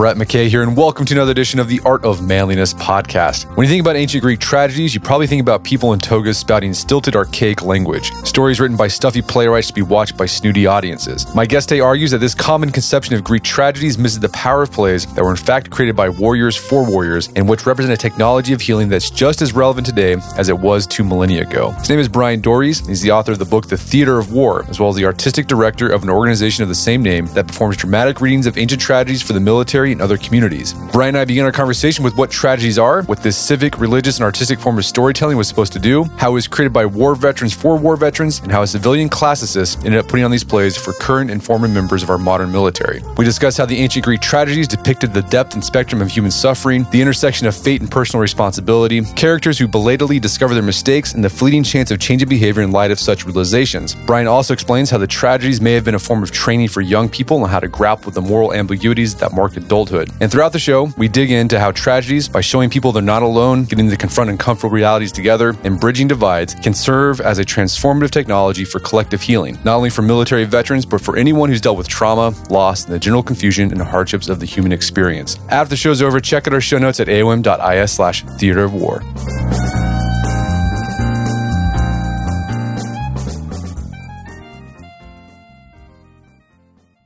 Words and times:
Brett 0.00 0.16
McKay 0.16 0.48
here, 0.48 0.62
and 0.62 0.74
welcome 0.78 1.04
to 1.04 1.12
another 1.12 1.32
edition 1.32 1.60
of 1.60 1.68
the 1.68 1.78
Art 1.84 2.06
of 2.06 2.26
Manliness 2.26 2.72
podcast. 2.72 3.44
When 3.54 3.66
you 3.66 3.70
think 3.70 3.82
about 3.82 3.96
ancient 3.96 4.22
Greek 4.22 4.40
tragedies, 4.40 4.94
you 4.94 5.00
probably 5.00 5.26
think 5.26 5.42
about 5.42 5.62
people 5.62 5.92
in 5.92 5.98
togas 5.98 6.38
spouting 6.38 6.72
stilted, 6.72 7.14
archaic 7.14 7.60
language, 7.60 8.10
stories 8.24 8.60
written 8.60 8.78
by 8.78 8.88
stuffy 8.88 9.20
playwrights 9.20 9.66
to 9.66 9.74
be 9.74 9.82
watched 9.82 10.16
by 10.16 10.24
snooty 10.24 10.66
audiences. 10.66 11.26
My 11.34 11.44
guest 11.44 11.68
today 11.68 11.80
argues 11.80 12.12
that 12.12 12.18
this 12.20 12.34
common 12.34 12.70
conception 12.70 13.14
of 13.14 13.22
Greek 13.22 13.42
tragedies 13.42 13.98
misses 13.98 14.20
the 14.20 14.30
power 14.30 14.62
of 14.62 14.72
plays 14.72 15.04
that 15.12 15.22
were 15.22 15.32
in 15.32 15.36
fact 15.36 15.68
created 15.68 15.96
by 15.96 16.08
warriors 16.08 16.56
for 16.56 16.82
warriors, 16.82 17.28
and 17.36 17.46
which 17.46 17.66
represent 17.66 17.92
a 17.92 17.98
technology 17.98 18.54
of 18.54 18.62
healing 18.62 18.88
that's 18.88 19.10
just 19.10 19.42
as 19.42 19.52
relevant 19.52 19.86
today 19.86 20.16
as 20.38 20.48
it 20.48 20.58
was 20.58 20.86
two 20.86 21.04
millennia 21.04 21.42
ago. 21.42 21.72
His 21.72 21.90
name 21.90 21.98
is 21.98 22.08
Bryan 22.08 22.40
Doerries. 22.40 22.88
He's 22.88 23.02
the 23.02 23.10
author 23.10 23.32
of 23.32 23.38
the 23.38 23.44
book 23.44 23.68
The 23.68 23.76
Theater 23.76 24.18
of 24.18 24.32
War, 24.32 24.64
as 24.70 24.80
well 24.80 24.88
as 24.88 24.96
the 24.96 25.04
artistic 25.04 25.46
director 25.46 25.90
of 25.90 26.02
an 26.02 26.08
organization 26.08 26.62
of 26.62 26.70
the 26.70 26.74
same 26.74 27.02
name 27.02 27.26
that 27.34 27.48
performs 27.48 27.76
dramatic 27.76 28.22
readings 28.22 28.46
of 28.46 28.56
ancient 28.56 28.80
tragedies 28.80 29.20
for 29.20 29.34
the 29.34 29.40
military 29.40 29.89
and 29.92 30.00
other 30.00 30.16
communities. 30.16 30.74
Bryan 30.92 31.14
and 31.14 31.18
I 31.18 31.24
began 31.24 31.44
our 31.44 31.52
conversation 31.52 32.04
with 32.04 32.16
what 32.16 32.30
tragedies 32.30 32.78
are, 32.78 33.02
what 33.02 33.22
this 33.22 33.36
civic, 33.36 33.78
religious, 33.78 34.18
and 34.18 34.24
artistic 34.24 34.60
form 34.60 34.78
of 34.78 34.84
storytelling 34.84 35.36
was 35.36 35.48
supposed 35.48 35.72
to 35.72 35.78
do, 35.78 36.04
how 36.16 36.30
it 36.30 36.34
was 36.34 36.46
created 36.46 36.72
by 36.72 36.86
war 36.86 37.14
veterans 37.14 37.52
for 37.52 37.76
war 37.76 37.96
veterans, 37.96 38.40
and 38.40 38.52
how 38.52 38.62
a 38.62 38.66
civilian 38.66 39.08
classicist 39.08 39.84
ended 39.84 39.98
up 39.98 40.08
putting 40.08 40.24
on 40.24 40.30
these 40.30 40.44
plays 40.44 40.76
for 40.76 40.92
current 40.92 41.30
and 41.30 41.42
former 41.42 41.66
members 41.66 42.02
of 42.02 42.10
our 42.10 42.18
modern 42.18 42.52
military. 42.52 43.02
We 43.16 43.24
discussed 43.24 43.58
how 43.58 43.66
the 43.66 43.78
ancient 43.78 44.04
Greek 44.04 44.20
tragedies 44.20 44.68
depicted 44.68 45.12
the 45.12 45.22
depth 45.22 45.54
and 45.54 45.64
spectrum 45.64 46.00
of 46.00 46.08
human 46.08 46.30
suffering, 46.30 46.86
the 46.90 47.02
intersection 47.02 47.46
of 47.46 47.56
fate 47.56 47.80
and 47.80 47.90
personal 47.90 48.20
responsibility, 48.20 49.02
characters 49.16 49.58
who 49.58 49.66
belatedly 49.66 50.20
discover 50.20 50.54
their 50.54 50.62
mistakes, 50.62 51.14
and 51.14 51.24
the 51.24 51.30
fleeting 51.30 51.62
chance 51.62 51.90
of 51.90 51.98
changing 51.98 52.28
behavior 52.28 52.62
in 52.62 52.70
light 52.70 52.90
of 52.90 52.98
such 53.00 53.24
realizations. 53.24 53.94
Bryan 54.06 54.26
also 54.26 54.54
explains 54.54 54.90
how 54.90 54.98
the 54.98 55.06
tragedies 55.06 55.60
may 55.60 55.72
have 55.72 55.84
been 55.84 55.94
a 55.94 55.98
form 55.98 56.22
of 56.22 56.30
training 56.30 56.68
for 56.68 56.80
young 56.80 57.08
people 57.08 57.42
on 57.42 57.48
how 57.48 57.60
to 57.60 57.68
grapple 57.68 58.06
with 58.06 58.14
the 58.14 58.20
moral 58.20 58.52
ambiguities 58.52 59.14
that 59.16 59.32
mark 59.32 59.56
adulthood. 59.56 59.79
And 60.20 60.30
throughout 60.30 60.52
the 60.52 60.58
show, 60.58 60.84
we 60.96 61.08
dig 61.08 61.30
into 61.30 61.58
how 61.58 61.72
tragedies, 61.72 62.28
by 62.28 62.40
showing 62.40 62.70
people 62.70 62.92
they're 62.92 63.02
not 63.02 63.22
alone, 63.22 63.64
getting 63.64 63.88
to 63.88 63.96
confront 63.96 64.30
uncomfortable 64.30 64.70
realities 64.70 65.12
together, 65.12 65.56
and 65.64 65.80
bridging 65.80 66.08
divides, 66.08 66.54
can 66.54 66.74
serve 66.74 67.20
as 67.20 67.38
a 67.38 67.44
transformative 67.44 68.10
technology 68.10 68.64
for 68.64 68.80
collective 68.80 69.22
healing, 69.22 69.58
not 69.64 69.76
only 69.76 69.90
for 69.90 70.02
military 70.02 70.44
veterans, 70.44 70.84
but 70.84 71.00
for 71.00 71.16
anyone 71.16 71.48
who's 71.48 71.60
dealt 71.60 71.78
with 71.78 71.88
trauma, 71.88 72.34
loss, 72.50 72.84
and 72.84 72.94
the 72.94 72.98
general 72.98 73.22
confusion 73.22 73.70
and 73.70 73.80
hardships 73.80 74.28
of 74.28 74.40
the 74.40 74.46
human 74.46 74.72
experience. 74.72 75.38
After 75.48 75.70
the 75.70 75.76
show's 75.76 76.02
over, 76.02 76.20
check 76.20 76.46
out 76.46 76.54
our 76.54 76.60
show 76.60 76.78
notes 76.78 77.00
at 77.00 77.08
aom.is 77.08 77.92
slash 77.92 78.24
theater 78.38 78.64
of 78.64 78.74
war. 78.74 79.02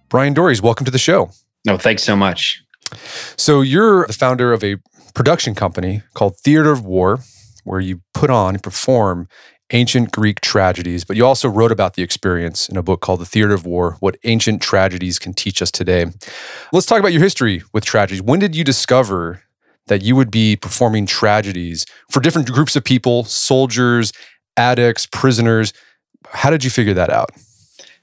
Bryan 0.09 0.33
Doerries, 0.33 0.63
welcome 0.63 0.85
to 0.85 0.93
the 0.93 0.99
show. 0.99 1.31
No, 1.65 1.79
thanks 1.79 2.03
so 2.03 2.15
much. 2.15 2.63
So 3.37 3.63
you're 3.63 4.07
the 4.07 4.13
founder 4.13 4.53
of 4.53 4.63
a 4.63 4.77
production 5.15 5.55
company 5.55 6.03
called 6.15 6.37
Theater 6.39 6.71
of 6.71 6.85
War, 6.85 7.21
where 7.65 7.81
you 7.81 8.03
put 8.13 8.31
on 8.31 8.55
and 8.55 8.63
perform 8.63 9.29
ancient 9.73 10.13
Greek 10.13 10.41
tragedies, 10.41 11.05
but 11.05 11.17
you 11.17 11.25
also 11.25 11.49
wrote 11.49 11.73
about 11.73 11.95
the 11.95 12.03
experience 12.03 12.69
in 12.69 12.77
a 12.77 12.83
book 12.83 13.01
called 13.01 13.21
The 13.21 13.27
Theater 13.27 13.55
of 13.55 13.65
War 13.65 13.97
What 14.01 14.17
Ancient 14.25 14.61
Tragedies 14.61 15.19
Can 15.19 15.33
Teach 15.33 15.63
Us 15.63 15.71
Today. 15.71 16.07
Let's 16.73 16.87
talk 16.87 17.01
about 17.01 17.13
your 17.13 17.23
history 17.23 17.63
with 17.73 17.85
tragedies. 17.85 18.23
When 18.23 18.39
did 18.39 18.55
you 18.55 18.63
discover 18.63 19.43
that 19.87 20.03
you 20.03 20.17
would 20.17 20.31
be 20.31 20.57
performing 20.57 21.07
tragedies 21.07 21.87
for 22.11 22.21
different 22.21 22.51
groups 22.51 22.77
of 22.77 22.85
people, 22.85 23.25
soldiers, 23.25 24.13
addicts, 24.57 25.07
prisoners? 25.07 25.73
How 26.29 26.51
did 26.51 26.63
you 26.63 26.71
figure 26.71 26.95
that 26.95 27.11
out? 27.11 27.31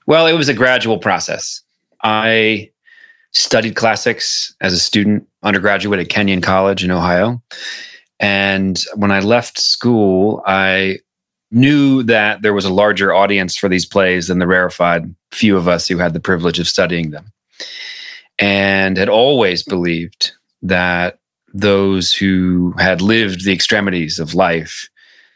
Well, 0.07 0.25
it 0.25 0.33
was 0.33 0.49
a 0.49 0.53
gradual 0.53 0.97
process. 0.97 1.61
I 2.03 2.70
studied 3.31 3.75
classics 3.75 4.53
as 4.61 4.73
a 4.73 4.79
student, 4.79 5.27
undergraduate 5.43 5.99
at 5.99 6.09
Kenyon 6.09 6.41
College 6.41 6.83
in 6.83 6.91
Ohio. 6.91 7.41
And 8.19 8.79
when 8.95 9.11
I 9.11 9.19
left 9.19 9.59
school, 9.59 10.43
I 10.45 10.99
knew 11.49 12.03
that 12.03 12.41
there 12.41 12.53
was 12.53 12.65
a 12.65 12.73
larger 12.73 13.13
audience 13.13 13.57
for 13.57 13.67
these 13.67 13.85
plays 13.85 14.27
than 14.27 14.39
the 14.39 14.47
rarefied 14.47 15.13
few 15.31 15.57
of 15.57 15.67
us 15.67 15.87
who 15.87 15.97
had 15.97 16.13
the 16.13 16.19
privilege 16.19 16.59
of 16.59 16.67
studying 16.67 17.11
them. 17.11 17.31
And 18.39 18.97
had 18.97 19.09
always 19.09 19.63
believed 19.63 20.31
that 20.61 21.19
those 21.53 22.13
who 22.13 22.73
had 22.77 23.01
lived 23.01 23.43
the 23.43 23.53
extremities 23.53 24.19
of 24.19 24.33
life, 24.33 24.89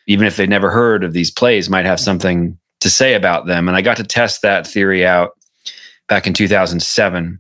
even 0.08 0.26
if 0.26 0.38
they'd 0.38 0.50
never 0.50 0.72
heard 0.72 1.04
of 1.04 1.14
these 1.14 1.32
plays, 1.32 1.70
might 1.70 1.86
have 1.86 2.00
something 2.00 2.58
to 2.80 2.90
say 2.90 3.14
about 3.14 3.46
them. 3.46 3.68
And 3.68 3.76
I 3.76 3.82
got 3.82 3.98
to 3.98 4.04
test 4.04 4.42
that 4.42 4.66
theory 4.66 5.06
out 5.06 5.32
back 6.08 6.28
in 6.28 6.34
2007 6.34 7.40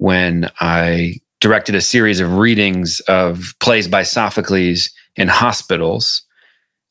when 0.00 0.50
I 0.60 1.20
directed 1.40 1.74
a 1.74 1.80
series 1.82 2.20
of 2.20 2.38
readings 2.38 3.00
of 3.00 3.54
plays 3.60 3.86
by 3.86 4.02
Sophocles 4.02 4.90
in 5.14 5.28
hospitals. 5.28 6.22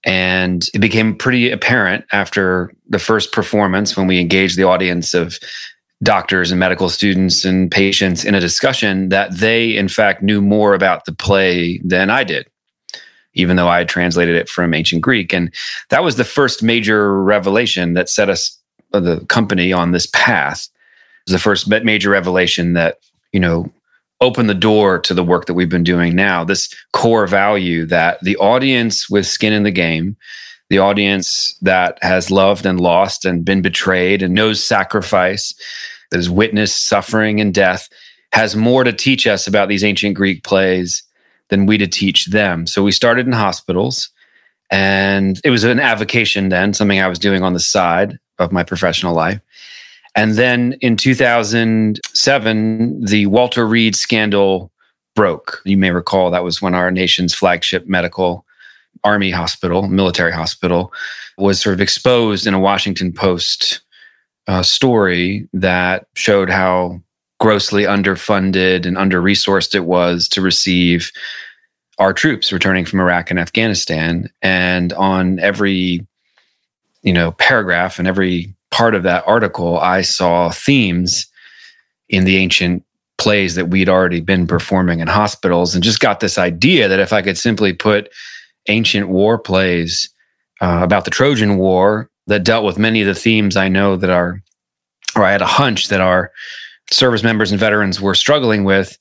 And 0.03 0.63
it 0.75 0.79
became 0.79 1.15
pretty 1.15 1.49
apparent 1.49 2.05
after 2.11 2.71
the 2.87 2.99
first 2.99 3.31
performance 3.31 3.97
when 3.97 4.05
we 4.05 4.19
engaged 4.19 4.57
the 4.57 4.63
audience 4.63 5.15
of 5.15 5.39
doctors 6.03 6.51
and 6.51 6.59
medical 6.59 6.87
students 6.87 7.43
and 7.43 7.71
patients 7.71 8.23
in 8.23 8.35
a 8.35 8.39
discussion 8.39 9.09
that 9.09 9.35
they, 9.35 9.75
in 9.75 9.87
fact, 9.87 10.21
knew 10.21 10.39
more 10.39 10.75
about 10.75 11.05
the 11.05 11.13
play 11.13 11.79
than 11.79 12.11
I 12.11 12.23
did, 12.23 12.47
even 13.33 13.55
though 13.55 13.67
I 13.67 13.79
had 13.79 13.89
translated 13.89 14.35
it 14.35 14.49
from 14.49 14.75
ancient 14.75 15.01
Greek. 15.01 15.33
And 15.33 15.51
that 15.89 16.03
was 16.03 16.15
the 16.15 16.23
first 16.23 16.61
major 16.61 17.19
revelation 17.21 17.95
that 17.95 18.07
set 18.07 18.29
us, 18.29 18.55
uh, 18.93 18.99
the 18.99 19.25
company, 19.25 19.73
on 19.73 19.93
this 19.93 20.05
path 20.05 20.69
the 21.29 21.39
first 21.39 21.67
major 21.67 22.09
revelation 22.09 22.73
that, 22.73 22.99
you 23.31 23.39
know, 23.39 23.71
opened 24.21 24.49
the 24.49 24.53
door 24.53 24.99
to 24.99 25.13
the 25.13 25.23
work 25.23 25.45
that 25.45 25.53
we've 25.53 25.69
been 25.69 25.83
doing 25.83 26.15
now. 26.15 26.43
This 26.43 26.73
core 26.91 27.25
value 27.27 27.85
that 27.85 28.19
the 28.21 28.35
audience 28.37 29.09
with 29.09 29.25
skin 29.25 29.53
in 29.53 29.63
the 29.63 29.71
game, 29.71 30.17
the 30.69 30.79
audience 30.79 31.57
that 31.61 31.97
has 32.01 32.29
loved 32.29 32.65
and 32.65 32.79
lost 32.79 33.25
and 33.25 33.45
been 33.45 33.61
betrayed 33.61 34.21
and 34.21 34.33
knows 34.33 34.65
sacrifice, 34.65 35.53
that 36.11 36.17
has 36.17 36.29
witnessed 36.29 36.87
suffering 36.87 37.39
and 37.39 37.53
death, 37.53 37.87
has 38.33 38.55
more 38.55 38.83
to 38.83 38.93
teach 38.93 39.25
us 39.25 39.47
about 39.47 39.69
these 39.69 39.83
ancient 39.83 40.15
Greek 40.15 40.43
plays 40.43 41.03
than 41.49 41.65
we 41.65 41.77
to 41.77 41.87
teach 41.87 42.25
them. 42.27 42.67
So 42.67 42.83
we 42.83 42.91
started 42.91 43.25
in 43.25 43.33
hospitals. 43.33 44.09
And 44.71 45.41
it 45.43 45.49
was 45.49 45.63
an 45.63 45.79
avocation 45.79 46.49
then, 46.49 46.73
something 46.73 46.99
I 46.99 47.07
was 47.07 47.17
doing 47.17 47.41
on 47.41 47.53
the 47.53 47.59
side 47.59 48.19
of 48.37 48.51
my 48.51 48.63
professional 48.63 49.15
life. 49.15 49.39
And 50.19 50.35
then 50.35 50.73
in 50.81 50.97
2007, 50.97 53.05
the 53.05 53.25
Walter 53.27 53.65
Reed 53.65 53.95
scandal 53.95 54.69
broke. 55.15 55.61
You 55.63 55.77
may 55.77 55.91
recall 55.91 56.29
that 56.29 56.43
was 56.43 56.61
when 56.61 56.75
our 56.75 56.91
nation's 56.91 57.33
flagship 57.33 57.87
medical 57.87 58.45
army 59.05 59.31
hospital, 59.31 59.87
military 59.87 60.33
hospital, 60.33 60.91
was 61.37 61.61
sort 61.61 61.73
of 61.73 61.79
exposed 61.79 62.45
in 62.45 62.53
a 62.53 62.59
Washington 62.59 63.13
Post 63.13 63.79
uh, 64.47 64.61
story 64.61 65.47
that 65.53 66.07
showed 66.15 66.49
how 66.49 67.01
grossly 67.39 67.83
underfunded 67.83 68.85
and 68.85 68.97
under 68.97 69.21
resourced 69.21 69.73
it 69.73 69.85
was 69.85 70.27
to 70.27 70.41
receive 70.41 71.13
our 71.97 72.11
troops 72.11 72.51
returning 72.51 72.83
from 72.83 72.99
Iraq 72.99 73.31
and 73.31 73.39
Afghanistan. 73.39 74.29
And 74.41 74.91
on 74.91 75.39
every, 75.39 76.05
you 77.03 77.13
know, 77.13 77.31
paragraph 77.31 77.99
and 77.99 78.07
every 78.07 78.53
part 78.71 78.95
of 78.95 79.03
that 79.03 79.23
article, 79.27 79.79
I 79.79 80.01
saw 80.01 80.49
themes 80.49 81.27
in 82.07 82.25
the 82.25 82.37
ancient 82.37 82.83
plays 83.17 83.55
that 83.55 83.69
we'd 83.69 83.89
already 83.89 84.21
been 84.21 84.47
performing 84.47 84.99
in 84.99 85.07
hospitals 85.07 85.75
and 85.75 85.83
just 85.83 85.99
got 85.99 86.19
this 86.19 86.37
idea 86.37 86.87
that 86.87 86.99
if 86.99 87.11
I 87.11 87.21
could 87.21 87.37
simply 87.37 87.73
put 87.73 88.09
ancient 88.67 89.09
war 89.09 89.37
plays 89.37 90.09
uh, 90.61 90.79
about 90.81 91.05
the 91.05 91.11
Trojan 91.11 91.57
War 91.57 92.09
that 92.27 92.43
dealt 92.43 92.65
with 92.65 92.77
many 92.77 93.01
of 93.01 93.07
the 93.07 93.15
themes 93.15 93.57
I 93.57 93.67
know 93.67 93.95
that 93.97 94.09
are, 94.09 94.41
or 95.15 95.23
I 95.23 95.31
had 95.31 95.41
a 95.41 95.47
hunch 95.47 95.89
that 95.89 96.01
our 96.01 96.31
service 96.91 97.23
members 97.23 97.51
and 97.51 97.59
veterans 97.59 97.99
were 97.99 98.15
struggling 98.15 98.63
with, 98.63 98.97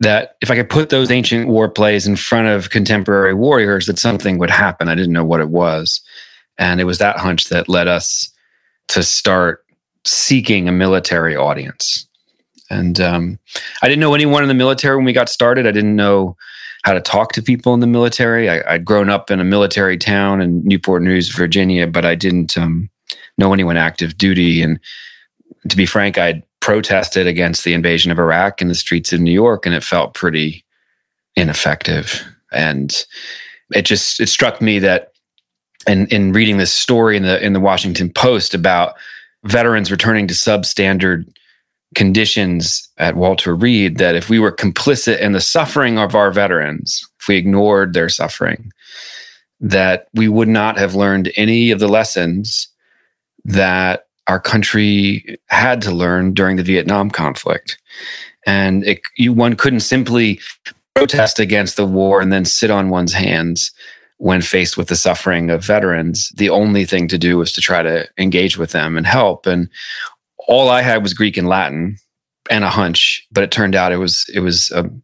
that 0.00 0.36
if 0.40 0.50
I 0.50 0.54
could 0.54 0.70
put 0.70 0.90
those 0.90 1.10
ancient 1.10 1.48
war 1.48 1.68
plays 1.68 2.06
in 2.06 2.16
front 2.16 2.46
of 2.48 2.70
contemporary 2.70 3.34
warriors, 3.34 3.86
that 3.86 3.98
something 3.98 4.38
would 4.38 4.50
happen. 4.50 4.88
I 4.88 4.94
didn't 4.94 5.12
know 5.12 5.24
what 5.24 5.40
it 5.40 5.50
was. 5.50 6.00
And 6.58 6.80
it 6.80 6.84
was 6.84 6.98
that 6.98 7.18
hunch 7.18 7.48
that 7.48 7.68
led 7.68 7.88
us 7.88 8.30
to 8.88 9.02
start 9.02 9.64
seeking 10.04 10.68
a 10.68 10.72
military 10.72 11.36
audience. 11.36 12.06
And 12.70 13.00
um, 13.00 13.38
I 13.82 13.88
didn't 13.88 14.00
know 14.00 14.14
anyone 14.14 14.42
in 14.42 14.48
the 14.48 14.54
military 14.54 14.96
when 14.96 15.04
we 15.04 15.12
got 15.12 15.28
started. 15.28 15.66
I 15.66 15.70
didn't 15.70 15.96
know 15.96 16.36
how 16.84 16.92
to 16.92 17.00
talk 17.00 17.32
to 17.32 17.42
people 17.42 17.74
in 17.74 17.80
the 17.80 17.86
military. 17.86 18.48
I, 18.48 18.72
would 18.72 18.84
grown 18.84 19.10
up 19.10 19.30
in 19.30 19.40
a 19.40 19.44
military 19.44 19.96
town 19.96 20.40
in 20.40 20.62
Newport 20.64 21.02
News, 21.02 21.28
Virginia, 21.30 21.86
but 21.86 22.04
I 22.04 22.14
didn't 22.14 22.56
um, 22.56 22.90
know 23.36 23.52
anyone 23.52 23.76
active 23.76 24.16
duty. 24.16 24.62
And 24.62 24.78
to 25.68 25.76
be 25.76 25.86
frank, 25.86 26.18
I'd 26.18 26.42
protested 26.60 27.26
against 27.26 27.64
the 27.64 27.74
invasion 27.74 28.10
of 28.10 28.18
Iraq 28.18 28.60
in 28.60 28.68
the 28.68 28.74
streets 28.74 29.12
of 29.12 29.20
New 29.20 29.32
York, 29.32 29.66
and 29.66 29.74
it 29.74 29.82
felt 29.82 30.14
pretty 30.14 30.64
ineffective. 31.36 32.22
And 32.52 33.04
it 33.74 33.82
just 33.82 34.20
it 34.20 34.28
struck 34.28 34.60
me 34.60 34.78
that 34.78 35.12
and 35.86 36.10
in 36.12 36.32
reading 36.32 36.58
this 36.58 36.72
story 36.72 37.16
in 37.16 37.22
the 37.22 37.42
in 37.44 37.52
the 37.52 37.60
Washington 37.60 38.10
Post 38.10 38.54
about 38.54 38.94
veterans 39.44 39.90
returning 39.90 40.26
to 40.28 40.34
substandard 40.34 41.30
conditions 41.94 42.88
at 42.98 43.16
Walter 43.16 43.54
Reed 43.54 43.98
that 43.98 44.14
if 44.14 44.28
we 44.28 44.38
were 44.38 44.52
complicit 44.52 45.20
in 45.20 45.32
the 45.32 45.40
suffering 45.40 45.98
of 45.98 46.14
our 46.14 46.30
veterans, 46.30 47.08
if 47.20 47.28
we 47.28 47.36
ignored 47.36 47.94
their 47.94 48.08
suffering, 48.08 48.72
that 49.60 50.08
we 50.14 50.28
would 50.28 50.48
not 50.48 50.76
have 50.78 50.94
learned 50.94 51.32
any 51.36 51.70
of 51.70 51.80
the 51.80 51.88
lessons 51.88 52.68
that 53.44 54.06
our 54.26 54.38
country 54.38 55.38
had 55.46 55.80
to 55.82 55.90
learn 55.90 56.34
during 56.34 56.56
the 56.56 56.62
Vietnam 56.62 57.10
conflict. 57.10 57.78
And 58.46 58.84
it, 58.84 59.00
you, 59.16 59.32
one 59.32 59.56
couldn't 59.56 59.80
simply 59.80 60.40
protest 60.94 61.38
against 61.38 61.76
the 61.76 61.86
war 61.86 62.20
and 62.20 62.32
then 62.32 62.44
sit 62.44 62.70
on 62.70 62.90
one's 62.90 63.14
hands 63.14 63.72
when 64.18 64.42
faced 64.42 64.76
with 64.76 64.88
the 64.88 64.96
suffering 64.96 65.50
of 65.50 65.64
veterans. 65.64 66.30
The 66.36 66.50
only 66.50 66.84
thing 66.84 67.08
to 67.08 67.18
do 67.18 67.38
was 67.38 67.52
to 67.52 67.60
try 67.60 67.82
to 67.82 68.08
engage 68.18 68.58
with 68.58 68.72
them 68.72 68.96
and 68.96 69.06
help. 69.06 69.46
And 69.46 69.68
all 70.48 70.68
I 70.68 70.82
had 70.82 71.02
was 71.02 71.14
Greek 71.14 71.36
and 71.36 71.48
Latin 71.48 71.96
and 72.50 72.64
a 72.64 72.70
hunch, 72.70 73.26
but 73.30 73.44
it 73.44 73.50
turned 73.50 73.74
out 73.74 73.92
it 73.92 73.98
was 73.98 74.26
it 74.34 74.40
was 74.40 74.72
um, 74.72 75.02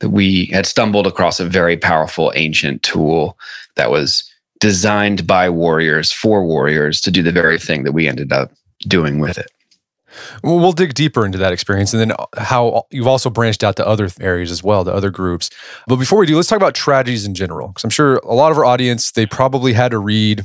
that 0.00 0.10
we 0.10 0.46
had 0.46 0.66
stumbled 0.66 1.06
across 1.06 1.40
a 1.40 1.46
very 1.46 1.76
powerful 1.76 2.32
ancient 2.34 2.82
tool 2.82 3.38
that 3.76 3.90
was 3.90 4.30
designed 4.60 5.26
by 5.26 5.48
warriors 5.48 6.12
for 6.12 6.44
warriors 6.46 7.00
to 7.00 7.10
do 7.10 7.22
the 7.22 7.32
very 7.32 7.58
thing 7.58 7.84
that 7.84 7.92
we 7.92 8.08
ended 8.08 8.32
up 8.32 8.52
doing 8.86 9.18
with 9.18 9.38
it. 9.38 9.50
Well, 10.42 10.58
we'll 10.58 10.72
dig 10.72 10.94
deeper 10.94 11.24
into 11.24 11.38
that 11.38 11.52
experience 11.52 11.92
and 11.92 12.00
then 12.00 12.16
how 12.36 12.86
you've 12.90 13.06
also 13.06 13.30
branched 13.30 13.64
out 13.64 13.76
to 13.76 13.86
other 13.86 14.08
areas 14.20 14.50
as 14.50 14.62
well, 14.62 14.84
to 14.84 14.92
other 14.92 15.10
groups. 15.10 15.50
But 15.86 15.96
before 15.96 16.18
we 16.18 16.26
do, 16.26 16.36
let's 16.36 16.48
talk 16.48 16.56
about 16.56 16.74
tragedies 16.74 17.26
in 17.26 17.34
general. 17.34 17.68
Because 17.68 17.84
I'm 17.84 17.90
sure 17.90 18.16
a 18.16 18.34
lot 18.34 18.52
of 18.52 18.58
our 18.58 18.64
audience, 18.64 19.10
they 19.12 19.26
probably 19.26 19.72
had 19.72 19.90
to 19.90 19.98
read 19.98 20.44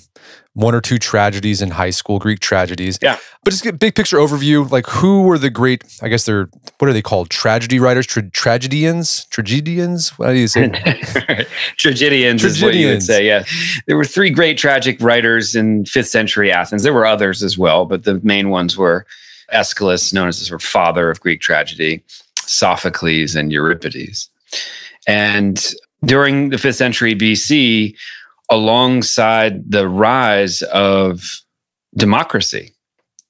one 0.54 0.76
or 0.76 0.82
two 0.82 0.98
tragedies 0.98 1.62
in 1.62 1.72
high 1.72 1.90
school, 1.90 2.20
Greek 2.20 2.40
tragedies. 2.40 3.00
Yeah. 3.02 3.18
But 3.44 3.52
just 3.52 3.64
get 3.64 3.80
big 3.80 3.96
picture 3.96 4.18
overview. 4.18 4.70
Like 4.70 4.88
who 4.88 5.24
were 5.24 5.38
the 5.38 5.50
great, 5.50 5.84
I 6.02 6.10
guess 6.10 6.26
they're, 6.26 6.50
what 6.80 6.90
are 6.90 6.94
they 6.94 7.02
called? 7.02 7.30
Tragedy 7.30 7.80
writers, 7.80 8.06
Tra- 8.06 8.30
tragedians, 8.30 9.26
tragedians? 9.30 10.10
What 10.18 10.30
do 10.30 10.38
you 10.38 10.48
say? 10.48 10.70
tragedians, 11.78 12.44
is 12.44 12.62
what 12.62 12.74
you 12.74 12.88
would 12.88 13.04
say. 13.04 13.26
Yeah. 13.26 13.46
There 13.88 13.96
were 13.96 14.06
three 14.06 14.30
great 14.30 14.58
tragic 14.58 15.00
writers 15.00 15.56
in 15.56 15.86
fifth 15.86 16.10
century 16.10 16.52
Athens. 16.52 16.84
There 16.84 16.94
were 16.94 17.06
others 17.06 17.42
as 17.42 17.58
well, 17.58 17.86
but 17.86 18.04
the 18.04 18.20
main 18.22 18.50
ones 18.50 18.78
were 18.78 19.06
Aeschylus, 19.52 20.14
known 20.14 20.28
as 20.28 20.40
the 20.40 20.46
sort 20.46 20.62
of 20.62 20.68
father 20.68 21.10
of 21.10 21.20
Greek 21.20 21.42
tragedy, 21.42 22.04
Sophocles, 22.40 23.36
and 23.36 23.52
Euripides. 23.52 24.30
And 25.08 25.74
during 26.04 26.50
the 26.50 26.58
fifth 26.58 26.78
century 26.78 27.16
BC, 27.16 27.96
alongside 28.50 29.72
the 29.72 29.88
rise 29.88 30.62
of 30.64 31.42
democracy 31.96 32.74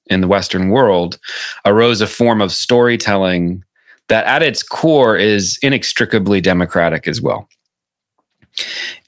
in 0.06 0.20
the 0.20 0.28
Western 0.28 0.70
world, 0.70 1.18
arose 1.64 2.00
a 2.00 2.06
form 2.06 2.40
of 2.40 2.52
storytelling 2.52 3.62
that 4.08 4.26
at 4.26 4.42
its 4.42 4.62
core 4.62 5.16
is 5.16 5.58
inextricably 5.62 6.40
democratic 6.40 7.06
as 7.06 7.20
well. 7.20 7.48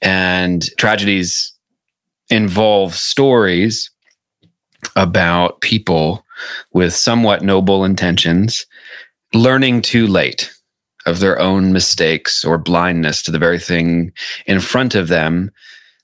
And 0.01 0.65
tragedies 0.77 1.51
involve 2.29 2.95
stories 2.95 3.91
about 4.95 5.61
people 5.61 6.25
with 6.73 6.93
somewhat 6.93 7.41
noble 7.41 7.85
intentions 7.85 8.65
learning 9.33 9.81
too 9.81 10.07
late 10.07 10.53
of 11.05 11.19
their 11.19 11.39
own 11.39 11.73
mistakes 11.73 12.45
or 12.45 12.57
blindness 12.57 13.21
to 13.23 13.31
the 13.31 13.39
very 13.39 13.59
thing 13.59 14.11
in 14.45 14.59
front 14.59 14.95
of 14.95 15.07
them 15.07 15.51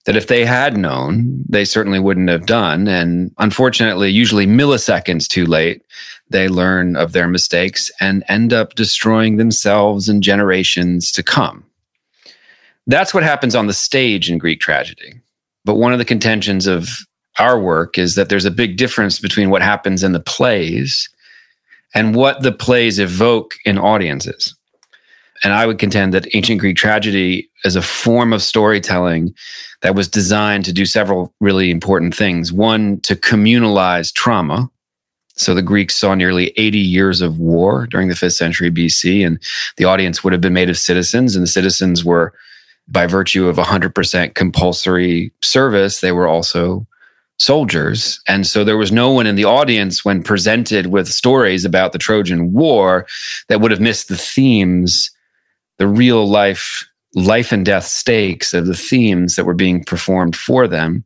that 0.05 0.15
if 0.15 0.27
they 0.27 0.45
had 0.45 0.77
known, 0.77 1.43
they 1.47 1.63
certainly 1.63 1.99
wouldn't 1.99 2.29
have 2.29 2.45
done. 2.45 2.87
And 2.87 3.31
unfortunately, 3.37 4.09
usually 4.09 4.47
milliseconds 4.47 5.27
too 5.27 5.45
late, 5.45 5.83
they 6.29 6.47
learn 6.47 6.95
of 6.95 7.11
their 7.11 7.27
mistakes 7.27 7.91
and 7.99 8.23
end 8.27 8.53
up 8.53 8.75
destroying 8.75 9.37
themselves 9.37 10.09
and 10.09 10.23
generations 10.23 11.11
to 11.11 11.23
come. 11.23 11.65
That's 12.87 13.13
what 13.13 13.23
happens 13.23 13.55
on 13.55 13.67
the 13.67 13.73
stage 13.73 14.31
in 14.31 14.37
Greek 14.37 14.59
tragedy. 14.59 15.21
But 15.63 15.75
one 15.75 15.93
of 15.93 15.99
the 15.99 16.05
contentions 16.05 16.65
of 16.65 16.89
our 17.39 17.59
work 17.59 17.97
is 17.97 18.15
that 18.15 18.29
there's 18.29 18.45
a 18.45 18.51
big 18.51 18.77
difference 18.77 19.19
between 19.19 19.49
what 19.49 19.61
happens 19.61 20.03
in 20.03 20.11
the 20.11 20.19
plays 20.19 21.09
and 21.93 22.15
what 22.15 22.43
the 22.43 22.51
plays 22.51 22.99
evoke 22.99 23.53
in 23.65 23.77
audiences. 23.77 24.55
And 25.43 25.53
I 25.53 25.65
would 25.65 25.79
contend 25.79 26.13
that 26.13 26.27
ancient 26.35 26.59
Greek 26.59 26.75
tragedy 26.75 27.49
is 27.63 27.75
a 27.75 27.81
form 27.81 28.33
of 28.33 28.43
storytelling 28.43 29.33
that 29.81 29.95
was 29.95 30.09
designed 30.09 30.65
to 30.65 30.73
do 30.73 30.85
several 30.85 31.33
really 31.39 31.71
important 31.71 32.13
things. 32.13 32.51
One, 32.51 32.99
to 33.01 33.15
communalize 33.15 34.13
trauma. 34.13 34.69
So 35.35 35.53
the 35.53 35.61
Greeks 35.61 35.95
saw 35.95 36.15
nearly 36.15 36.51
80 36.57 36.79
years 36.79 37.21
of 37.21 37.39
war 37.39 37.87
during 37.87 38.09
the 38.09 38.15
fifth 38.15 38.33
century 38.33 38.69
BC, 38.69 39.25
and 39.25 39.41
the 39.77 39.85
audience 39.85 40.21
would 40.21 40.33
have 40.33 40.41
been 40.41 40.53
made 40.53 40.69
of 40.69 40.77
citizens, 40.77 41.33
and 41.33 41.43
the 41.43 41.47
citizens 41.47 42.03
were, 42.03 42.33
by 42.89 43.07
virtue 43.07 43.47
of 43.47 43.55
100% 43.55 44.33
compulsory 44.35 45.31
service, 45.41 46.01
they 46.01 46.11
were 46.11 46.27
also 46.27 46.85
soldiers. 47.39 48.19
And 48.27 48.45
so 48.45 48.63
there 48.63 48.77
was 48.77 48.91
no 48.91 49.11
one 49.11 49.25
in 49.25 49.35
the 49.35 49.45
audience 49.45 50.03
when 50.03 50.23
presented 50.23 50.87
with 50.87 51.07
stories 51.07 51.65
about 51.65 51.93
the 51.93 51.97
Trojan 51.97 52.53
War 52.53 53.07
that 53.47 53.61
would 53.61 53.71
have 53.71 53.79
missed 53.79 54.09
the 54.09 54.17
themes 54.17 55.09
the 55.77 55.87
real 55.87 56.27
life 56.27 56.85
life 57.15 57.51
and 57.51 57.65
death 57.65 57.85
stakes 57.85 58.53
of 58.53 58.67
the 58.67 58.75
themes 58.75 59.35
that 59.35 59.45
were 59.45 59.55
being 59.55 59.83
performed 59.83 60.35
for 60.35 60.67
them. 60.67 61.03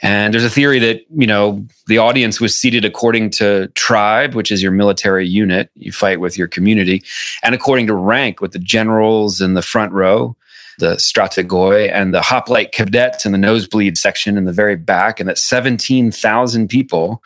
And 0.00 0.32
there's 0.32 0.44
a 0.44 0.50
theory 0.50 0.78
that, 0.78 1.02
you 1.14 1.26
know, 1.26 1.66
the 1.86 1.98
audience 1.98 2.40
was 2.40 2.58
seated 2.58 2.84
according 2.84 3.30
to 3.32 3.68
tribe, 3.74 4.34
which 4.34 4.50
is 4.50 4.62
your 4.62 4.72
military 4.72 5.28
unit. 5.28 5.70
You 5.74 5.92
fight 5.92 6.18
with 6.18 6.38
your 6.38 6.48
community, 6.48 7.02
and 7.42 7.54
according 7.54 7.88
to 7.88 7.94
rank 7.94 8.40
with 8.40 8.52
the 8.52 8.58
generals 8.58 9.40
in 9.40 9.54
the 9.54 9.62
front 9.62 9.92
row, 9.92 10.34
the 10.78 10.94
strategoi, 10.94 11.92
and 11.92 12.14
the 12.14 12.22
hoplite 12.22 12.72
cadets 12.72 13.26
in 13.26 13.32
the 13.32 13.38
nosebleed 13.38 13.98
section 13.98 14.36
in 14.36 14.44
the 14.44 14.52
very 14.52 14.76
back, 14.76 15.20
and 15.20 15.28
that 15.28 15.38
17,000 15.38 16.68
people 16.68 17.22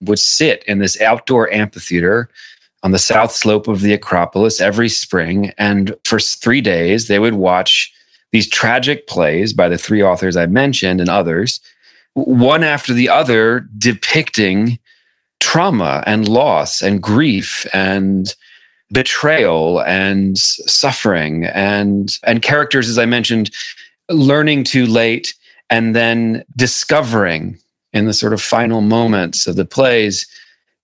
would 0.00 0.18
sit 0.18 0.62
in 0.64 0.78
this 0.78 1.00
outdoor 1.00 1.52
amphitheater 1.52 2.28
on 2.82 2.92
the 2.92 2.98
south 2.98 3.32
slope 3.32 3.68
of 3.68 3.80
the 3.80 3.92
Acropolis 3.92 4.60
every 4.60 4.88
spring. 4.88 5.52
And 5.58 5.94
for 6.04 6.18
three 6.18 6.60
days, 6.60 7.08
they 7.08 7.18
would 7.18 7.34
watch 7.34 7.92
these 8.32 8.48
tragic 8.48 9.06
plays 9.06 9.52
by 9.52 9.68
the 9.68 9.78
three 9.78 10.02
authors 10.02 10.36
I 10.36 10.46
mentioned 10.46 11.00
and 11.00 11.10
others, 11.10 11.60
one 12.14 12.64
after 12.64 12.92
the 12.92 13.08
other, 13.08 13.68
depicting 13.78 14.78
trauma 15.40 16.02
and 16.06 16.28
loss 16.28 16.82
and 16.82 17.02
grief 17.02 17.66
and 17.72 18.34
betrayal 18.92 19.82
and 19.82 20.38
suffering 20.38 21.44
and 21.46 22.18
and 22.22 22.42
characters 22.42 22.88
as 22.88 22.98
i 22.98 23.04
mentioned 23.04 23.50
learning 24.08 24.62
too 24.62 24.86
late 24.86 25.34
and 25.70 25.96
then 25.96 26.44
discovering 26.54 27.58
in 27.92 28.06
the 28.06 28.12
sort 28.12 28.32
of 28.32 28.40
final 28.40 28.80
moments 28.80 29.46
of 29.46 29.56
the 29.56 29.64
plays 29.64 30.26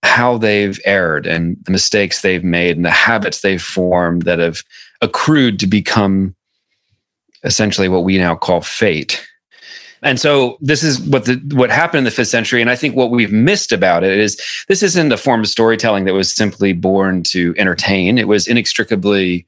how 0.03 0.37
they've 0.37 0.79
erred 0.85 1.25
and 1.25 1.57
the 1.63 1.71
mistakes 1.71 2.21
they've 2.21 2.43
made 2.43 2.75
and 2.75 2.85
the 2.85 2.91
habits 2.91 3.41
they've 3.41 3.61
formed 3.61 4.23
that 4.23 4.39
have 4.39 4.61
accrued 5.01 5.59
to 5.59 5.67
become 5.67 6.35
essentially 7.43 7.89
what 7.89 8.03
we 8.03 8.17
now 8.17 8.35
call 8.35 8.61
fate. 8.61 9.25
And 10.03 10.19
so 10.19 10.57
this 10.59 10.83
is 10.83 10.99
what 10.99 11.25
the 11.25 11.41
what 11.53 11.69
happened 11.69 11.99
in 11.99 12.03
the 12.03 12.11
fifth 12.11 12.27
century. 12.27 12.61
And 12.61 12.69
I 12.69 12.75
think 12.75 12.95
what 12.95 13.09
we've 13.09 13.31
missed 13.31 13.71
about 13.71 14.03
it 14.03 14.17
is 14.17 14.39
this 14.67 14.83
isn't 14.83 15.11
a 15.11 15.17
form 15.17 15.41
of 15.41 15.47
storytelling 15.47 16.05
that 16.05 16.13
was 16.13 16.33
simply 16.33 16.73
born 16.73 17.23
to 17.23 17.55
entertain. 17.57 18.17
It 18.17 18.27
was 18.27 18.47
inextricably 18.47 19.45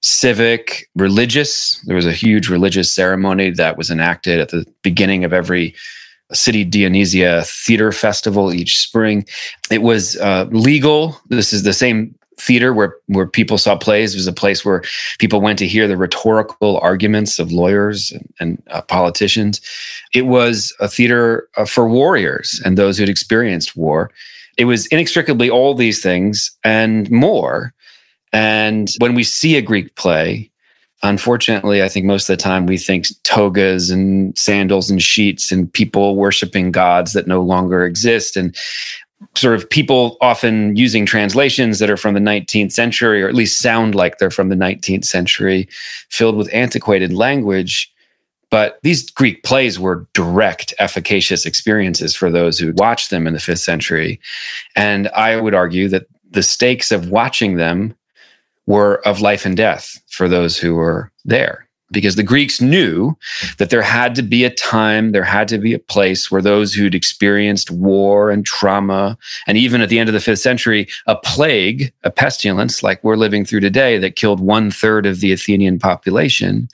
civic, 0.00 0.88
religious. 0.96 1.80
There 1.86 1.96
was 1.96 2.06
a 2.06 2.12
huge 2.12 2.48
religious 2.48 2.92
ceremony 2.92 3.50
that 3.50 3.76
was 3.76 3.90
enacted 3.90 4.40
at 4.40 4.48
the 4.48 4.66
beginning 4.82 5.24
of 5.24 5.32
every 5.32 5.74
City 6.32 6.64
Dionysia 6.64 7.42
Theater 7.44 7.92
Festival 7.92 8.52
each 8.52 8.78
spring. 8.78 9.26
It 9.70 9.82
was 9.82 10.16
uh, 10.16 10.46
legal. 10.50 11.20
This 11.28 11.52
is 11.52 11.62
the 11.62 11.74
same 11.74 12.14
theater 12.38 12.72
where 12.72 12.96
where 13.06 13.26
people 13.26 13.58
saw 13.58 13.76
plays. 13.76 14.14
It 14.14 14.18
was 14.18 14.26
a 14.26 14.32
place 14.32 14.64
where 14.64 14.82
people 15.18 15.40
went 15.40 15.58
to 15.60 15.66
hear 15.66 15.86
the 15.86 15.96
rhetorical 15.96 16.78
arguments 16.78 17.38
of 17.38 17.52
lawyers 17.52 18.12
and, 18.12 18.34
and 18.40 18.62
uh, 18.70 18.82
politicians. 18.82 19.60
It 20.14 20.26
was 20.26 20.74
a 20.80 20.88
theater 20.88 21.48
uh, 21.56 21.64
for 21.64 21.88
warriors 21.88 22.60
and 22.64 22.76
those 22.76 22.96
who 22.96 23.02
had 23.02 23.10
experienced 23.10 23.76
war. 23.76 24.10
It 24.58 24.66
was 24.66 24.86
inextricably 24.86 25.50
all 25.50 25.74
these 25.74 26.02
things 26.02 26.50
and 26.64 27.10
more. 27.10 27.72
And 28.32 28.90
when 28.98 29.14
we 29.14 29.24
see 29.24 29.56
a 29.56 29.62
Greek 29.62 29.94
play, 29.96 30.50
unfortunately, 31.02 31.82
I 31.82 31.88
think 31.88 32.06
most 32.06 32.28
of 32.28 32.36
the 32.36 32.42
time 32.42 32.66
we 32.66 32.78
think 32.78 33.06
togas 33.24 33.90
and 33.90 34.36
sandals 34.38 34.90
and 34.90 35.02
sheets 35.02 35.50
and 35.50 35.72
people 35.72 36.16
worshiping 36.16 36.70
gods 36.70 37.12
that 37.12 37.26
no 37.26 37.42
longer 37.42 37.84
exist. 37.84 38.36
And 38.36 38.56
sort 39.36 39.54
of 39.54 39.68
people 39.68 40.16
often 40.20 40.76
using 40.76 41.06
translations 41.06 41.78
that 41.78 41.90
are 41.90 41.96
from 41.96 42.14
the 42.14 42.20
19th 42.20 42.72
century, 42.72 43.22
or 43.22 43.28
at 43.28 43.34
least 43.34 43.60
sound 43.60 43.94
like 43.94 44.18
they're 44.18 44.30
from 44.30 44.48
the 44.48 44.56
19th 44.56 45.04
century, 45.04 45.68
filled 46.10 46.36
with 46.36 46.52
antiquated 46.52 47.12
language. 47.12 47.92
But 48.50 48.78
these 48.82 49.10
Greek 49.10 49.42
plays 49.44 49.78
were 49.78 50.06
direct, 50.12 50.74
efficacious 50.78 51.46
experiences 51.46 52.14
for 52.14 52.30
those 52.30 52.58
who 52.58 52.74
watched 52.76 53.10
them 53.10 53.26
in 53.26 53.32
the 53.32 53.40
fifth 53.40 53.60
century. 53.60 54.20
And 54.76 55.08
I 55.08 55.40
would 55.40 55.54
argue 55.54 55.88
that 55.88 56.06
the 56.30 56.42
stakes 56.42 56.92
of 56.92 57.08
watching 57.08 57.56
them 57.56 57.94
were 58.66 59.06
of 59.06 59.20
life 59.20 59.46
and 59.46 59.56
death 59.56 59.98
for 60.08 60.28
those 60.28 60.58
who 60.58 60.74
were 60.74 61.10
there 61.24 61.61
because 61.92 62.16
the 62.16 62.22
Greeks 62.22 62.60
knew 62.60 63.16
that 63.58 63.70
there 63.70 63.82
had 63.82 64.14
to 64.14 64.22
be 64.22 64.44
a 64.44 64.50
time, 64.50 65.12
there 65.12 65.24
had 65.24 65.48
to 65.48 65.58
be 65.58 65.74
a 65.74 65.78
place 65.78 66.30
where 66.30 66.42
those 66.42 66.72
who'd 66.72 66.94
experienced 66.94 67.70
war 67.70 68.30
and 68.30 68.44
trauma, 68.44 69.16
and 69.46 69.58
even 69.58 69.80
at 69.80 69.88
the 69.88 69.98
end 69.98 70.08
of 70.08 70.12
the 70.12 70.20
fifth 70.20 70.40
century, 70.40 70.88
a 71.06 71.16
plague, 71.16 71.92
a 72.04 72.10
pestilence 72.10 72.82
like 72.82 73.02
we're 73.04 73.16
living 73.16 73.44
through 73.44 73.60
today 73.60 73.98
that 73.98 74.16
killed 74.16 74.40
one 74.40 74.70
third 74.70 75.06
of 75.06 75.20
the 75.20 75.32
Athenian 75.32 75.78
population, 75.78 76.68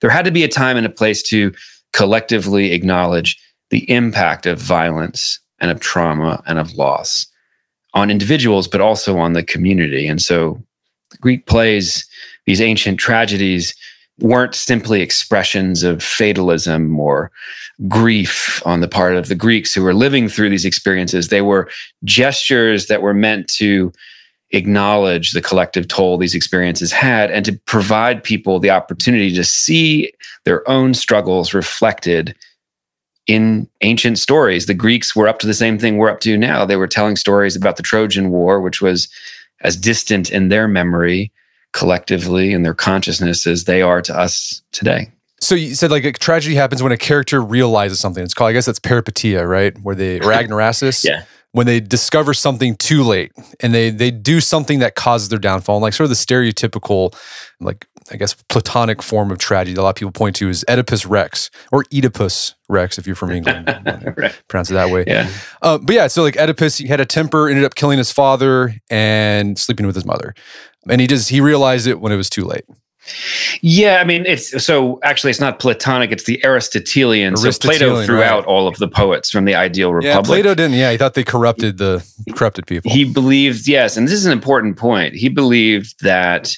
there 0.00 0.10
had 0.10 0.24
to 0.24 0.30
be 0.30 0.44
a 0.44 0.48
time 0.48 0.76
and 0.76 0.86
a 0.86 0.90
place 0.90 1.22
to 1.24 1.52
collectively 1.92 2.72
acknowledge 2.72 3.38
the 3.70 3.88
impact 3.90 4.46
of 4.46 4.58
violence 4.58 5.38
and 5.60 5.70
of 5.70 5.80
trauma 5.80 6.42
and 6.46 6.58
of 6.58 6.74
loss 6.74 7.26
on 7.94 8.10
individuals, 8.10 8.68
but 8.68 8.80
also 8.80 9.18
on 9.18 9.32
the 9.32 9.42
community. 9.42 10.06
And 10.06 10.20
so 10.20 10.62
Greek 11.20 11.46
plays, 11.46 12.06
these 12.46 12.60
ancient 12.60 12.98
tragedies, 12.98 13.74
weren't 14.20 14.54
simply 14.54 15.00
expressions 15.00 15.82
of 15.82 16.02
fatalism 16.02 16.98
or 16.98 17.30
grief 17.88 18.62
on 18.66 18.80
the 18.80 18.88
part 18.88 19.14
of 19.14 19.28
the 19.28 19.34
Greeks 19.34 19.74
who 19.74 19.82
were 19.82 19.94
living 19.94 20.28
through 20.28 20.50
these 20.50 20.64
experiences. 20.64 21.28
They 21.28 21.42
were 21.42 21.68
gestures 22.04 22.86
that 22.86 23.02
were 23.02 23.14
meant 23.14 23.48
to 23.54 23.92
acknowledge 24.52 25.32
the 25.32 25.40
collective 25.40 25.86
toll 25.88 26.18
these 26.18 26.34
experiences 26.34 26.92
had 26.92 27.30
and 27.30 27.44
to 27.44 27.52
provide 27.66 28.24
people 28.24 28.58
the 28.58 28.70
opportunity 28.70 29.32
to 29.34 29.44
see 29.44 30.12
their 30.44 30.68
own 30.68 30.92
struggles 30.92 31.54
reflected 31.54 32.34
in 33.26 33.68
ancient 33.82 34.18
stories. 34.18 34.66
The 34.66 34.74
Greeks 34.74 35.14
were 35.14 35.28
up 35.28 35.38
to 35.38 35.46
the 35.46 35.54
same 35.54 35.78
thing 35.78 35.96
we're 35.96 36.10
up 36.10 36.20
to 36.20 36.36
now. 36.36 36.64
They 36.64 36.76
were 36.76 36.88
telling 36.88 37.16
stories 37.16 37.54
about 37.54 37.76
the 37.76 37.82
Trojan 37.82 38.30
War, 38.30 38.60
which 38.60 38.80
was 38.80 39.08
as 39.60 39.76
distant 39.76 40.30
in 40.30 40.48
their 40.48 40.66
memory 40.66 41.30
collectively 41.72 42.52
in 42.52 42.62
their 42.62 42.74
consciousness 42.74 43.46
as 43.46 43.64
they 43.64 43.82
are 43.82 44.02
to 44.02 44.18
us 44.18 44.62
today. 44.72 45.10
So 45.40 45.54
you 45.54 45.74
said 45.74 45.90
like 45.90 46.04
a 46.04 46.12
tragedy 46.12 46.54
happens 46.54 46.82
when 46.82 46.92
a 46.92 46.98
character 46.98 47.40
realizes 47.40 47.98
something. 47.98 48.22
It's 48.22 48.34
called, 48.34 48.50
I 48.50 48.52
guess 48.52 48.66
that's 48.66 48.80
peripeteia, 48.80 49.48
right? 49.48 49.76
Where 49.82 49.94
they 49.94 50.18
or 50.18 50.22
anagnorisis. 50.32 51.04
yeah. 51.04 51.24
When 51.52 51.66
they 51.66 51.80
discover 51.80 52.32
something 52.32 52.76
too 52.76 53.02
late 53.02 53.32
and 53.58 53.74
they 53.74 53.90
they 53.90 54.12
do 54.12 54.40
something 54.40 54.78
that 54.80 54.94
causes 54.94 55.30
their 55.30 55.38
downfall. 55.38 55.78
And 55.78 55.82
like 55.82 55.94
sort 55.94 56.04
of 56.04 56.10
the 56.10 56.14
stereotypical, 56.14 57.16
like 57.58 57.88
I 58.12 58.16
guess 58.16 58.34
platonic 58.48 59.02
form 59.02 59.32
of 59.32 59.38
tragedy 59.38 59.74
that 59.74 59.80
a 59.80 59.82
lot 59.82 59.90
of 59.90 59.96
people 59.96 60.12
point 60.12 60.36
to 60.36 60.48
is 60.48 60.64
Oedipus 60.68 61.06
Rex 61.06 61.50
or 61.72 61.84
Oedipus 61.92 62.54
Rex 62.68 62.98
if 62.98 63.06
you're 63.06 63.16
from 63.16 63.32
England. 63.32 63.66
right. 64.16 64.40
Pronounce 64.46 64.70
it 64.70 64.74
that 64.74 64.90
way. 64.90 65.04
Yeah. 65.08 65.28
Uh, 65.60 65.78
but 65.78 65.94
yeah, 65.94 66.06
so 66.06 66.22
like 66.22 66.36
Oedipus, 66.36 66.78
he 66.78 66.86
had 66.86 67.00
a 67.00 67.04
temper, 67.04 67.48
ended 67.48 67.64
up 67.64 67.74
killing 67.74 67.98
his 67.98 68.12
father 68.12 68.74
and 68.88 69.58
sleeping 69.58 69.86
with 69.86 69.96
his 69.96 70.04
mother 70.04 70.34
and 70.88 71.00
he 71.00 71.06
just 71.06 71.28
he 71.28 71.40
realized 71.40 71.86
it 71.86 72.00
when 72.00 72.12
it 72.12 72.16
was 72.16 72.30
too 72.30 72.44
late. 72.44 72.64
Yeah, 73.62 73.98
I 74.00 74.04
mean, 74.04 74.24
it's 74.26 74.62
so 74.62 75.00
actually, 75.02 75.30
it's 75.30 75.40
not 75.40 75.58
Platonic; 75.58 76.12
it's 76.12 76.24
the 76.24 76.44
Aristotelian. 76.44 77.32
Aristotelian 77.32 77.80
so 77.80 77.88
Plato 77.88 78.06
threw 78.06 78.20
right. 78.20 78.28
out 78.28 78.44
all 78.44 78.68
of 78.68 78.76
the 78.76 78.88
poets 78.88 79.30
from 79.30 79.46
the 79.46 79.54
ideal 79.54 79.92
republic. 79.92 80.14
Yeah, 80.14 80.22
Plato 80.22 80.54
didn't. 80.54 80.76
Yeah, 80.76 80.92
he 80.92 80.98
thought 80.98 81.14
they 81.14 81.24
corrupted 81.24 81.78
the 81.78 82.06
corrupted 82.34 82.66
people. 82.66 82.90
He 82.90 83.10
believed, 83.10 83.66
yes, 83.66 83.96
and 83.96 84.06
this 84.06 84.14
is 84.14 84.26
an 84.26 84.32
important 84.32 84.76
point. 84.76 85.14
He 85.14 85.28
believed 85.28 86.02
that, 86.02 86.54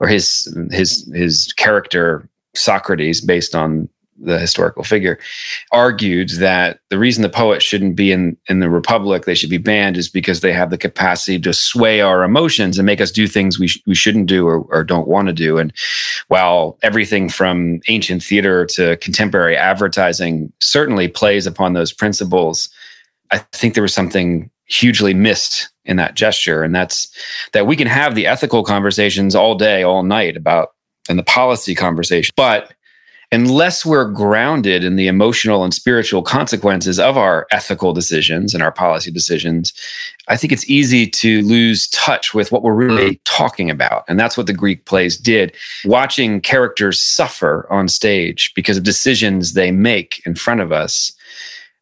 or 0.00 0.08
his 0.08 0.52
his 0.70 1.10
his 1.14 1.52
character 1.56 2.28
Socrates, 2.54 3.20
based 3.20 3.54
on 3.54 3.88
the 4.20 4.38
historical 4.38 4.84
figure, 4.84 5.18
argued 5.72 6.30
that 6.38 6.78
the 6.90 6.98
reason 6.98 7.22
the 7.22 7.28
poets 7.28 7.64
shouldn't 7.64 7.96
be 7.96 8.12
in, 8.12 8.36
in 8.48 8.60
the 8.60 8.70
Republic, 8.70 9.24
they 9.24 9.34
should 9.34 9.50
be 9.50 9.58
banned, 9.58 9.96
is 9.96 10.08
because 10.08 10.40
they 10.40 10.52
have 10.52 10.70
the 10.70 10.78
capacity 10.78 11.38
to 11.40 11.52
sway 11.52 12.00
our 12.00 12.22
emotions 12.22 12.78
and 12.78 12.86
make 12.86 13.00
us 13.00 13.10
do 13.10 13.26
things 13.26 13.58
we, 13.58 13.68
sh- 13.68 13.82
we 13.86 13.94
shouldn't 13.94 14.26
do 14.26 14.46
or, 14.46 14.60
or 14.70 14.84
don't 14.84 15.08
want 15.08 15.28
to 15.28 15.34
do. 15.34 15.58
And 15.58 15.72
while 16.28 16.78
everything 16.82 17.28
from 17.28 17.80
ancient 17.88 18.22
theater 18.22 18.66
to 18.66 18.96
contemporary 18.98 19.56
advertising 19.56 20.52
certainly 20.60 21.08
plays 21.08 21.46
upon 21.46 21.72
those 21.72 21.92
principles, 21.92 22.68
I 23.30 23.38
think 23.52 23.74
there 23.74 23.82
was 23.82 23.94
something 23.94 24.50
hugely 24.66 25.12
missed 25.12 25.70
in 25.84 25.96
that 25.96 26.14
gesture. 26.14 26.62
And 26.62 26.74
that's 26.74 27.08
that 27.52 27.66
we 27.66 27.76
can 27.76 27.86
have 27.86 28.14
the 28.14 28.26
ethical 28.26 28.64
conversations 28.64 29.34
all 29.34 29.54
day, 29.54 29.82
all 29.82 30.02
night 30.02 30.36
about 30.36 30.70
and 31.08 31.18
the 31.18 31.24
policy 31.24 31.74
conversation, 31.74 32.32
but 32.36 32.72
unless 33.32 33.84
we're 33.84 34.10
grounded 34.10 34.84
in 34.84 34.96
the 34.96 35.08
emotional 35.08 35.64
and 35.64 35.74
spiritual 35.74 36.22
consequences 36.22 36.98
of 36.98 37.16
our 37.16 37.46
ethical 37.50 37.92
decisions 37.92 38.54
and 38.54 38.62
our 38.62 38.72
policy 38.72 39.10
decisions, 39.10 39.72
I 40.28 40.36
think 40.36 40.52
it's 40.52 40.68
easy 40.68 41.06
to 41.10 41.42
lose 41.42 41.88
touch 41.88 42.34
with 42.34 42.52
what 42.52 42.62
we're 42.62 42.74
really 42.74 43.12
mm-hmm. 43.12 43.22
talking 43.24 43.70
about. 43.70 44.04
And 44.08 44.18
that's 44.18 44.36
what 44.36 44.46
the 44.46 44.52
Greek 44.52 44.84
plays 44.84 45.16
did. 45.16 45.54
Watching 45.84 46.40
characters 46.40 47.00
suffer 47.00 47.66
on 47.70 47.88
stage 47.88 48.52
because 48.54 48.76
of 48.76 48.84
decisions 48.84 49.52
they 49.52 49.70
make 49.70 50.22
in 50.26 50.34
front 50.34 50.60
of 50.60 50.72
us 50.72 51.12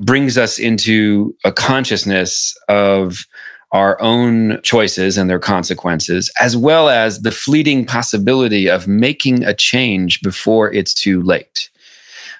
brings 0.00 0.36
us 0.36 0.58
into 0.58 1.34
a 1.44 1.52
consciousness 1.52 2.56
of 2.68 3.26
our 3.72 4.00
own 4.02 4.60
choices 4.62 5.16
and 5.16 5.28
their 5.28 5.38
consequences, 5.38 6.30
as 6.38 6.56
well 6.56 6.88
as 6.88 7.22
the 7.22 7.32
fleeting 7.32 7.86
possibility 7.86 8.68
of 8.68 8.86
making 8.86 9.42
a 9.44 9.54
change 9.54 10.20
before 10.20 10.70
it's 10.72 10.92
too 10.94 11.22
late. 11.22 11.70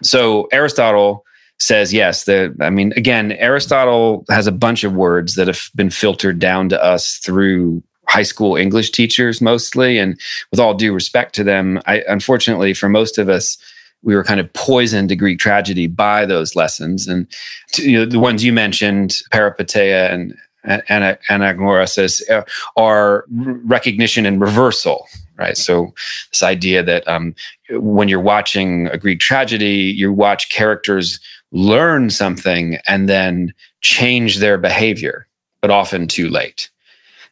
So 0.03 0.49
Aristotle 0.53 1.25
says 1.63 1.93
yes 1.93 2.25
that 2.25 2.53
i 2.61 2.69
mean 2.69 2.93
again 2.97 3.31
aristotle 3.33 4.25
has 4.29 4.49
a 4.49 4.53
bunch 4.53 4.83
of 4.83 4.95
words 4.95 5.37
that 5.37 5.47
have 5.47 5.71
been 5.77 5.91
filtered 5.91 6.41
down 6.41 6.69
to 6.69 6.83
us 6.83 7.19
through 7.19 7.81
high 8.09 8.25
school 8.25 8.57
english 8.57 8.91
teachers 8.91 9.41
mostly 9.41 9.97
and 9.97 10.19
with 10.51 10.59
all 10.59 10.75
due 10.75 10.93
respect 10.93 11.37
to 11.37 11.45
them 11.45 11.81
i 11.87 12.03
unfortunately 12.09 12.75
for 12.75 12.89
most 12.89 13.17
of 13.17 13.29
us 13.29 13.57
we 14.03 14.17
were 14.17 14.25
kind 14.25 14.41
of 14.41 14.53
poisoned 14.55 15.09
to 15.09 15.15
greek 15.15 15.39
tragedy 15.39 15.87
by 15.87 16.27
those 16.27 16.57
lessons 16.57 17.07
and 17.07 17.29
to, 17.73 17.89
you 17.89 17.97
know, 17.97 18.07
the 18.07 18.19
ones 18.19 18.43
you 18.43 18.53
mentioned 18.53 19.19
peripeteia 19.33 20.13
and 20.13 20.35
and 20.65 20.83
anagnorisis 21.29 22.29
uh, 22.31 22.45
are 22.77 23.25
recognition 23.29 24.27
and 24.27 24.41
reversal 24.41 25.07
right? 25.39 25.57
So 25.57 25.93
this 26.31 26.43
idea 26.43 26.83
that 26.83 27.07
um, 27.09 27.35
when 27.71 28.09
you're 28.09 28.21
watching 28.21 28.87
a 28.89 28.99
greek 28.99 29.21
tragedy 29.21 29.93
you 29.97 30.13
watch 30.13 30.51
characters 30.51 31.19
learn 31.53 32.11
something 32.11 32.79
and 32.87 33.09
then 33.09 33.53
change 33.81 34.39
their 34.39 34.59
behavior 34.59 35.27
but 35.61 35.71
often 35.71 36.09
too 36.09 36.29
late. 36.29 36.71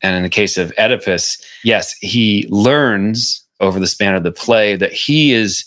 And 0.03 0.17
in 0.17 0.23
the 0.23 0.29
case 0.29 0.59
of 0.59 0.73
oedipus 0.79 1.41
yes 1.65 1.93
he 2.01 2.47
learns 2.49 3.45
over 3.61 3.79
the 3.79 3.87
span 3.87 4.15
of 4.15 4.23
the 4.23 4.33
play 4.33 4.77
that 4.77 4.93
he 4.93 5.33
is 5.33 5.65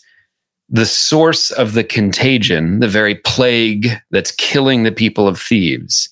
the 0.69 0.85
source 0.85 1.51
of 1.51 1.73
the 1.73 1.83
contagion 1.83 2.79
the 2.79 2.87
very 2.87 3.15
plague 3.15 3.89
that's 4.11 4.31
killing 4.31 4.83
the 4.83 4.91
people 4.91 5.27
of 5.27 5.39
thebes 5.39 6.09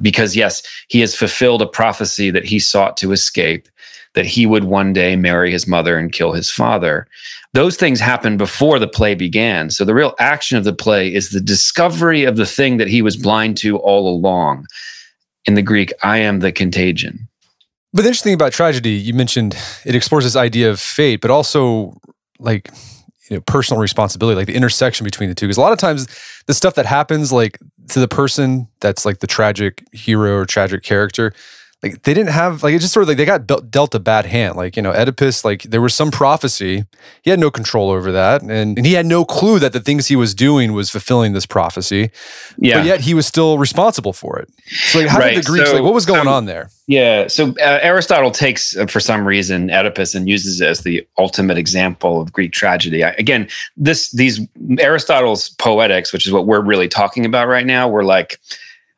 because 0.00 0.36
yes, 0.36 0.62
he 0.88 1.00
has 1.00 1.14
fulfilled 1.14 1.62
a 1.62 1.66
prophecy 1.66 2.30
that 2.30 2.44
he 2.44 2.58
sought 2.58 2.96
to 2.98 3.12
escape, 3.12 3.68
that 4.14 4.26
he 4.26 4.46
would 4.46 4.64
one 4.64 4.92
day 4.92 5.16
marry 5.16 5.50
his 5.50 5.66
mother 5.66 5.96
and 5.98 6.12
kill 6.12 6.32
his 6.32 6.50
father. 6.50 7.06
Those 7.54 7.76
things 7.76 8.00
happened 8.00 8.38
before 8.38 8.78
the 8.78 8.88
play 8.88 9.14
began. 9.14 9.70
So 9.70 9.84
the 9.84 9.94
real 9.94 10.14
action 10.18 10.58
of 10.58 10.64
the 10.64 10.72
play 10.72 11.12
is 11.12 11.30
the 11.30 11.40
discovery 11.40 12.24
of 12.24 12.36
the 12.36 12.46
thing 12.46 12.76
that 12.76 12.88
he 12.88 13.02
was 13.02 13.16
blind 13.16 13.56
to 13.58 13.78
all 13.78 14.08
along. 14.08 14.66
In 15.46 15.54
the 15.54 15.62
Greek, 15.62 15.92
I 16.02 16.18
am 16.18 16.40
the 16.40 16.52
contagion. 16.52 17.28
But 17.92 18.02
the 18.02 18.08
interesting 18.08 18.30
thing 18.30 18.34
about 18.34 18.52
tragedy, 18.52 18.90
you 18.90 19.14
mentioned 19.14 19.56
it 19.86 19.94
explores 19.94 20.24
this 20.24 20.36
idea 20.36 20.70
of 20.70 20.78
fate, 20.78 21.22
but 21.22 21.30
also 21.30 21.98
like 22.38 22.70
you 23.28 23.36
know, 23.36 23.40
personal 23.42 23.80
responsibility, 23.80 24.36
like 24.36 24.46
the 24.46 24.54
intersection 24.54 25.04
between 25.04 25.28
the 25.28 25.34
two. 25.34 25.46
Because 25.46 25.58
a 25.58 25.60
lot 25.60 25.72
of 25.72 25.78
times 25.78 26.08
the 26.46 26.54
stuff 26.54 26.74
that 26.74 26.86
happens, 26.86 27.32
like 27.32 27.58
to 27.88 28.00
the 28.00 28.08
person 28.08 28.68
that's 28.80 29.04
like 29.04 29.18
the 29.20 29.26
tragic 29.26 29.84
hero 29.92 30.36
or 30.36 30.46
tragic 30.46 30.82
character, 30.82 31.32
like 31.82 32.02
they 32.02 32.12
didn't 32.12 32.32
have 32.32 32.64
like 32.64 32.74
it 32.74 32.80
just 32.80 32.92
sort 32.92 33.02
of 33.02 33.08
like 33.08 33.18
they 33.18 33.24
got 33.24 33.46
dealt 33.70 33.94
a 33.94 34.00
bad 34.00 34.26
hand. 34.26 34.56
Like 34.56 34.74
you 34.74 34.82
know 34.82 34.90
oedipus 34.90 35.44
like 35.44 35.62
there 35.62 35.80
was 35.80 35.94
some 35.94 36.10
prophecy. 36.10 36.84
He 37.22 37.30
had 37.30 37.38
no 37.38 37.52
control 37.52 37.90
over 37.90 38.10
that 38.10 38.42
and, 38.42 38.76
and 38.76 38.84
he 38.84 38.94
had 38.94 39.06
no 39.06 39.24
clue 39.24 39.60
that 39.60 39.72
the 39.72 39.78
things 39.78 40.08
he 40.08 40.16
was 40.16 40.34
doing 40.34 40.72
was 40.72 40.90
fulfilling 40.90 41.34
this 41.34 41.46
prophecy 41.46 42.10
yeah. 42.58 42.78
but 42.78 42.86
yet 42.86 43.00
he 43.02 43.14
was 43.14 43.26
still 43.26 43.58
responsible 43.58 44.12
for 44.12 44.38
it. 44.40 44.50
So 44.66 44.98
like 44.98 45.08
how 45.08 45.18
right. 45.20 45.34
did 45.34 45.44
the 45.44 45.46
greeks 45.46 45.70
so, 45.70 45.76
like 45.76 45.84
what 45.84 45.94
was 45.94 46.04
going 46.04 46.22
um, 46.22 46.28
on 46.28 46.46
there? 46.46 46.68
yeah. 46.88 47.28
So 47.28 47.50
uh, 47.60 47.78
aristotle 47.80 48.32
takes 48.32 48.76
uh, 48.76 48.86
for 48.86 48.98
some 48.98 49.24
reason 49.24 49.70
oedipus 49.70 50.16
and 50.16 50.28
uses 50.28 50.60
it 50.60 50.66
as 50.66 50.80
the 50.80 51.06
ultimate 51.16 51.58
example 51.58 52.20
of 52.20 52.32
greek 52.32 52.50
tragedy. 52.52 53.04
I, 53.04 53.10
again 53.10 53.48
this 53.76 54.10
these 54.10 54.40
aristotle's 54.80 55.50
poetics 55.50 56.12
which 56.12 56.26
is 56.26 56.32
what 56.32 56.46
we're 56.46 56.60
really 56.60 56.88
talking 56.88 57.24
about 57.24 57.46
right 57.46 57.66
now 57.66 57.88
were 57.88 58.04
like 58.04 58.40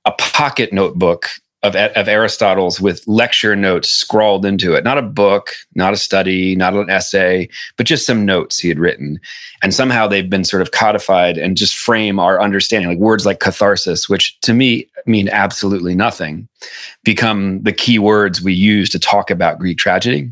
a 0.06 0.12
pocket 0.12 0.72
notebook 0.72 1.28
of, 1.62 1.76
of 1.76 2.08
Aristotle's 2.08 2.80
with 2.80 3.06
lecture 3.06 3.54
notes 3.54 3.88
scrawled 3.88 4.46
into 4.46 4.74
it. 4.74 4.82
Not 4.82 4.98
a 4.98 5.02
book, 5.02 5.50
not 5.74 5.92
a 5.92 5.98
study, 5.98 6.56
not 6.56 6.74
an 6.74 6.88
essay, 6.88 7.48
but 7.76 7.86
just 7.86 8.06
some 8.06 8.24
notes 8.24 8.58
he 8.58 8.68
had 8.68 8.78
written. 8.78 9.20
And 9.62 9.74
somehow 9.74 10.06
they've 10.06 10.30
been 10.30 10.44
sort 10.44 10.62
of 10.62 10.70
codified 10.70 11.36
and 11.36 11.56
just 11.56 11.76
frame 11.76 12.18
our 12.18 12.40
understanding. 12.40 12.88
Like 12.88 12.98
words 12.98 13.26
like 13.26 13.40
catharsis, 13.40 14.08
which 14.08 14.40
to 14.40 14.54
me 14.54 14.88
mean 15.06 15.28
absolutely 15.28 15.94
nothing, 15.94 16.48
become 17.04 17.62
the 17.62 17.72
key 17.72 17.98
words 17.98 18.40
we 18.40 18.54
use 18.54 18.88
to 18.90 18.98
talk 18.98 19.30
about 19.30 19.58
Greek 19.58 19.76
tragedy. 19.76 20.30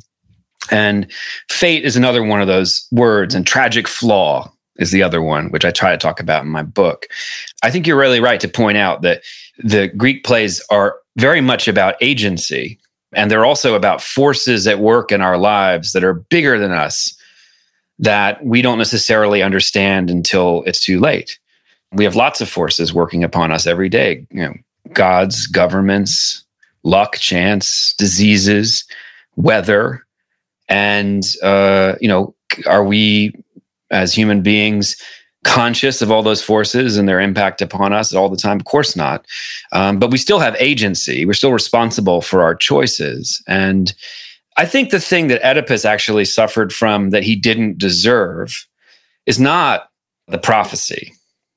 And 0.70 1.10
fate 1.50 1.84
is 1.84 1.96
another 1.96 2.22
one 2.22 2.40
of 2.40 2.46
those 2.46 2.86
words, 2.90 3.34
and 3.34 3.46
tragic 3.46 3.88
flaw 3.88 4.52
is 4.76 4.90
the 4.90 5.02
other 5.02 5.20
one, 5.20 5.50
which 5.50 5.64
I 5.64 5.70
try 5.70 5.90
to 5.90 5.98
talk 5.98 6.20
about 6.20 6.44
in 6.44 6.50
my 6.50 6.62
book. 6.62 7.06
I 7.62 7.70
think 7.70 7.86
you're 7.86 7.98
really 7.98 8.20
right 8.20 8.40
to 8.40 8.48
point 8.48 8.78
out 8.78 9.02
that 9.02 9.22
the 9.58 9.88
Greek 9.88 10.24
plays 10.24 10.62
are 10.70 10.96
very 11.18 11.40
much 11.40 11.68
about 11.68 11.96
agency. 12.00 12.78
And 13.12 13.30
they're 13.30 13.44
also 13.44 13.74
about 13.74 14.00
forces 14.00 14.66
at 14.66 14.78
work 14.78 15.10
in 15.10 15.20
our 15.20 15.36
lives 15.36 15.92
that 15.92 16.04
are 16.04 16.14
bigger 16.14 16.58
than 16.58 16.72
us 16.72 17.14
that 17.98 18.44
we 18.44 18.62
don't 18.62 18.78
necessarily 18.78 19.42
understand 19.42 20.10
until 20.10 20.62
it's 20.66 20.84
too 20.84 21.00
late. 21.00 21.38
We 21.92 22.04
have 22.04 22.14
lots 22.14 22.40
of 22.40 22.48
forces 22.48 22.94
working 22.94 23.24
upon 23.24 23.50
us 23.50 23.66
every 23.66 23.88
day, 23.88 24.26
you 24.30 24.42
know, 24.42 24.54
gods, 24.92 25.46
governments, 25.46 26.44
luck, 26.84 27.16
chance, 27.16 27.94
diseases, 27.98 28.84
weather. 29.36 30.04
And, 30.68 31.24
uh, 31.42 31.94
you 32.00 32.08
know, 32.08 32.34
are 32.66 32.84
we 32.84 33.32
as 33.90 34.14
human 34.14 34.42
beings 34.42 34.96
conscious 35.48 36.02
of 36.02 36.10
all 36.10 36.22
those 36.22 36.42
forces 36.42 36.96
and 36.96 37.08
their 37.08 37.20
impact 37.20 37.62
upon 37.62 37.92
us 37.92 38.14
all 38.14 38.28
the 38.28 38.36
time? 38.36 38.58
Of 38.58 38.64
course 38.64 38.94
not. 38.94 39.24
Um, 39.72 39.98
but 39.98 40.10
we 40.10 40.18
still 40.18 40.38
have 40.38 40.56
agency. 40.58 41.24
We're 41.24 41.32
still 41.32 41.52
responsible 41.52 42.20
for 42.20 42.42
our 42.42 42.54
choices. 42.54 43.42
And 43.46 43.94
I 44.56 44.66
think 44.66 44.90
the 44.90 45.00
thing 45.00 45.28
that 45.28 45.44
Oedipus 45.44 45.84
actually 45.84 46.24
suffered 46.24 46.72
from 46.72 47.10
that 47.10 47.22
he 47.22 47.36
didn't 47.36 47.78
deserve 47.78 48.66
is 49.26 49.38
not 49.38 49.90
the 50.26 50.38
prophecy. 50.38 51.12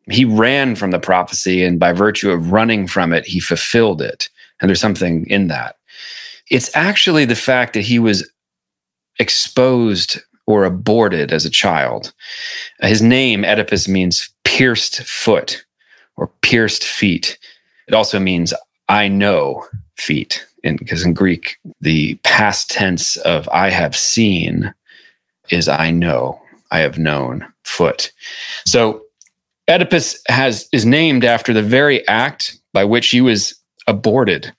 He 0.10 0.26
ran 0.26 0.76
from 0.76 0.92
the 0.92 1.00
prophecy, 1.00 1.64
and 1.64 1.80
by 1.80 1.94
virtue 1.94 2.32
of 2.32 2.52
running 2.52 2.88
from 2.88 3.14
it, 3.14 3.26
he 3.26 3.40
fulfilled 3.40 4.02
it. 4.02 4.30
And 4.60 4.70
there's 4.70 4.82
something 4.82 5.26
in 5.28 5.48
that. 5.48 5.76
It's 6.50 6.76
actually 6.76 7.26
the 7.26 7.36
fact 7.36 7.74
that 7.74 7.82
he 7.82 8.00
was 8.00 8.30
exposed 9.20 10.20
or 10.52 10.66
aborted 10.66 11.32
as 11.32 11.46
a 11.46 11.50
child. 11.50 12.14
His 12.82 13.02
name, 13.02 13.46
Oedipus, 13.46 13.88
means 13.88 14.30
pierced 14.44 15.02
foot 15.04 15.66
or 16.18 16.28
pierced 16.42 16.84
feet. 16.84 17.38
It 17.88 17.94
also 17.94 18.20
means 18.20 18.54
I 18.90 19.08
know 19.08 19.66
feet, 19.98 20.46
because 20.64 21.06
in 21.06 21.14
Greek, 21.14 21.58
the 21.80 22.16
past 22.24 22.70
tense 22.70 23.16
of 23.18 23.48
I 23.50 23.70
have 23.70 23.96
seen 23.96 24.74
is 25.50 25.68
I 25.68 25.92
know, 25.92 26.42
I 26.72 26.80
have 26.80 26.98
known 26.98 27.46
foot. 27.64 28.12
So 28.66 29.02
Oedipus 29.70 30.22
has 30.28 30.68
is 30.74 30.86
named 30.86 31.24
after 31.24 31.54
the 31.54 31.64
very 31.64 32.06
act 32.08 32.60
by 32.74 32.84
which 32.84 33.10
he 33.10 33.22
was 33.22 33.56
aborted 33.88 34.54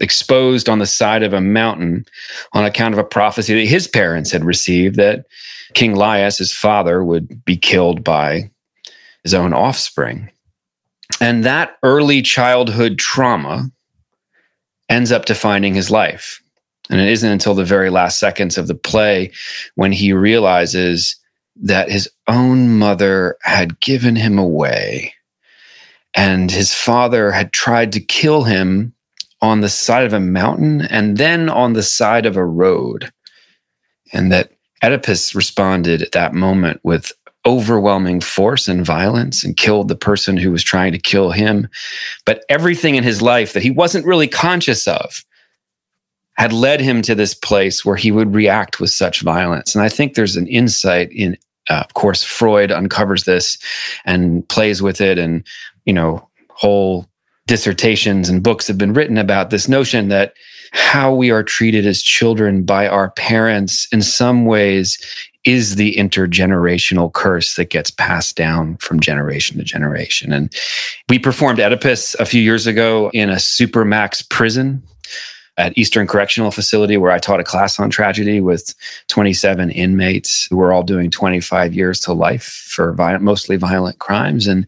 exposed 0.00 0.68
on 0.68 0.78
the 0.78 0.86
side 0.86 1.22
of 1.22 1.32
a 1.32 1.40
mountain 1.40 2.04
on 2.52 2.64
account 2.64 2.94
of 2.94 2.98
a 2.98 3.04
prophecy 3.04 3.54
that 3.54 3.68
his 3.68 3.86
parents 3.86 4.30
had 4.30 4.44
received 4.44 4.96
that 4.96 5.26
King 5.74 5.94
Laius, 5.94 6.38
his 6.38 6.52
father, 6.52 7.04
would 7.04 7.44
be 7.44 7.56
killed 7.56 8.04
by 8.04 8.50
his 9.22 9.34
own 9.34 9.52
offspring. 9.52 10.30
And 11.20 11.44
that 11.44 11.76
early 11.82 12.22
childhood 12.22 12.98
trauma 12.98 13.70
ends 14.88 15.12
up 15.12 15.24
defining 15.24 15.74
his 15.74 15.90
life. 15.90 16.40
And 16.90 17.00
it 17.00 17.08
isn't 17.08 17.30
until 17.30 17.54
the 17.54 17.64
very 17.64 17.88
last 17.88 18.18
seconds 18.18 18.58
of 18.58 18.66
the 18.66 18.74
play 18.74 19.32
when 19.74 19.92
he 19.92 20.12
realizes 20.12 21.16
that 21.56 21.90
his 21.90 22.10
own 22.28 22.78
mother 22.78 23.36
had 23.42 23.80
given 23.80 24.16
him 24.16 24.38
away 24.38 25.14
and 26.14 26.50
his 26.50 26.72
father 26.72 27.32
had 27.32 27.52
tried 27.52 27.92
to 27.92 28.00
kill 28.00 28.44
him 28.44 28.93
on 29.44 29.60
the 29.60 29.68
side 29.68 30.06
of 30.06 30.14
a 30.14 30.20
mountain 30.20 30.80
and 30.80 31.18
then 31.18 31.50
on 31.50 31.74
the 31.74 31.82
side 31.82 32.24
of 32.24 32.34
a 32.34 32.44
road. 32.44 33.12
And 34.14 34.32
that 34.32 34.52
Oedipus 34.82 35.34
responded 35.34 36.00
at 36.00 36.12
that 36.12 36.32
moment 36.32 36.80
with 36.82 37.12
overwhelming 37.44 38.22
force 38.22 38.68
and 38.68 38.86
violence 38.86 39.44
and 39.44 39.58
killed 39.58 39.88
the 39.88 39.96
person 39.96 40.38
who 40.38 40.50
was 40.50 40.64
trying 40.64 40.92
to 40.92 40.98
kill 40.98 41.30
him. 41.30 41.68
But 42.24 42.42
everything 42.48 42.94
in 42.94 43.04
his 43.04 43.20
life 43.20 43.52
that 43.52 43.62
he 43.62 43.70
wasn't 43.70 44.06
really 44.06 44.28
conscious 44.28 44.88
of 44.88 45.22
had 46.38 46.54
led 46.54 46.80
him 46.80 47.02
to 47.02 47.14
this 47.14 47.34
place 47.34 47.84
where 47.84 47.96
he 47.96 48.10
would 48.10 48.34
react 48.34 48.80
with 48.80 48.90
such 48.90 49.20
violence. 49.20 49.74
And 49.74 49.84
I 49.84 49.90
think 49.90 50.14
there's 50.14 50.36
an 50.36 50.46
insight 50.46 51.12
in, 51.12 51.36
uh, 51.68 51.82
of 51.86 51.92
course, 51.92 52.24
Freud 52.24 52.72
uncovers 52.72 53.24
this 53.24 53.58
and 54.06 54.48
plays 54.48 54.80
with 54.80 55.02
it, 55.02 55.18
and, 55.18 55.46
you 55.84 55.92
know, 55.92 56.26
whole 56.48 57.06
dissertations 57.46 58.28
and 58.28 58.42
books 58.42 58.66
have 58.66 58.78
been 58.78 58.94
written 58.94 59.18
about 59.18 59.50
this 59.50 59.68
notion 59.68 60.08
that 60.08 60.34
how 60.72 61.14
we 61.14 61.30
are 61.30 61.42
treated 61.42 61.86
as 61.86 62.02
children 62.02 62.64
by 62.64 62.88
our 62.88 63.10
parents 63.10 63.86
in 63.92 64.02
some 64.02 64.44
ways 64.44 64.98
is 65.44 65.76
the 65.76 65.94
intergenerational 65.96 67.12
curse 67.12 67.54
that 67.56 67.68
gets 67.68 67.90
passed 67.90 68.34
down 68.34 68.76
from 68.78 68.98
generation 68.98 69.58
to 69.58 69.64
generation. 69.64 70.32
And 70.32 70.52
we 71.08 71.18
performed 71.18 71.60
Oedipus 71.60 72.14
a 72.14 72.24
few 72.24 72.40
years 72.40 72.66
ago 72.66 73.10
in 73.12 73.28
a 73.28 73.36
supermax 73.36 74.28
prison 74.28 74.82
at 75.56 75.76
Eastern 75.78 76.06
Correctional 76.06 76.50
Facility 76.50 76.96
where 76.96 77.12
I 77.12 77.18
taught 77.18 77.40
a 77.40 77.44
class 77.44 77.78
on 77.78 77.90
tragedy 77.90 78.40
with 78.40 78.74
27 79.08 79.70
inmates 79.70 80.48
who 80.50 80.56
were 80.56 80.72
all 80.72 80.82
doing 80.82 81.10
25 81.10 81.74
years 81.74 82.00
to 82.00 82.12
life 82.12 82.44
for 82.44 82.92
violent, 82.94 83.22
mostly 83.22 83.56
violent 83.56 83.98
crimes. 83.98 84.46
And 84.46 84.66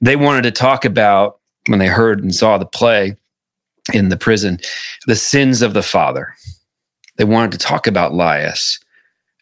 they 0.00 0.16
wanted 0.16 0.42
to 0.42 0.50
talk 0.50 0.84
about 0.84 1.40
when 1.66 1.78
they 1.78 1.86
heard 1.86 2.22
and 2.22 2.34
saw 2.34 2.58
the 2.58 2.66
play 2.66 3.16
in 3.92 4.08
the 4.08 4.16
prison, 4.16 4.58
the 5.06 5.16
sins 5.16 5.62
of 5.62 5.74
the 5.74 5.82
father. 5.82 6.34
They 7.16 7.24
wanted 7.24 7.52
to 7.52 7.58
talk 7.58 7.86
about 7.86 8.14
Laius 8.14 8.78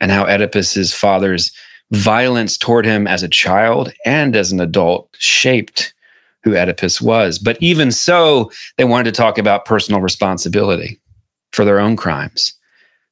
and 0.00 0.10
how 0.10 0.24
Oedipus's 0.24 0.92
father's 0.92 1.52
violence 1.92 2.56
toward 2.56 2.86
him 2.86 3.06
as 3.06 3.22
a 3.22 3.28
child 3.28 3.92
and 4.04 4.34
as 4.36 4.52
an 4.52 4.60
adult 4.60 5.08
shaped 5.18 5.92
who 6.42 6.56
Oedipus 6.56 7.00
was. 7.00 7.38
But 7.38 7.58
even 7.60 7.92
so, 7.92 8.50
they 8.76 8.84
wanted 8.84 9.12
to 9.12 9.20
talk 9.20 9.38
about 9.38 9.66
personal 9.66 10.00
responsibility 10.00 10.98
for 11.52 11.64
their 11.64 11.80
own 11.80 11.96
crimes. 11.96 12.54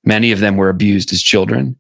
Many 0.05 0.33
of 0.33 0.40
them 0.40 0.57
were 0.57 0.71
abused 0.71 1.12
as 1.12 1.23
children, 1.23 1.77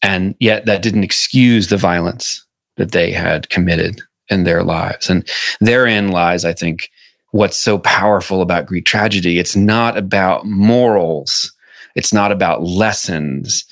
and 0.00 0.34
yet 0.40 0.64
that 0.64 0.82
didn't 0.82 1.04
excuse 1.04 1.68
the 1.68 1.76
violence 1.76 2.44
that 2.76 2.92
they 2.92 3.10
had 3.10 3.50
committed 3.50 4.00
in 4.30 4.44
their 4.44 4.62
lives. 4.62 5.08
And 5.08 5.28
therein 5.60 6.08
lies, 6.08 6.44
I 6.44 6.52
think, 6.52 6.90
what's 7.30 7.56
so 7.56 7.78
powerful 7.78 8.42
about 8.42 8.66
Greek 8.66 8.84
tragedy. 8.84 9.38
It's 9.38 9.56
not 9.56 9.96
about 9.96 10.46
morals, 10.46 11.52
it's 11.94 12.12
not 12.12 12.32
about 12.32 12.62
lessons, 12.62 13.64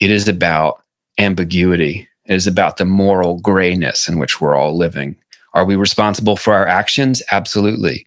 it 0.00 0.10
is 0.10 0.28
about 0.28 0.82
ambiguity. 1.18 2.08
It 2.26 2.34
is 2.34 2.46
about 2.46 2.76
the 2.76 2.84
moral 2.84 3.38
grayness 3.40 4.08
in 4.08 4.18
which 4.18 4.40
we're 4.40 4.54
all 4.54 4.76
living. 4.76 5.16
Are 5.54 5.64
we 5.64 5.76
responsible 5.76 6.36
for 6.36 6.54
our 6.54 6.66
actions? 6.66 7.22
Absolutely. 7.30 8.06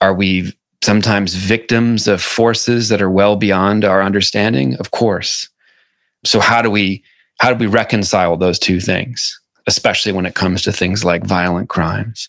Are 0.00 0.14
we 0.14 0.52
sometimes 0.82 1.34
victims 1.34 2.08
of 2.08 2.20
forces 2.20 2.88
that 2.88 3.00
are 3.00 3.10
well 3.10 3.36
beyond 3.36 3.84
our 3.84 4.02
understanding? 4.02 4.76
Of 4.76 4.90
course. 4.90 5.48
So 6.24 6.40
how 6.40 6.62
do 6.62 6.70
we 6.70 7.02
how 7.38 7.52
do 7.52 7.56
we 7.56 7.66
reconcile 7.66 8.36
those 8.36 8.58
two 8.58 8.80
things? 8.80 9.40
Especially 9.66 10.12
when 10.12 10.26
it 10.26 10.34
comes 10.34 10.62
to 10.62 10.72
things 10.72 11.04
like 11.04 11.24
violent 11.24 11.68
crimes. 11.68 12.28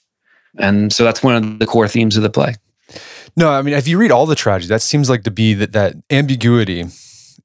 And 0.58 0.94
so 0.94 1.04
that's 1.04 1.24
one 1.24 1.36
of 1.36 1.60
the 1.60 1.66
core 1.66 1.88
themes 1.88 2.16
of 2.16 2.24
the 2.24 2.30
play. 2.30 2.56
No, 3.36 3.52
I 3.52 3.62
mean, 3.62 3.74
if 3.74 3.88
you 3.88 3.98
read 3.98 4.12
all 4.12 4.26
the 4.26 4.36
tragedy, 4.36 4.70
that 4.70 4.82
seems 4.82 5.10
like 5.10 5.24
to 5.24 5.32
be 5.32 5.54
that 5.56 5.72
that 5.72 5.96
ambiguity 6.12 6.86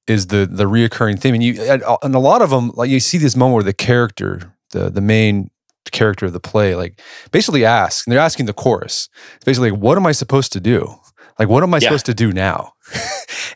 is 0.06 0.26
the 0.26 0.46
the 0.50 0.64
reoccurring 0.64 1.18
theme. 1.18 1.34
And 1.34 1.42
you 1.42 1.62
and 1.62 1.82
uh, 1.82 1.96
a 2.02 2.08
lot 2.08 2.42
of 2.42 2.50
them, 2.50 2.72
like 2.74 2.90
you 2.90 3.00
see 3.00 3.18
this 3.18 3.36
moment 3.36 3.54
where 3.54 3.62
the 3.62 3.72
character, 3.72 4.54
the 4.70 4.90
the 4.90 5.00
main 5.00 5.50
character 5.90 6.26
of 6.26 6.34
the 6.34 6.40
play, 6.40 6.74
like 6.74 7.00
basically 7.30 7.64
asks, 7.64 8.06
and 8.06 8.12
they're 8.12 8.20
asking 8.20 8.46
the 8.46 8.52
chorus, 8.52 9.08
basically, 9.44 9.70
like, 9.70 9.80
what 9.80 9.96
am 9.96 10.06
I 10.06 10.12
supposed 10.12 10.52
to 10.52 10.60
do? 10.60 10.94
Like, 11.38 11.48
what 11.48 11.62
am 11.62 11.72
I 11.72 11.78
yeah. 11.78 11.88
supposed 11.88 12.06
to 12.06 12.14
do 12.14 12.32
now? 12.32 12.72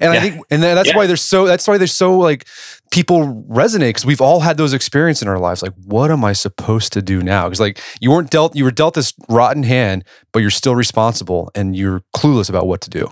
and 0.00 0.12
yeah. 0.12 0.20
I 0.20 0.20
think, 0.20 0.44
and 0.50 0.62
that's 0.62 0.90
yeah. 0.90 0.96
why 0.96 1.06
there's 1.06 1.22
so, 1.22 1.46
that's 1.46 1.66
why 1.66 1.78
there's 1.78 1.94
so 1.94 2.16
like 2.16 2.46
people 2.92 3.44
resonate 3.48 3.90
because 3.90 4.06
we've 4.06 4.20
all 4.20 4.40
had 4.40 4.56
those 4.56 4.72
experiences 4.72 5.22
in 5.22 5.28
our 5.28 5.38
lives. 5.38 5.62
Like, 5.62 5.74
what 5.84 6.10
am 6.10 6.24
I 6.24 6.32
supposed 6.32 6.92
to 6.92 7.02
do 7.02 7.22
now? 7.22 7.44
Because 7.44 7.60
like 7.60 7.80
you 8.00 8.10
weren't 8.10 8.30
dealt, 8.30 8.54
you 8.54 8.64
were 8.64 8.70
dealt 8.70 8.94
this 8.94 9.12
rotten 9.28 9.64
hand, 9.64 10.04
but 10.32 10.40
you're 10.40 10.50
still 10.50 10.76
responsible 10.76 11.50
and 11.54 11.74
you're 11.74 12.02
clueless 12.14 12.48
about 12.48 12.66
what 12.66 12.80
to 12.82 12.90
do. 12.90 13.10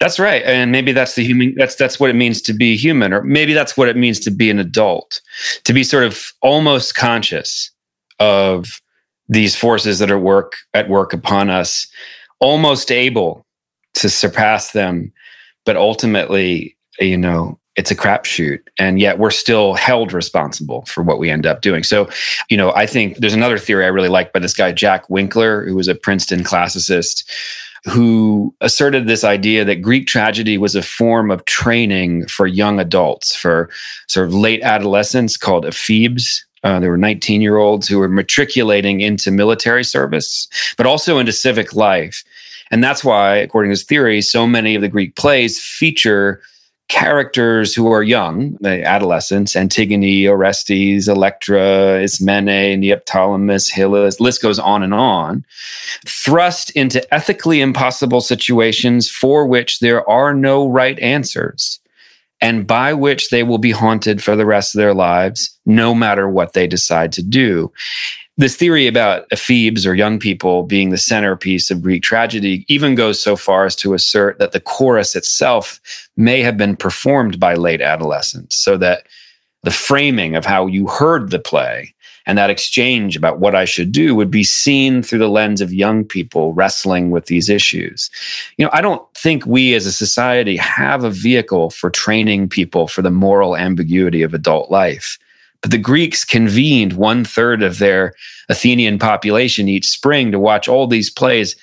That's 0.00 0.18
right. 0.20 0.42
And 0.44 0.70
maybe 0.70 0.92
that's 0.92 1.14
the 1.14 1.24
human 1.24 1.54
that's 1.56 1.74
that's 1.74 1.98
what 1.98 2.10
it 2.10 2.14
means 2.14 2.40
to 2.42 2.52
be 2.52 2.76
human 2.76 3.12
or 3.12 3.22
maybe 3.24 3.52
that's 3.52 3.76
what 3.76 3.88
it 3.88 3.96
means 3.96 4.20
to 4.20 4.30
be 4.30 4.48
an 4.50 4.58
adult. 4.58 5.20
To 5.64 5.72
be 5.72 5.82
sort 5.82 6.04
of 6.04 6.32
almost 6.40 6.94
conscious 6.94 7.70
of 8.20 8.80
these 9.28 9.56
forces 9.56 9.98
that 9.98 10.10
are 10.10 10.18
work 10.18 10.52
at 10.72 10.88
work 10.88 11.12
upon 11.12 11.50
us, 11.50 11.86
almost 12.40 12.92
able 12.92 13.44
to 13.98 14.08
surpass 14.08 14.72
them. 14.72 15.12
But 15.64 15.76
ultimately, 15.76 16.76
you 16.98 17.16
know, 17.16 17.58
it's 17.76 17.92
a 17.92 17.96
crapshoot. 17.96 18.58
And 18.78 18.98
yet 18.98 19.18
we're 19.18 19.30
still 19.30 19.74
held 19.74 20.12
responsible 20.12 20.84
for 20.86 21.02
what 21.02 21.20
we 21.20 21.30
end 21.30 21.46
up 21.46 21.60
doing. 21.60 21.84
So, 21.84 22.08
you 22.50 22.56
know, 22.56 22.72
I 22.74 22.86
think 22.86 23.18
there's 23.18 23.34
another 23.34 23.58
theory 23.58 23.84
I 23.84 23.88
really 23.88 24.08
like 24.08 24.32
by 24.32 24.40
this 24.40 24.54
guy, 24.54 24.72
Jack 24.72 25.08
Winkler, 25.08 25.64
who 25.64 25.76
was 25.76 25.86
a 25.86 25.94
Princeton 25.94 26.42
classicist 26.42 27.24
who 27.84 28.54
asserted 28.60 29.06
this 29.06 29.22
idea 29.22 29.64
that 29.64 29.76
Greek 29.76 30.08
tragedy 30.08 30.58
was 30.58 30.74
a 30.74 30.82
form 30.82 31.30
of 31.30 31.44
training 31.44 32.26
for 32.26 32.46
young 32.46 32.80
adults, 32.80 33.34
for 33.34 33.70
sort 34.08 34.26
of 34.26 34.34
late 34.34 34.60
adolescents 34.62 35.36
called 35.36 35.64
ephebes. 35.64 36.44
Uh, 36.64 36.80
there 36.80 36.90
were 36.90 36.98
19 36.98 37.40
year 37.40 37.56
olds 37.58 37.86
who 37.86 37.98
were 37.98 38.08
matriculating 38.08 39.00
into 39.00 39.30
military 39.30 39.84
service, 39.84 40.48
but 40.76 40.86
also 40.86 41.18
into 41.18 41.32
civic 41.32 41.74
life. 41.74 42.24
And 42.70 42.82
that's 42.82 43.04
why, 43.04 43.36
according 43.36 43.70
to 43.70 43.72
his 43.72 43.84
theory, 43.84 44.20
so 44.20 44.46
many 44.46 44.74
of 44.74 44.82
the 44.82 44.88
Greek 44.88 45.16
plays 45.16 45.60
feature 45.60 46.40
characters 46.88 47.74
who 47.74 47.92
are 47.92 48.02
young, 48.02 48.56
the 48.60 48.82
adolescents, 48.82 49.54
Antigone, 49.54 50.26
Orestes, 50.26 51.06
Electra, 51.06 52.00
Ismene, 52.00 52.80
Neoptolemus, 52.80 53.70
Hyllus, 53.70 54.20
list 54.20 54.40
goes 54.40 54.58
on 54.58 54.82
and 54.82 54.94
on, 54.94 55.44
thrust 56.06 56.70
into 56.70 57.02
ethically 57.14 57.60
impossible 57.60 58.22
situations 58.22 59.10
for 59.10 59.46
which 59.46 59.80
there 59.80 60.08
are 60.08 60.32
no 60.32 60.66
right 60.66 60.98
answers 60.98 61.78
and 62.40 62.66
by 62.66 62.92
which 62.92 63.30
they 63.30 63.42
will 63.42 63.58
be 63.58 63.70
haunted 63.70 64.22
for 64.22 64.36
the 64.36 64.46
rest 64.46 64.74
of 64.74 64.78
their 64.78 64.94
lives, 64.94 65.58
no 65.66 65.94
matter 65.94 66.28
what 66.28 66.52
they 66.52 66.66
decide 66.66 67.12
to 67.12 67.22
do. 67.22 67.72
This 68.36 68.54
theory 68.54 68.86
about 68.86 69.28
ephebes 69.30 69.84
or 69.84 69.94
young 69.94 70.20
people 70.20 70.62
being 70.62 70.90
the 70.90 70.96
centerpiece 70.96 71.72
of 71.72 71.82
Greek 71.82 72.04
tragedy 72.04 72.64
even 72.68 72.94
goes 72.94 73.20
so 73.20 73.34
far 73.34 73.66
as 73.66 73.74
to 73.76 73.94
assert 73.94 74.38
that 74.38 74.52
the 74.52 74.60
chorus 74.60 75.16
itself 75.16 75.80
may 76.16 76.40
have 76.42 76.56
been 76.56 76.76
performed 76.76 77.40
by 77.40 77.54
late 77.54 77.80
adolescents, 77.80 78.56
so 78.56 78.76
that 78.76 79.02
the 79.64 79.72
framing 79.72 80.36
of 80.36 80.46
how 80.46 80.66
you 80.66 80.86
heard 80.86 81.30
the 81.30 81.40
play 81.40 81.92
and 82.28 82.36
that 82.36 82.50
exchange 82.50 83.16
about 83.16 83.40
what 83.40 83.54
I 83.54 83.64
should 83.64 83.90
do 83.90 84.14
would 84.14 84.30
be 84.30 84.44
seen 84.44 85.02
through 85.02 85.18
the 85.18 85.30
lens 85.30 85.62
of 85.62 85.72
young 85.72 86.04
people 86.04 86.52
wrestling 86.52 87.10
with 87.10 87.24
these 87.24 87.48
issues. 87.48 88.10
You 88.58 88.66
know, 88.66 88.70
I 88.74 88.82
don't 88.82 89.02
think 89.14 89.46
we 89.46 89.74
as 89.74 89.86
a 89.86 89.92
society 89.92 90.54
have 90.58 91.04
a 91.04 91.10
vehicle 91.10 91.70
for 91.70 91.88
training 91.88 92.50
people 92.50 92.86
for 92.86 93.00
the 93.00 93.10
moral 93.10 93.56
ambiguity 93.56 94.22
of 94.22 94.34
adult 94.34 94.70
life. 94.70 95.18
But 95.62 95.70
the 95.70 95.78
Greeks 95.78 96.22
convened 96.22 96.92
one 96.92 97.24
third 97.24 97.62
of 97.62 97.78
their 97.78 98.12
Athenian 98.50 98.98
population 98.98 99.66
each 99.66 99.88
spring 99.88 100.30
to 100.30 100.38
watch 100.38 100.68
all 100.68 100.86
these 100.86 101.10
plays, 101.10 101.56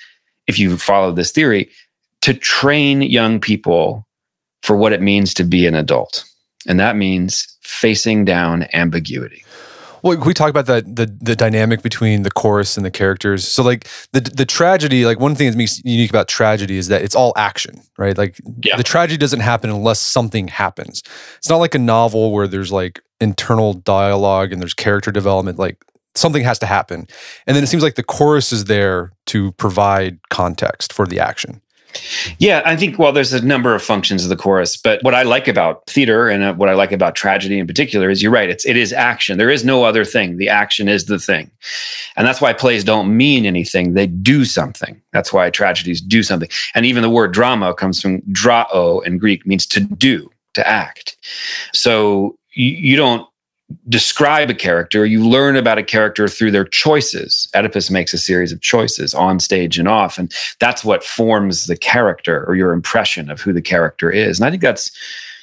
if 0.48 0.58
you 0.58 0.76
follow 0.76 1.12
this 1.12 1.30
theory, 1.30 1.70
to 2.22 2.34
train 2.34 3.02
young 3.02 3.38
people 3.38 4.04
for 4.62 4.76
what 4.76 4.92
it 4.92 5.00
means 5.00 5.32
to 5.34 5.44
be 5.44 5.64
an 5.64 5.76
adult. 5.76 6.24
And 6.66 6.80
that 6.80 6.96
means 6.96 7.56
facing 7.62 8.24
down 8.24 8.66
ambiguity. 8.74 9.44
Well, 10.06 10.18
we 10.18 10.34
talk 10.34 10.50
about 10.50 10.66
that 10.66 10.94
the 10.94 11.06
the 11.20 11.34
dynamic 11.34 11.82
between 11.82 12.22
the 12.22 12.30
chorus 12.30 12.76
and 12.76 12.86
the 12.86 12.92
characters. 12.92 13.46
So 13.48 13.64
like 13.64 13.88
the 14.12 14.20
the 14.20 14.46
tragedy, 14.46 15.04
like 15.04 15.18
one 15.18 15.34
thing 15.34 15.50
that 15.50 15.56
makes 15.56 15.84
unique 15.84 16.10
about 16.10 16.28
tragedy 16.28 16.76
is 16.76 16.86
that 16.88 17.02
it's 17.02 17.16
all 17.16 17.32
action, 17.36 17.80
right? 17.98 18.16
Like 18.16 18.38
yeah. 18.62 18.76
the 18.76 18.84
tragedy 18.84 19.16
doesn't 19.16 19.40
happen 19.40 19.68
unless 19.68 19.98
something 19.98 20.46
happens. 20.46 21.02
It's 21.38 21.50
not 21.50 21.56
like 21.56 21.74
a 21.74 21.80
novel 21.80 22.30
where 22.30 22.46
there's 22.46 22.70
like 22.70 23.00
internal 23.20 23.72
dialogue 23.72 24.52
and 24.52 24.62
there's 24.62 24.74
character 24.74 25.10
development. 25.10 25.58
Like 25.58 25.84
something 26.14 26.44
has 26.44 26.60
to 26.60 26.66
happen, 26.66 27.08
and 27.48 27.56
then 27.56 27.64
it 27.64 27.66
seems 27.66 27.82
like 27.82 27.96
the 27.96 28.04
chorus 28.04 28.52
is 28.52 28.66
there 28.66 29.10
to 29.26 29.50
provide 29.52 30.20
context 30.30 30.92
for 30.92 31.08
the 31.08 31.18
action. 31.18 31.60
Yeah, 32.38 32.62
I 32.64 32.76
think, 32.76 32.98
well, 32.98 33.12
there's 33.12 33.32
a 33.32 33.44
number 33.44 33.74
of 33.74 33.82
functions 33.82 34.22
of 34.22 34.28
the 34.28 34.36
chorus, 34.36 34.76
but 34.76 35.02
what 35.02 35.14
I 35.14 35.22
like 35.22 35.48
about 35.48 35.86
theater 35.86 36.28
and 36.28 36.42
uh, 36.42 36.54
what 36.54 36.68
I 36.68 36.74
like 36.74 36.92
about 36.92 37.14
tragedy 37.14 37.58
in 37.58 37.66
particular 37.66 38.10
is 38.10 38.22
you're 38.22 38.32
right. 38.32 38.50
It's, 38.50 38.66
it 38.66 38.76
is 38.76 38.92
action. 38.92 39.38
There 39.38 39.50
is 39.50 39.64
no 39.64 39.84
other 39.84 40.04
thing. 40.04 40.36
The 40.36 40.48
action 40.48 40.88
is 40.88 41.06
the 41.06 41.18
thing. 41.18 41.50
And 42.16 42.26
that's 42.26 42.40
why 42.40 42.52
plays 42.52 42.84
don't 42.84 43.16
mean 43.16 43.46
anything. 43.46 43.94
They 43.94 44.06
do 44.06 44.44
something. 44.44 45.00
That's 45.12 45.32
why 45.32 45.48
tragedies 45.50 46.00
do 46.00 46.22
something. 46.22 46.48
And 46.74 46.84
even 46.84 47.02
the 47.02 47.10
word 47.10 47.32
drama 47.32 47.74
comes 47.74 48.00
from 48.00 48.20
drao 48.22 49.04
in 49.04 49.18
Greek, 49.18 49.46
means 49.46 49.66
to 49.68 49.80
do, 49.80 50.30
to 50.54 50.66
act. 50.66 51.16
So 51.72 52.36
you, 52.52 52.70
you 52.70 52.96
don't 52.96 53.26
describe 53.88 54.50
a 54.50 54.54
character, 54.54 55.04
you 55.04 55.26
learn 55.26 55.56
about 55.56 55.78
a 55.78 55.82
character 55.82 56.28
through 56.28 56.52
their 56.52 56.64
choices. 56.64 57.48
Oedipus 57.54 57.90
makes 57.90 58.14
a 58.14 58.18
series 58.18 58.52
of 58.52 58.60
choices 58.60 59.14
on 59.14 59.40
stage 59.40 59.78
and 59.78 59.88
off, 59.88 60.18
and 60.18 60.32
that's 60.60 60.84
what 60.84 61.04
forms 61.04 61.66
the 61.66 61.76
character 61.76 62.44
or 62.48 62.54
your 62.54 62.72
impression 62.72 63.30
of 63.30 63.40
who 63.40 63.52
the 63.52 63.62
character 63.62 64.10
is. 64.10 64.38
And 64.38 64.46
I 64.46 64.50
think 64.50 64.62
that's, 64.62 64.92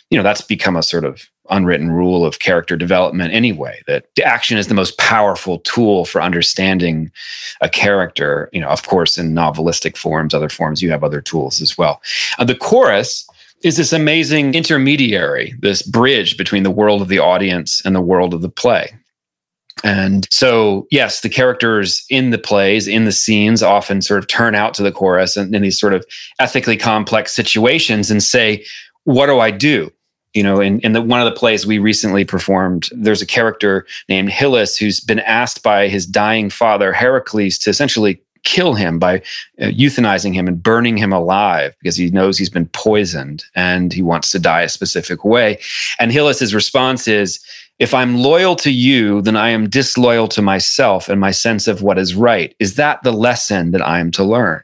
you 0.10 0.18
know, 0.18 0.24
that's 0.24 0.42
become 0.42 0.76
a 0.76 0.84
sort 0.84 1.06
of 1.06 1.30
unwritten 1.50 1.92
rule 1.92 2.26
of 2.26 2.40
character 2.40 2.78
development 2.78 3.34
anyway 3.34 3.82
that 3.86 4.06
action 4.24 4.58
is 4.58 4.68
the 4.68 4.74
most 4.74 4.98
powerful 4.98 5.60
tool 5.60 6.06
for 6.06 6.22
understanding 6.22 7.12
a 7.60 7.68
character 7.68 8.50
you 8.54 8.62
know 8.62 8.70
of 8.70 8.84
course 8.84 9.18
in 9.18 9.34
novelistic 9.34 9.98
forms 9.98 10.34
other 10.34 10.48
forms 10.48 10.82
you 10.82 10.90
have 10.90 11.04
other 11.04 11.20
tools 11.20 11.62
as 11.62 11.78
well 11.78 12.02
uh, 12.40 12.46
the 12.46 12.56
chorus 12.56 13.28
is 13.64 13.78
this 13.78 13.94
amazing 13.94 14.54
intermediary, 14.54 15.56
this 15.60 15.82
bridge 15.82 16.38
between 16.38 16.64
the 16.64 16.72
world 16.72 17.02
of 17.02 17.08
the 17.08 17.20
audience 17.20 17.82
and 17.86 17.96
the 17.96 18.02
world 18.02 18.34
of 18.34 18.42
the 18.42 18.50
play. 18.50 18.94
And 19.84 20.28
so, 20.30 20.88
yes, 20.92 21.22
the 21.22 21.30
characters 21.30 22.06
in 22.10 22.30
the 22.30 22.38
plays, 22.38 22.88
in 22.88 23.06
the 23.06 23.12
scenes, 23.12 23.64
often 23.64 24.02
sort 24.02 24.20
of 24.20 24.28
turn 24.28 24.54
out 24.54 24.74
to 24.76 24.84
the 24.84 24.92
chorus 24.92 25.36
and 25.36 25.54
in 25.56 25.62
these 25.62 25.80
sort 25.80 25.94
of 25.94 26.06
ethically 26.40 26.78
complex 26.78 27.34
situations 27.34 28.12
and 28.12 28.22
say, 28.22 28.64
What 29.06 29.26
do 29.26 29.40
I 29.40 29.52
do? 29.52 29.92
You 30.34 30.44
know, 30.44 30.60
in, 30.62 30.80
in 30.80 30.94
the, 30.94 31.02
one 31.02 31.22
of 31.22 31.26
the 31.26 31.38
plays 31.38 31.66
we 31.66 31.80
recently 31.80 32.24
performed, 32.24 32.90
there's 32.92 33.22
a 33.22 33.26
character 33.26 33.86
named 34.10 34.30
Hyllus 34.30 34.78
who's 34.78 35.00
been 35.00 35.20
asked 35.20 35.62
by 35.62 35.88
his 35.88 36.06
dying 36.06 36.50
father, 36.50 36.92
Heracles, 36.92 37.58
to 37.60 37.70
essentially 37.70 38.20
kill 38.44 38.74
him 38.74 39.00
by 39.00 39.18
uh, 39.60 39.66
euthanizing 39.66 40.34
him 40.34 40.48
and 40.48 40.62
burning 40.62 40.98
him 40.98 41.14
alive 41.14 41.74
because 41.80 41.96
he 41.96 42.10
knows 42.10 42.38
he's 42.38 42.50
been 42.50 42.68
poisoned 42.68 43.46
and 43.56 43.94
he 43.94 44.02
wants 44.02 44.32
to 44.32 44.40
die 44.40 44.62
a 44.62 44.70
specific 44.70 45.24
way. 45.24 45.60
And 46.00 46.12
Hyllus's 46.12 46.54
response 46.54 47.08
is, 47.08 47.44
if 47.80 47.94
I'm 47.94 48.18
loyal 48.18 48.56
to 48.58 48.72
you, 48.72 49.22
then 49.22 49.36
I 49.36 49.50
am 49.50 49.70
disloyal 49.70 50.28
to 50.30 50.42
myself 50.42 51.10
and 51.10 51.20
my 51.20 51.32
sense 51.32 51.68
of 51.68 51.82
what 51.82 51.98
is 51.98 52.16
right. 52.16 52.56
Is 52.60 52.76
that 52.76 53.02
the 53.04 53.12
lesson 53.12 53.72
that 53.72 53.82
I 53.82 54.00
am 54.00 54.12
to 54.12 54.24
learn? 54.24 54.62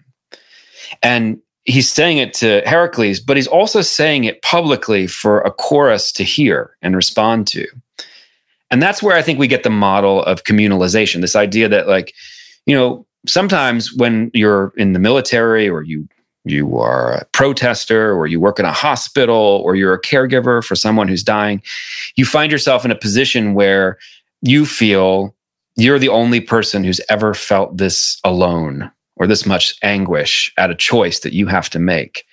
And 1.02 1.42
he's 1.66 1.92
saying 1.92 2.18
it 2.18 2.34
to 2.36 2.62
Heracles, 2.66 3.20
but 3.20 3.38
he's 3.38 3.48
also 3.48 3.82
saying 3.82 4.26
it 4.26 4.42
publicly 4.42 5.08
for 5.08 5.42
a 5.42 5.52
chorus 5.52 6.12
to 6.14 6.24
hear 6.24 6.76
and 6.82 6.96
respond 6.96 7.48
to. 7.48 7.68
And 8.72 8.82
that's 8.82 9.02
where 9.02 9.18
I 9.18 9.22
think 9.22 9.40
we 9.40 9.48
get 9.48 9.64
the 9.64 9.70
model 9.70 10.24
of 10.24 10.44
communalization 10.44 11.22
this 11.22 11.36
idea 11.36 11.68
that, 11.70 11.88
like, 11.88 12.14
you 12.66 12.76
know, 12.76 13.06
sometimes 13.28 13.94
when 13.94 14.32
you're 14.34 14.74
in 14.78 14.94
the 14.94 15.00
military 15.00 15.70
or 15.70 15.82
you 15.82 16.08
you 16.46 16.78
are 16.78 17.16
a 17.16 17.26
protester 17.34 18.14
or 18.14 18.26
you 18.26 18.40
work 18.40 18.60
in 18.60 18.66
a 18.66 18.72
hospital 18.72 19.62
or 19.64 19.76
you're 19.76 19.94
a 19.94 20.02
caregiver 20.02 20.64
for 20.64 20.76
someone 20.76 21.08
who's 21.08 21.24
dying 21.24 21.62
you 22.16 22.26
find 22.26 22.52
yourself 22.52 22.86
in 22.86 22.92
a 22.92 22.96
position 22.96 23.54
where 23.54 23.98
you 24.42 24.66
feel 24.66 25.36
you're 25.76 26.00
the 26.00 26.10
only 26.10 26.42
person 26.42 26.84
who's 26.84 27.02
ever 27.10 27.34
felt 27.34 27.78
this 27.78 28.20
alone 28.24 28.92
or 29.16 29.28
this 29.28 29.46
much 29.46 29.76
anguish 29.84 30.52
at 30.58 30.72
a 30.72 30.76
choice 30.76 31.20
that 31.20 31.34
you 31.34 31.46
have 31.48 31.70
to 31.70 31.80
make. 31.80 32.26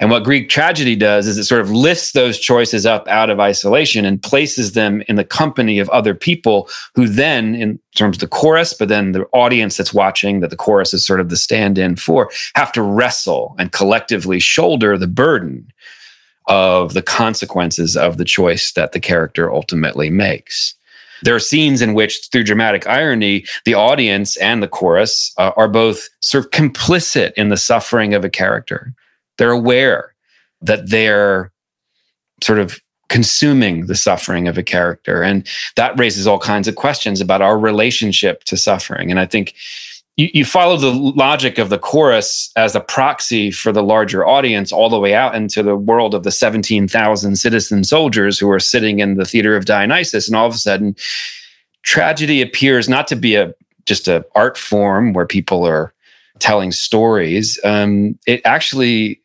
And 0.00 0.10
what 0.10 0.24
Greek 0.24 0.48
tragedy 0.48 0.96
does 0.96 1.26
is 1.26 1.38
it 1.38 1.44
sort 1.44 1.60
of 1.60 1.70
lifts 1.70 2.12
those 2.12 2.38
choices 2.38 2.86
up 2.86 3.06
out 3.08 3.30
of 3.30 3.40
isolation 3.40 4.04
and 4.04 4.22
places 4.22 4.72
them 4.72 5.02
in 5.08 5.16
the 5.16 5.24
company 5.24 5.78
of 5.78 5.88
other 5.90 6.14
people 6.14 6.68
who 6.94 7.08
then, 7.08 7.54
in 7.54 7.78
terms 7.94 8.16
of 8.16 8.20
the 8.20 8.28
chorus, 8.28 8.74
but 8.74 8.88
then 8.88 9.12
the 9.12 9.24
audience 9.32 9.76
that's 9.76 9.94
watching, 9.94 10.40
that 10.40 10.50
the 10.50 10.56
chorus 10.56 10.92
is 10.92 11.06
sort 11.06 11.20
of 11.20 11.28
the 11.28 11.36
stand 11.36 11.78
in 11.78 11.96
for, 11.96 12.30
have 12.54 12.72
to 12.72 12.82
wrestle 12.82 13.54
and 13.58 13.72
collectively 13.72 14.40
shoulder 14.40 14.98
the 14.98 15.06
burden 15.06 15.66
of 16.46 16.94
the 16.94 17.02
consequences 17.02 17.96
of 17.96 18.18
the 18.18 18.24
choice 18.24 18.72
that 18.72 18.92
the 18.92 19.00
character 19.00 19.52
ultimately 19.52 20.10
makes. 20.10 20.74
There 21.22 21.34
are 21.34 21.40
scenes 21.40 21.82
in 21.82 21.94
which, 21.94 22.28
through 22.30 22.44
dramatic 22.44 22.86
irony, 22.86 23.46
the 23.64 23.74
audience 23.74 24.36
and 24.36 24.62
the 24.62 24.68
chorus 24.68 25.32
uh, 25.38 25.52
are 25.56 25.68
both 25.68 26.08
sort 26.20 26.44
of 26.44 26.50
complicit 26.50 27.32
in 27.36 27.48
the 27.48 27.56
suffering 27.56 28.14
of 28.14 28.24
a 28.24 28.30
character. 28.30 28.92
They're 29.38 29.50
aware 29.50 30.14
that 30.62 30.90
they're 30.90 31.52
sort 32.42 32.58
of 32.58 32.80
consuming 33.08 33.86
the 33.86 33.94
suffering 33.94 34.48
of 34.48 34.58
a 34.58 34.62
character. 34.62 35.22
And 35.22 35.46
that 35.76 35.98
raises 35.98 36.26
all 36.26 36.38
kinds 36.38 36.68
of 36.68 36.76
questions 36.76 37.20
about 37.20 37.42
our 37.42 37.58
relationship 37.58 38.44
to 38.44 38.56
suffering. 38.56 39.10
And 39.10 39.20
I 39.20 39.26
think 39.26 39.54
you, 40.16 40.28
you 40.32 40.44
follow 40.44 40.76
the 40.76 40.90
logic 40.90 41.58
of 41.58 41.68
the 41.68 41.78
chorus 41.78 42.50
as 42.56 42.74
a 42.74 42.80
proxy 42.80 43.50
for 43.50 43.70
the 43.70 43.82
larger 43.82 44.26
audience 44.26 44.72
all 44.72 44.88
the 44.88 44.98
way 44.98 45.14
out 45.14 45.34
into 45.34 45.62
the 45.62 45.76
world 45.76 46.14
of 46.14 46.24
the 46.24 46.32
17,000 46.32 47.36
citizen 47.36 47.84
soldiers 47.84 48.38
who 48.38 48.50
are 48.50 48.58
sitting 48.58 48.98
in 48.98 49.16
the 49.16 49.24
theater 49.24 49.56
of 49.56 49.66
Dionysus. 49.66 50.26
And 50.26 50.36
all 50.36 50.46
of 50.46 50.54
a 50.54 50.58
sudden, 50.58 50.96
tragedy 51.82 52.42
appears 52.42 52.88
not 52.88 53.06
to 53.08 53.16
be 53.16 53.36
a 53.36 53.54
just 53.84 54.08
an 54.08 54.24
art 54.34 54.58
form 54.58 55.12
where 55.12 55.26
people 55.26 55.64
are 55.64 55.92
telling 56.40 56.72
stories. 56.72 57.58
Um, 57.62 58.18
it 58.26 58.40
actually 58.44 59.20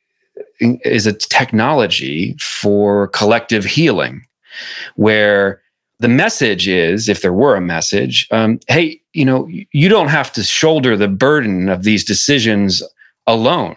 is 0.61 1.05
a 1.05 1.13
technology 1.13 2.35
for 2.39 3.07
collective 3.09 3.65
healing, 3.65 4.25
where 4.95 5.61
the 5.99 6.07
message 6.07 6.67
is, 6.67 7.09
if 7.09 7.21
there 7.21 7.33
were 7.33 7.55
a 7.55 7.61
message, 7.61 8.27
um, 8.31 8.59
hey, 8.67 9.01
you 9.13 9.25
know, 9.25 9.47
you 9.71 9.89
don't 9.89 10.07
have 10.07 10.31
to 10.33 10.43
shoulder 10.43 10.97
the 10.97 11.07
burden 11.07 11.69
of 11.69 11.83
these 11.83 12.03
decisions 12.03 12.81
alone. 13.27 13.75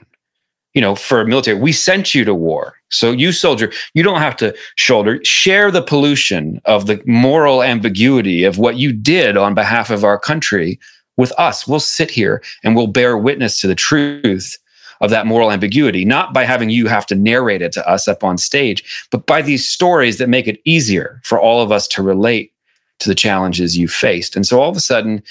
You 0.72 0.80
know, 0.80 0.94
for 0.94 1.24
military, 1.24 1.58
we 1.58 1.70
sent 1.70 2.14
you 2.14 2.24
to 2.24 2.34
war. 2.34 2.74
So 2.90 3.12
you 3.12 3.30
soldier, 3.30 3.70
you 3.92 4.02
don't 4.02 4.20
have 4.20 4.36
to 4.36 4.54
shoulder, 4.76 5.20
share 5.24 5.70
the 5.70 5.82
pollution 5.82 6.60
of 6.64 6.86
the 6.86 7.00
moral 7.06 7.62
ambiguity 7.62 8.44
of 8.44 8.58
what 8.58 8.76
you 8.76 8.92
did 8.92 9.36
on 9.36 9.54
behalf 9.54 9.90
of 9.90 10.02
our 10.02 10.18
country 10.18 10.80
with 11.16 11.32
us. 11.38 11.68
We'll 11.68 11.78
sit 11.78 12.10
here 12.10 12.42
and 12.64 12.74
we'll 12.74 12.88
bear 12.88 13.16
witness 13.16 13.60
to 13.60 13.68
the 13.68 13.74
truth 13.74 14.58
of 15.00 15.10
that 15.10 15.26
moral 15.26 15.50
ambiguity, 15.50 16.04
not 16.04 16.32
by 16.32 16.44
having 16.44 16.70
you 16.70 16.86
have 16.86 17.06
to 17.06 17.14
narrate 17.14 17.62
it 17.62 17.72
to 17.72 17.88
us 17.88 18.08
up 18.08 18.24
on 18.24 18.38
stage, 18.38 19.06
but 19.10 19.26
by 19.26 19.42
these 19.42 19.68
stories 19.68 20.18
that 20.18 20.28
make 20.28 20.46
it 20.46 20.60
easier 20.64 21.20
for 21.24 21.40
all 21.40 21.62
of 21.62 21.72
us 21.72 21.86
to 21.88 22.02
relate 22.02 22.52
to 23.00 23.08
the 23.08 23.14
challenges 23.14 23.76
you 23.76 23.88
faced. 23.88 24.36
And 24.36 24.46
so 24.46 24.60
all 24.60 24.70
of 24.70 24.76
a 24.76 24.80
sudden, 24.80 25.22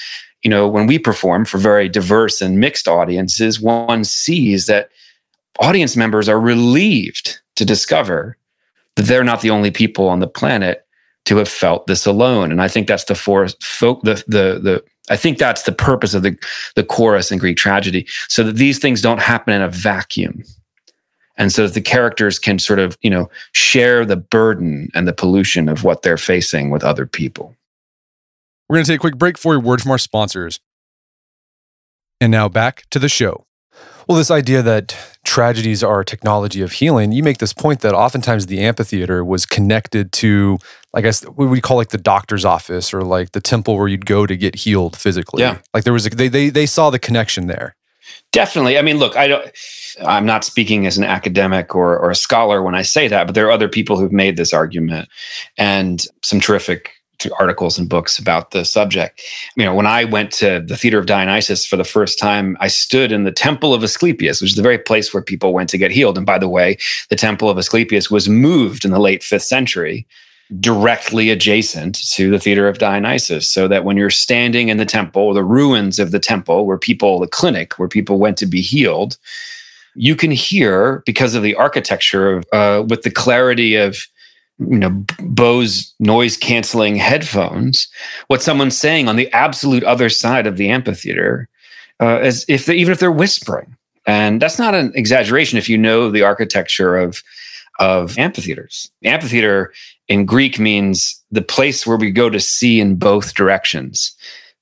you 0.43 0.49
know, 0.49 0.67
when 0.67 0.87
we 0.87 0.99
perform 0.99 1.45
for 1.45 1.57
very 1.57 1.87
diverse 1.87 2.41
and 2.41 2.59
mixed 2.59 2.87
audiences, 2.87 3.61
one 3.61 4.03
sees 4.03 4.65
that 4.65 4.89
audience 5.59 5.95
members 5.95 6.27
are 6.27 6.39
relieved 6.39 7.39
to 7.55 7.65
discover 7.65 8.37
that 8.95 9.03
they're 9.03 9.23
not 9.23 9.41
the 9.41 9.49
only 9.49 9.71
people 9.71 10.09
on 10.09 10.19
the 10.19 10.27
planet 10.27 10.85
to 11.25 11.37
have 11.37 11.47
felt 11.47 11.87
this 11.87 12.05
alone. 12.05 12.51
And 12.51 12.61
I 12.61 12.67
think 12.67 12.87
that's 12.87 13.05
the 13.05 13.15
for 13.15 13.47
folk 13.61 14.01
the 14.03 14.23
the 14.27 14.59
the 14.59 14.83
I 15.09 15.17
think 15.17 15.37
that's 15.37 15.63
the 15.63 15.71
purpose 15.71 16.13
of 16.13 16.23
the 16.23 16.37
the 16.75 16.83
chorus 16.83 17.31
in 17.31 17.39
Greek 17.39 17.57
tragedy, 17.57 18.07
so 18.27 18.43
that 18.43 18.55
these 18.55 18.79
things 18.79 19.01
don't 19.01 19.21
happen 19.21 19.53
in 19.53 19.61
a 19.61 19.69
vacuum. 19.69 20.43
And 21.35 21.51
so 21.51 21.65
that 21.65 21.73
the 21.73 21.81
characters 21.81 22.37
can 22.37 22.59
sort 22.59 22.77
of, 22.77 22.95
you 23.01 23.09
know, 23.09 23.27
share 23.53 24.05
the 24.05 24.15
burden 24.15 24.89
and 24.93 25.07
the 25.07 25.13
pollution 25.13 25.67
of 25.67 25.83
what 25.83 26.03
they're 26.03 26.15
facing 26.15 26.69
with 26.69 26.83
other 26.83 27.07
people. 27.07 27.55
We're 28.69 28.75
going 28.75 28.85
to 28.85 28.91
take 28.91 28.99
a 28.99 29.01
quick 29.01 29.17
break 29.17 29.39
for 29.39 29.55
a 29.55 29.59
word 29.59 29.81
from 29.81 29.89
our 29.89 29.97
sponsors. 29.97 30.59
And 32.21 32.31
now 32.31 32.49
back 32.49 32.83
to 32.91 32.99
the 32.99 33.09
show. 33.09 33.47
Well, 34.07 34.17
this 34.17 34.31
idea 34.31 34.61
that 34.61 34.95
tragedies 35.23 35.83
are 35.83 36.01
a 36.01 36.05
technology 36.05 36.61
of 36.61 36.73
healing, 36.73 37.11
you 37.11 37.23
make 37.23 37.37
this 37.37 37.53
point 37.53 37.81
that 37.81 37.93
oftentimes 37.93 38.47
the 38.47 38.59
amphitheater 38.59 39.23
was 39.23 39.45
connected 39.45 40.11
to, 40.13 40.57
I 40.93 41.01
guess, 41.01 41.23
what 41.23 41.49
we 41.49 41.61
call 41.61 41.77
like 41.77 41.89
the 41.89 41.97
doctor's 41.97 42.45
office 42.45 42.93
or 42.93 43.01
like 43.01 43.31
the 43.31 43.41
temple 43.41 43.77
where 43.77 43.87
you'd 43.87 44.05
go 44.05 44.25
to 44.25 44.35
get 44.35 44.55
healed 44.55 44.97
physically. 44.97 45.41
Yeah. 45.41 45.59
Like 45.73 45.85
there 45.85 45.93
was, 45.93 46.05
a, 46.05 46.09
they, 46.09 46.27
they, 46.27 46.49
they 46.49 46.65
saw 46.65 46.89
the 46.89 46.99
connection 46.99 47.47
there. 47.47 47.75
Definitely. 48.31 48.77
I 48.77 48.81
mean, 48.81 48.97
look, 48.97 49.15
I 49.15 49.27
don't, 49.27 49.49
I'm 50.05 50.25
not 50.25 50.43
speaking 50.43 50.85
as 50.85 50.97
an 50.97 51.03
academic 51.03 51.73
or, 51.73 51.97
or 51.97 52.11
a 52.11 52.15
scholar 52.15 52.61
when 52.61 52.75
I 52.75 52.81
say 52.81 53.07
that, 53.07 53.27
but 53.27 53.35
there 53.35 53.47
are 53.47 53.51
other 53.51 53.69
people 53.69 53.97
who've 53.97 54.11
made 54.11 54.35
this 54.35 54.53
argument 54.53 55.07
and 55.57 56.05
some 56.21 56.39
terrific 56.39 56.91
articles 57.39 57.77
and 57.77 57.89
books 57.89 58.17
about 58.19 58.51
the 58.51 58.65
subject. 58.65 59.21
You 59.55 59.65
know, 59.65 59.73
when 59.73 59.87
I 59.87 60.03
went 60.05 60.31
to 60.33 60.63
the 60.65 60.77
Theater 60.77 60.99
of 60.99 61.05
Dionysus 61.05 61.65
for 61.65 61.77
the 61.77 61.83
first 61.83 62.19
time, 62.19 62.57
I 62.59 62.67
stood 62.67 63.11
in 63.11 63.23
the 63.23 63.31
Temple 63.31 63.73
of 63.73 63.83
Asclepius, 63.83 64.41
which 64.41 64.51
is 64.51 64.57
the 64.57 64.61
very 64.61 64.77
place 64.77 65.13
where 65.13 65.23
people 65.23 65.53
went 65.53 65.69
to 65.69 65.77
get 65.77 65.91
healed. 65.91 66.17
And 66.17 66.25
by 66.25 66.37
the 66.37 66.49
way, 66.49 66.77
the 67.09 67.15
Temple 67.15 67.49
of 67.49 67.57
Asclepius 67.57 68.09
was 68.09 68.29
moved 68.29 68.85
in 68.85 68.91
the 68.91 68.99
late 68.99 69.23
fifth 69.23 69.43
century 69.43 70.07
directly 70.59 71.29
adjacent 71.29 71.95
to 72.11 72.29
the 72.29 72.39
Theater 72.39 72.67
of 72.67 72.77
Dionysus. 72.77 73.49
So 73.49 73.67
that 73.67 73.83
when 73.83 73.97
you're 73.97 74.09
standing 74.09 74.69
in 74.69 74.77
the 74.77 74.85
temple, 74.85 75.33
the 75.33 75.43
ruins 75.43 75.99
of 75.99 76.11
the 76.11 76.19
temple, 76.19 76.65
where 76.65 76.77
people, 76.77 77.19
the 77.19 77.27
clinic, 77.27 77.79
where 77.79 77.87
people 77.87 78.19
went 78.19 78.37
to 78.37 78.45
be 78.45 78.61
healed, 78.61 79.17
you 79.95 80.15
can 80.15 80.31
hear 80.31 81.03
because 81.05 81.35
of 81.35 81.43
the 81.43 81.55
architecture 81.55 82.37
of, 82.37 82.45
uh, 82.51 82.83
with 82.87 83.03
the 83.03 83.11
clarity 83.11 83.75
of 83.75 84.07
you 84.69 84.77
know 84.77 85.03
Bose 85.19 85.93
noise 85.99 86.37
canceling 86.37 86.95
headphones 86.95 87.87
what 88.27 88.41
someone's 88.41 88.77
saying 88.77 89.07
on 89.07 89.15
the 89.15 89.31
absolute 89.31 89.83
other 89.83 90.09
side 90.09 90.47
of 90.47 90.57
the 90.57 90.69
amphitheater 90.69 91.49
uh, 91.99 92.17
as 92.17 92.45
if 92.47 92.65
they, 92.65 92.75
even 92.75 92.91
if 92.91 92.99
they're 92.99 93.11
whispering. 93.11 93.75
And 94.05 94.41
that's 94.41 94.59
not 94.59 94.75
an 94.75 94.91
exaggeration 94.95 95.57
if 95.57 95.69
you 95.69 95.77
know 95.77 96.11
the 96.11 96.23
architecture 96.23 96.95
of 96.95 97.23
of 97.79 98.17
amphitheaters. 98.19 98.91
The 99.01 99.09
amphitheater 99.09 99.73
in 100.07 100.25
greek 100.25 100.59
means 100.59 101.21
the 101.31 101.41
place 101.41 101.87
where 101.87 101.97
we 101.97 102.11
go 102.11 102.29
to 102.29 102.39
see 102.39 102.79
in 102.79 102.95
both 102.95 103.33
directions 103.33 104.15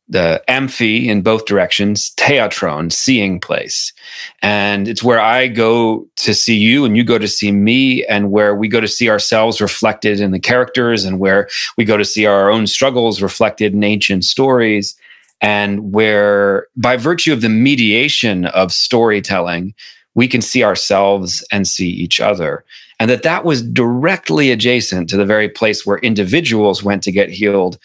the 0.10 0.44
amphi 0.48 1.08
in 1.08 1.22
both 1.22 1.46
directions, 1.46 2.12
theatron, 2.18 2.92
seeing 2.92 3.40
place. 3.40 3.94
And 4.42 4.88
it's 4.88 5.04
where 5.04 5.22
I 5.22 5.48
go 5.48 6.06
to 6.18 6.34
see 6.34 6.58
you 6.58 6.84
and 6.84 6.98
you 6.98 7.04
go 7.04 7.18
to 7.18 7.28
see 7.28 7.52
me, 7.52 8.06
and 8.06 8.32
where 8.32 8.56
we 8.56 8.68
go 8.68 8.82
to 8.82 8.88
see 8.88 9.10
ourselves 9.10 9.62
reflected 9.62 10.20
in 10.20 10.32
the 10.32 10.40
characters, 10.40 11.06
and 11.06 11.20
where 11.20 11.48
we 11.78 11.86
go 11.86 11.98
to 11.98 12.06
see 12.06 12.26
our 12.26 12.52
own 12.52 12.68
struggles 12.68 13.22
reflected 13.22 13.74
in 13.74 13.84
ancient 13.84 14.26
stories. 14.26 14.96
And 15.40 15.92
where, 15.92 16.68
by 16.76 16.98
virtue 16.98 17.34
of 17.34 17.42
the 17.42 17.50
mediation 17.50 18.46
of 18.46 18.72
storytelling, 18.72 19.74
we 20.14 20.28
can 20.28 20.42
see 20.42 20.64
ourselves 20.64 21.44
and 21.52 21.68
see 21.68 21.90
each 21.90 22.20
other. 22.20 22.64
And 23.00 23.10
that 23.10 23.24
that 23.24 23.44
was 23.44 23.64
directly 23.64 24.52
adjacent 24.52 25.10
to 25.10 25.18
the 25.18 25.26
very 25.26 25.50
place 25.50 25.86
where 25.86 25.98
individuals 26.00 26.84
went 26.84 27.02
to 27.04 27.12
get 27.12 27.32
healed 27.32 27.80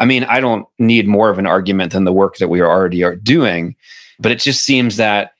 I 0.00 0.06
mean, 0.06 0.24
I 0.24 0.40
don't 0.40 0.66
need 0.78 1.06
more 1.06 1.30
of 1.30 1.38
an 1.38 1.46
argument 1.46 1.92
than 1.92 2.04
the 2.04 2.12
work 2.12 2.38
that 2.38 2.48
we 2.48 2.60
are 2.60 2.70
already 2.70 3.04
are 3.04 3.14
doing, 3.14 3.76
but 4.18 4.32
it 4.32 4.40
just 4.40 4.64
seems 4.64 4.96
that 4.96 5.32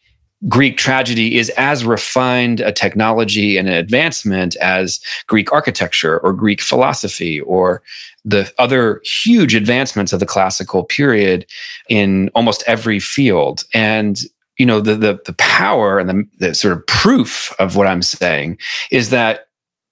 Greek 0.48 0.78
tragedy 0.78 1.38
is 1.38 1.50
as 1.50 1.84
refined 1.84 2.60
a 2.60 2.72
technology 2.72 3.58
and 3.58 3.68
an 3.68 3.74
advancement 3.74 4.56
as 4.56 5.00
Greek 5.26 5.52
architecture 5.52 6.18
or 6.20 6.32
Greek 6.32 6.62
philosophy 6.62 7.40
or 7.40 7.82
the 8.24 8.50
other 8.58 9.02
huge 9.04 9.54
advancements 9.54 10.12
of 10.12 10.20
the 10.20 10.26
classical 10.26 10.84
period 10.84 11.44
in 11.88 12.30
almost 12.34 12.62
every 12.66 13.00
field. 13.00 13.64
And 13.74 14.20
you 14.56 14.66
know 14.66 14.80
the 14.80 14.94
the, 14.94 15.18
the 15.24 15.32
power 15.34 15.98
and 15.98 16.08
the, 16.08 16.28
the 16.38 16.54
sort 16.54 16.76
of 16.76 16.86
proof 16.86 17.54
of 17.58 17.76
what 17.76 17.86
I'm 17.86 18.02
saying 18.02 18.58
is 18.90 19.08
that 19.08 19.46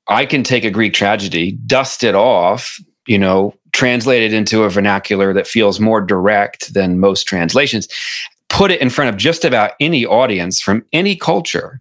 I 0.09 0.26
can 0.26 0.42
take 0.42 0.64
a 0.64 0.70
Greek 0.70 0.92
tragedy, 0.94 1.52
dust 1.66 2.04
it 2.04 2.14
off, 2.14 2.78
you 3.09 3.18
know, 3.18 3.55
translated 3.73 4.33
into 4.33 4.62
a 4.62 4.71
vernacular 4.71 5.33
that 5.33 5.47
feels 5.47 5.81
more 5.81 6.01
direct 6.01 6.73
than 6.75 7.01
most 7.01 7.25
translations, 7.25 7.88
put 8.49 8.71
it 8.71 8.81
in 8.81 8.90
front 8.90 9.09
of 9.09 9.16
just 9.16 9.44
about 9.44 9.73
any 9.81 10.07
audience 10.07 10.61
from 10.61 10.85
any 10.92 11.16
culture. 11.16 11.81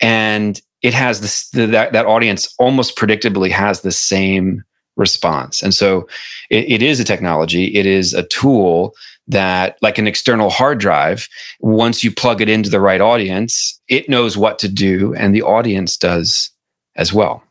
And 0.00 0.60
it 0.80 0.94
has 0.94 1.20
this, 1.20 1.48
that, 1.50 1.92
that 1.92 2.06
audience 2.06 2.54
almost 2.58 2.96
predictably 2.96 3.50
has 3.50 3.80
the 3.80 3.92
same 3.92 4.62
response. 4.96 5.62
And 5.62 5.74
so 5.74 6.08
it, 6.50 6.70
it 6.70 6.82
is 6.82 7.00
a 7.00 7.04
technology, 7.04 7.74
it 7.74 7.84
is 7.84 8.14
a 8.14 8.22
tool 8.22 8.94
that, 9.26 9.76
like 9.82 9.98
an 9.98 10.06
external 10.06 10.50
hard 10.50 10.78
drive, 10.78 11.28
once 11.58 12.04
you 12.04 12.12
plug 12.12 12.42
it 12.42 12.48
into 12.48 12.70
the 12.70 12.80
right 12.80 13.00
audience, 13.00 13.80
it 13.88 14.08
knows 14.08 14.36
what 14.36 14.58
to 14.60 14.68
do, 14.68 15.14
and 15.14 15.34
the 15.34 15.42
audience 15.42 15.96
does 15.96 16.50
as 16.94 17.12
well. 17.12 17.42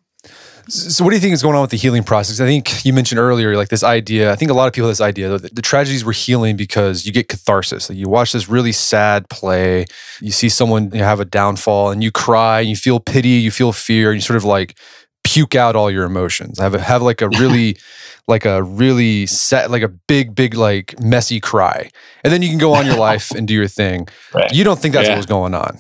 So, 0.68 1.04
what 1.04 1.10
do 1.10 1.16
you 1.16 1.22
think 1.22 1.34
is 1.34 1.44
going 1.44 1.56
on 1.56 1.62
with 1.62 1.72
the 1.72 1.78
healing 1.78 2.04
process? 2.04 2.40
I 2.40 2.46
think 2.46 2.86
you 2.86 2.94
mentioned 2.94 3.20
earlier, 3.20 3.58
like 3.58 3.70
this 3.70 3.84
idea. 3.84 4.32
I 4.32 4.36
think 4.36 4.50
a 4.50 4.54
lot 4.54 4.68
of 4.68 4.74
people 4.74 4.88
have 4.88 4.98
this 4.98 5.02
idea 5.02 5.38
that 5.38 5.56
the 5.56 5.62
tragedies 5.62 6.06
were 6.06 6.14
healing 6.14 6.56
because 6.56 7.06
you 7.06 7.12
get 7.12 7.28
catharsis. 7.28 7.90
Like 7.90 7.98
you 7.98 8.08
watch 8.08 8.32
this 8.32 8.48
really 8.48 8.72
sad 8.72 9.30
play, 9.30 9.86
you 10.22 10.32
see 10.32 10.50
someone 10.50 10.92
have 10.92 11.20
a 11.20 11.26
downfall, 11.26 11.92
and 11.92 12.04
you 12.04 12.12
cry, 12.12 12.62
and 12.62 12.70
you 12.70 12.76
feel 12.76 13.00
pity, 13.00 13.30
you 13.30 13.52
feel 13.52 13.74
fear, 13.74 14.12
and 14.12 14.18
you 14.18 14.22
sort 14.22 14.38
of 14.38 14.46
like 14.46 14.78
puke 15.24 15.56
out 15.56 15.76
all 15.76 15.92
your 15.92 16.06
emotions. 16.06 16.60
Have 16.60 16.76
a, 16.76 16.80
have 16.80 17.02
like 17.02 17.22
a 17.22 17.30
really, 17.30 17.78
like 18.28 18.46
a 18.46 18.64
really 18.64 19.26
set, 19.26 19.70
like 19.70 19.84
a 19.84 19.90
big, 19.90 20.34
big, 20.34 20.54
like 20.56 21.00
messy 21.02 21.40
cry, 21.40 21.90
and 22.24 22.32
then 22.32 22.42
you 22.42 22.50
can 22.50 22.58
go 22.58 22.74
on 22.74 22.86
your 22.86 22.98
life 23.10 23.32
and 23.32 23.48
do 23.48 23.54
your 23.54 23.68
thing. 23.68 24.08
Right. 24.34 24.52
You 24.54 24.64
don't 24.64 24.80
think 24.80 24.94
that's 24.94 25.08
yeah. 25.08 25.14
what 25.14 25.18
was 25.18 25.26
going 25.26 25.54
on? 25.54 25.78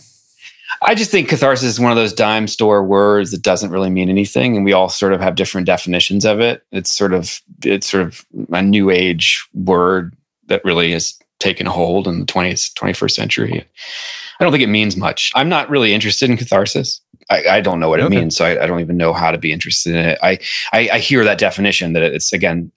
I 0.82 0.96
just 0.96 1.12
think 1.12 1.30
catharsis 1.30 1.70
is 1.70 1.80
one 1.80 1.92
of 1.92 1.98
those 1.98 2.14
dime 2.14 2.48
store 2.48 2.84
words 2.84 3.32
that 3.32 3.42
doesn't 3.42 3.72
really 3.72 3.90
mean 3.90 4.10
anything, 4.10 4.56
and 4.56 4.66
we 4.66 4.74
all 4.74 4.90
sort 4.90 5.14
of 5.14 5.22
have 5.22 5.36
different 5.36 5.68
definitions 5.68 6.26
of 6.26 6.40
it. 6.40 6.64
It's 6.72 6.92
sort 6.92 7.14
of 7.14 7.42
it's 7.64 7.88
sort 7.88 8.04
of 8.04 8.26
a 8.52 8.62
new 8.62 8.90
age 8.90 9.46
word 9.54 10.16
that 10.48 10.64
really 10.66 10.92
has 10.92 11.18
taken 11.40 11.66
hold 11.66 12.08
in 12.08 12.20
the 12.20 12.26
20th 12.26 12.74
21st 12.74 13.12
century. 13.12 13.66
I 14.40 14.44
don't 14.44 14.52
think 14.52 14.64
it 14.64 14.68
means 14.68 14.96
much. 14.96 15.32
I'm 15.36 15.50
not 15.50 15.70
really 15.70 15.94
interested 15.94 16.30
in 16.30 16.38
catharsis. 16.38 17.02
I, 17.30 17.44
I 17.48 17.62
don't 17.62 17.80
know 17.80 17.90
what 17.90 18.00
it 18.00 18.04
okay. 18.04 18.18
means, 18.18 18.36
so 18.36 18.46
I, 18.46 18.64
I, 18.64 18.66
don't 18.66 18.82
even 18.82 18.98
know 18.98 19.14
how 19.14 19.32
to 19.32 19.38
be 19.38 19.52
interested 19.52 19.96
in 19.96 20.06
it. 20.06 20.20
I, 20.22 20.40
I, 20.74 20.90
I 20.94 21.00
hear 21.00 21.24
that 21.24 21.38
definition 21.38 21.94
that 21.94 22.04
it's 22.04 22.34
again 22.34 22.72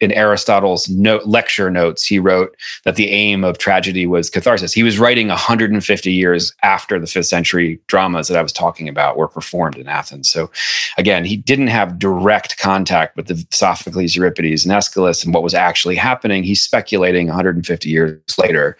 in 0.00 0.12
Aristotle's 0.12 0.88
note, 0.88 1.26
lecture 1.26 1.70
notes, 1.70 2.04
he 2.04 2.18
wrote 2.18 2.56
that 2.84 2.96
the 2.96 3.10
aim 3.10 3.44
of 3.44 3.58
tragedy 3.58 4.06
was 4.06 4.30
catharsis. 4.30 4.72
He 4.72 4.82
was 4.82 4.98
writing 4.98 5.28
150 5.28 6.12
years 6.12 6.54
after 6.62 6.98
the 6.98 7.06
fifth 7.06 7.26
century 7.26 7.78
dramas 7.86 8.28
that 8.28 8.38
I 8.38 8.42
was 8.42 8.52
talking 8.52 8.88
about 8.88 9.18
were 9.18 9.28
performed 9.28 9.76
in 9.76 9.88
Athens. 9.88 10.30
So, 10.30 10.50
again, 10.96 11.26
he 11.26 11.36
didn't 11.36 11.66
have 11.66 11.98
direct 11.98 12.58
contact 12.58 13.14
with 13.14 13.26
the 13.26 13.46
Sophocles, 13.50 14.16
Euripides, 14.16 14.64
and 14.64 14.72
Aeschylus 14.72 15.22
and 15.22 15.34
what 15.34 15.42
was 15.42 15.54
actually 15.54 15.96
happening. 15.96 16.44
He's 16.44 16.62
speculating 16.62 17.26
150 17.26 17.90
years 17.90 18.20
later, 18.38 18.78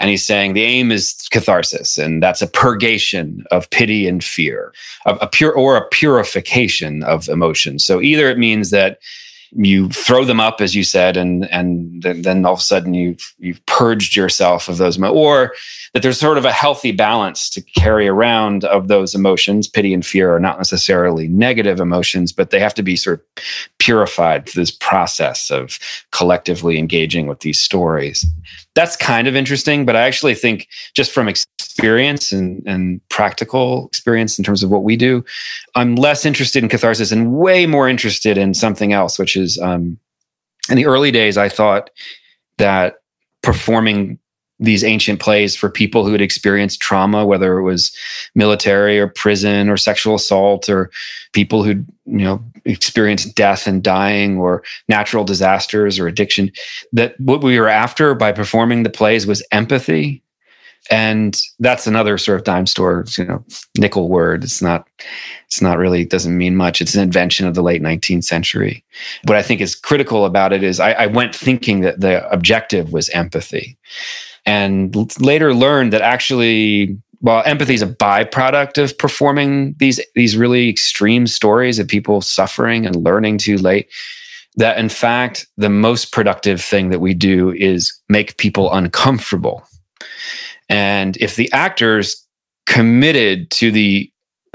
and 0.00 0.08
he's 0.08 0.24
saying 0.24 0.54
the 0.54 0.62
aim 0.62 0.90
is 0.90 1.28
catharsis, 1.30 1.98
and 1.98 2.22
that's 2.22 2.40
a 2.40 2.46
purgation 2.46 3.44
of 3.50 3.68
pity 3.68 4.08
and 4.08 4.24
fear, 4.24 4.72
a, 5.04 5.16
a 5.16 5.26
pure 5.28 5.52
or 5.52 5.76
a 5.76 5.86
purification 5.88 7.02
of 7.02 7.28
emotions. 7.28 7.84
So 7.84 8.00
either 8.00 8.30
it 8.30 8.38
means 8.38 8.70
that 8.70 8.98
you 9.54 9.88
throw 9.90 10.24
them 10.24 10.40
up, 10.40 10.60
as 10.60 10.74
you 10.74 10.84
said, 10.84 11.16
and 11.16 11.50
and 11.50 12.02
then 12.02 12.44
all 12.44 12.54
of 12.54 12.58
a 12.60 12.62
sudden 12.62 12.94
you've 12.94 13.34
you've 13.38 13.64
purged 13.66 14.16
yourself 14.16 14.68
of 14.68 14.78
those, 14.78 14.98
or 15.00 15.54
that 15.92 16.02
there's 16.02 16.18
sort 16.18 16.38
of 16.38 16.44
a 16.44 16.52
healthy 16.52 16.90
balance 16.90 17.50
to 17.50 17.60
carry 17.60 18.08
around 18.08 18.64
of 18.64 18.88
those 18.88 19.14
emotions. 19.14 19.68
Pity 19.68 19.92
and 19.92 20.04
fear 20.04 20.34
are 20.34 20.40
not 20.40 20.56
necessarily 20.56 21.28
negative 21.28 21.80
emotions, 21.80 22.32
but 22.32 22.50
they 22.50 22.58
have 22.58 22.74
to 22.74 22.82
be 22.82 22.96
sort 22.96 23.20
of 23.20 23.44
purified 23.78 24.48
through 24.48 24.62
this 24.62 24.70
process 24.70 25.50
of 25.50 25.78
collectively 26.10 26.78
engaging 26.78 27.26
with 27.26 27.40
these 27.40 27.60
stories. 27.60 28.24
That's 28.74 28.96
kind 28.96 29.28
of 29.28 29.36
interesting, 29.36 29.84
but 29.84 29.94
I 29.94 30.02
actually 30.02 30.34
think 30.34 30.66
just 30.94 31.12
from 31.12 31.28
experience 31.28 32.32
and, 32.32 32.62
and 32.66 33.06
practical 33.10 33.86
experience 33.88 34.38
in 34.38 34.44
terms 34.44 34.62
of 34.62 34.70
what 34.70 34.84
we 34.84 34.96
do, 34.96 35.22
I'm 35.74 35.94
less 35.96 36.24
interested 36.24 36.62
in 36.62 36.70
catharsis 36.70 37.12
and 37.12 37.34
way 37.34 37.66
more 37.66 37.86
interested 37.86 38.38
in 38.38 38.54
something 38.54 38.94
else, 38.94 39.18
which 39.18 39.36
is 39.36 39.58
um, 39.58 39.98
in 40.70 40.76
the 40.76 40.86
early 40.86 41.10
days, 41.10 41.36
I 41.36 41.50
thought 41.50 41.90
that 42.56 42.96
performing 43.42 44.18
these 44.62 44.84
ancient 44.84 45.20
plays 45.20 45.56
for 45.56 45.68
people 45.68 46.06
who 46.06 46.12
had 46.12 46.20
experienced 46.20 46.80
trauma, 46.80 47.26
whether 47.26 47.58
it 47.58 47.62
was 47.62 47.94
military 48.34 48.98
or 48.98 49.08
prison 49.08 49.68
or 49.68 49.76
sexual 49.76 50.14
assault 50.14 50.68
or 50.68 50.90
people 51.32 51.64
who 51.64 51.84
you 52.06 52.24
know 52.24 52.42
experienced 52.64 53.34
death 53.34 53.66
and 53.66 53.82
dying 53.82 54.38
or 54.38 54.62
natural 54.88 55.24
disasters 55.24 55.98
or 55.98 56.06
addiction. 56.06 56.50
That 56.92 57.18
what 57.18 57.42
we 57.42 57.58
were 57.58 57.68
after 57.68 58.14
by 58.14 58.32
performing 58.32 58.84
the 58.84 58.90
plays 58.90 59.26
was 59.26 59.44
empathy. 59.50 60.22
And 60.90 61.40
that's 61.60 61.86
another 61.86 62.18
sort 62.18 62.40
of 62.40 62.44
dime 62.44 62.66
store, 62.66 63.04
you 63.16 63.24
know, 63.24 63.44
nickel 63.78 64.08
word. 64.08 64.42
It's 64.42 64.60
not, 64.60 64.88
it's 65.46 65.62
not 65.62 65.78
really, 65.78 66.04
doesn't 66.04 66.36
mean 66.36 66.56
much. 66.56 66.80
It's 66.80 66.96
an 66.96 67.02
invention 67.04 67.46
of 67.46 67.54
the 67.54 67.62
late 67.62 67.82
19th 67.82 68.24
century. 68.24 68.84
What 69.26 69.36
I 69.36 69.42
think 69.42 69.60
is 69.60 69.76
critical 69.76 70.24
about 70.24 70.52
it 70.52 70.64
is 70.64 70.80
I, 70.80 70.90
I 70.92 71.06
went 71.06 71.36
thinking 71.36 71.82
that 71.82 72.00
the 72.00 72.28
objective 72.32 72.92
was 72.92 73.08
empathy 73.10 73.78
and 74.44 74.94
later 75.20 75.54
learned 75.54 75.92
that 75.92 76.02
actually 76.02 76.98
well 77.20 77.42
empathy 77.46 77.74
is 77.74 77.82
a 77.82 77.86
byproduct 77.86 78.82
of 78.82 78.96
performing 78.98 79.74
these 79.78 80.00
these 80.14 80.36
really 80.36 80.68
extreme 80.68 81.26
stories 81.26 81.78
of 81.78 81.88
people 81.88 82.20
suffering 82.20 82.86
and 82.86 82.96
learning 82.96 83.38
too 83.38 83.56
late 83.56 83.88
that 84.56 84.78
in 84.78 84.88
fact 84.88 85.46
the 85.56 85.70
most 85.70 86.12
productive 86.12 86.60
thing 86.60 86.90
that 86.90 87.00
we 87.00 87.14
do 87.14 87.50
is 87.52 87.92
make 88.08 88.36
people 88.36 88.72
uncomfortable. 88.72 89.66
And 90.68 91.16
if 91.18 91.36
the 91.36 91.50
actors 91.52 92.26
committed 92.66 93.50
to 93.52 93.70
the 93.70 94.10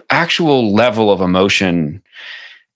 actual 0.10 0.74
level 0.74 1.12
of 1.12 1.22
emotion 1.22 2.02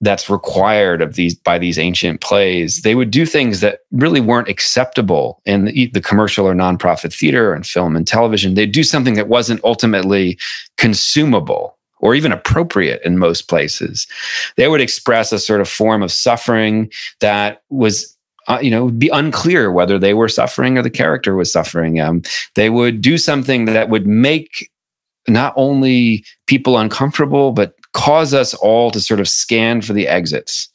that's 0.02 0.30
required 0.30 1.02
of 1.02 1.16
these 1.16 1.36
by 1.36 1.58
these 1.58 1.78
ancient 1.78 2.22
plays 2.22 2.82
they 2.82 2.96
would 2.96 3.12
do 3.12 3.26
things 3.26 3.60
that 3.62 3.80
really 3.92 4.20
weren't 4.20 4.50
acceptable 4.50 5.42
in 5.46 5.66
the, 5.66 5.88
the, 5.88 6.02
commercial 6.02 6.48
or 6.48 6.54
nonprofit 6.54 7.18
theater 7.18 7.54
and 7.54 7.66
film 7.66 7.96
and 7.96 8.08
television 8.08 8.56
they'd 8.56 8.72
do 8.72 8.84
something 8.84 9.14
that 9.14 9.28
wasn't 9.28 9.64
ultimately 9.64 10.38
consumable 10.78 11.78
or 12.00 12.16
even 12.16 12.32
appropriate 12.32 13.02
in 13.06 13.18
most 13.18 13.48
places 13.48 14.08
they 14.58 14.68
would 14.68 14.82
express 14.82 15.32
a 15.32 15.40
sort 15.40 15.62
of 15.62 15.70
form 15.70 16.04
of 16.04 16.12
suffering 16.12 16.92
that 17.20 17.62
was 17.70 18.18
uh, 18.48 18.60
you 18.60 18.72
know, 18.72 18.90
be 18.90 19.08
unclear 19.10 19.72
whether 19.72 20.00
they 20.00 20.16
were 20.16 20.28
suffering 20.28 20.78
or 20.78 20.82
the 20.82 20.90
character 20.90 21.36
was 21.36 21.54
suffering. 21.54 22.00
Um, 22.00 22.24
they 22.56 22.72
would 22.72 23.00
do 23.00 23.20
something 23.20 23.66
that 23.66 23.90
would 23.90 24.08
make 24.08 24.72
not 25.28 25.54
only 25.56 26.26
people 26.48 26.78
uncomfortable, 26.78 27.52
but 27.52 27.76
cause 27.94 28.34
us 28.34 28.54
all 28.54 28.92
to 28.92 29.00
sort 29.00 29.20
of 29.20 29.28
scan 29.28 29.82
for 29.82 29.94
the 29.94 30.08
exits. 30.08 30.70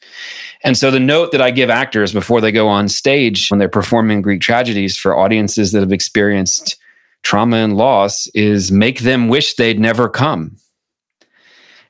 And 0.64 0.76
so 0.76 0.90
the 0.90 1.00
note 1.00 1.32
that 1.32 1.40
I 1.40 1.50
give 1.50 1.70
actors 1.70 2.12
before 2.12 2.40
they 2.40 2.52
go 2.52 2.68
on 2.68 2.88
stage 2.88 3.48
when 3.48 3.58
they're 3.58 3.68
performing 3.68 4.22
Greek 4.22 4.40
tragedies 4.40 4.96
for 4.96 5.16
audiences 5.16 5.72
that 5.72 5.80
have 5.80 5.92
experienced 5.92 6.76
trauma 7.22 7.56
and 7.56 7.76
loss 7.76 8.26
is 8.34 8.70
make 8.70 9.00
them 9.00 9.28
wish 9.28 9.54
they'd 9.54 9.80
never 9.80 10.08
come. 10.08 10.56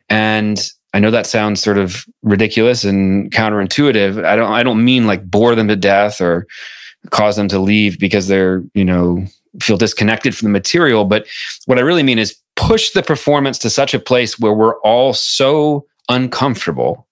And 0.09 0.71
I 0.95 0.99
know 0.99 1.11
that 1.11 1.27
sounds 1.27 1.62
sort 1.62 1.79
of 1.79 2.07
ridiculous 2.23 2.85
and 2.85 3.31
counterintuitive. 3.31 4.25
I 4.25 4.37
don't 4.37 4.51
I 4.51 4.62
don't 4.62 4.85
mean 4.85 5.07
like 5.07 5.31
bore 5.31 5.55
them 5.55 5.69
to 5.69 5.77
death 5.77 6.21
or 6.21 6.47
cause 7.11 7.37
them 7.37 7.49
to 7.49 7.59
leave 7.59 7.99
because 7.99 8.29
they're, 8.29 8.62
you 8.75 8.85
know, 8.85 9.25
feel 9.61 9.77
disconnected 9.77 10.37
from 10.37 10.47
the 10.47 10.53
material, 10.53 11.05
but 11.05 11.27
what 11.67 11.79
I 11.79 11.83
really 11.83 12.03
mean 12.03 12.19
is 12.19 12.37
push 12.57 12.90
the 12.90 13.03
performance 13.03 13.59
to 13.59 13.71
such 13.71 13.95
a 13.95 14.01
place 14.01 14.38
where 14.38 14.53
we're 14.53 14.79
all 14.81 15.12
so 15.12 15.87
uncomfortable 16.09 17.07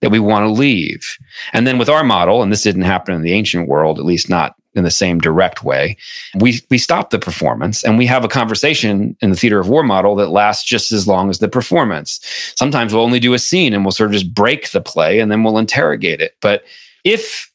that 0.00 0.10
we 0.10 0.18
want 0.18 0.44
to 0.44 0.50
leave. 0.50 1.18
And 1.52 1.66
then 1.66 1.78
with 1.78 1.88
our 1.88 2.04
model, 2.04 2.42
and 2.42 2.52
this 2.52 2.62
didn't 2.62 2.82
happen 2.82 3.14
in 3.14 3.22
the 3.22 3.32
ancient 3.32 3.68
world, 3.68 3.98
at 3.98 4.04
least 4.04 4.28
not 4.28 4.54
in 4.74 4.84
the 4.84 4.90
same 4.90 5.18
direct 5.18 5.64
way, 5.64 5.96
we 6.36 6.60
we 6.70 6.78
stop 6.78 7.10
the 7.10 7.18
performance 7.18 7.82
and 7.82 7.98
we 7.98 8.06
have 8.06 8.24
a 8.24 8.28
conversation 8.28 9.16
in 9.20 9.30
the 9.30 9.36
theater 9.36 9.58
of 9.58 9.68
war 9.68 9.82
model 9.82 10.14
that 10.16 10.28
lasts 10.28 10.64
just 10.64 10.92
as 10.92 11.08
long 11.08 11.30
as 11.30 11.38
the 11.38 11.48
performance. 11.48 12.20
Sometimes 12.56 12.94
we'll 12.94 13.02
only 13.02 13.18
do 13.18 13.34
a 13.34 13.38
scene 13.38 13.74
and 13.74 13.84
we'll 13.84 13.92
sort 13.92 14.10
of 14.10 14.14
just 14.14 14.32
break 14.32 14.70
the 14.70 14.80
play 14.80 15.18
and 15.18 15.32
then 15.32 15.42
we'll 15.42 15.58
interrogate 15.58 16.20
it. 16.20 16.36
But 16.40 16.64
if 17.02 17.50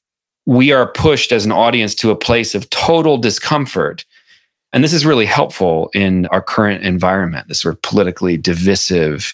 we 0.45 0.73
are 0.73 0.91
pushed 0.91 1.31
as 1.31 1.45
an 1.45 1.53
audience 1.53 1.95
to 1.95 2.11
a 2.11 2.15
place 2.15 2.53
of 2.53 2.69
total 2.69 3.17
discomfort, 3.17 4.03
and 4.73 4.83
this 4.83 4.93
is 4.93 5.05
really 5.05 5.27
helpful 5.27 5.89
in 5.93 6.25
our 6.27 6.41
current 6.41 6.83
environment, 6.83 7.47
this 7.47 7.61
sort 7.61 7.75
of 7.75 7.81
politically 7.83 8.37
divisive, 8.37 9.33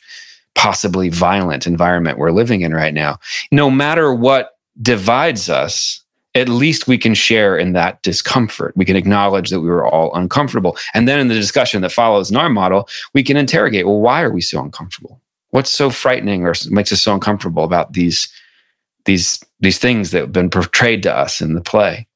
possibly 0.54 1.08
violent 1.08 1.65
environment 1.65 2.17
we're 2.17 2.32
living 2.32 2.62
in 2.62 2.73
right 2.73 2.93
now. 2.93 3.17
No 3.52 3.71
matter 3.71 4.13
what 4.13 4.58
divides 4.82 5.49
us, 5.49 6.04
at 6.36 6.49
least 6.49 6.88
we 6.88 6.97
can 6.97 7.13
share 7.13 7.58
in 7.58 7.71
that 7.73 8.02
discomfort. 8.04 8.73
We 8.75 8.86
can 8.86 8.97
acknowledge 8.97 9.49
that 9.49 9.62
we 9.62 9.69
were 9.69 9.88
all 9.88 10.13
uncomfortable. 10.13 10.78
And 10.93 11.08
then 11.08 11.19
in 11.19 11.30
the 11.30 11.34
discussion 11.34 11.82
that 11.82 11.91
follows 11.91 12.30
in 12.30 12.38
our 12.38 12.49
model, 12.49 12.89
we 13.13 13.23
can 13.23 13.38
interrogate 13.38 13.88
well, 13.88 14.02
why 14.02 14.21
are 14.21 14.32
we 14.32 14.41
so 14.41 14.62
uncomfortable? 14.62 15.21
What's 15.52 15.71
so 15.71 15.89
frightening 15.89 16.45
or 16.45 16.54
makes 16.69 16.91
us 16.91 17.02
so 17.02 17.13
uncomfortable 17.13 17.63
about 17.63 17.93
these, 17.93 18.32
these, 19.06 19.39
these 19.60 19.80
things 19.80 20.12
that 20.12 20.19
have 20.19 20.34
been 20.34 20.49
portrayed 20.49 21.02
to 21.04 21.15
us 21.15 21.41
in 21.41 21.54
the 21.54 21.62
play? 21.62 22.08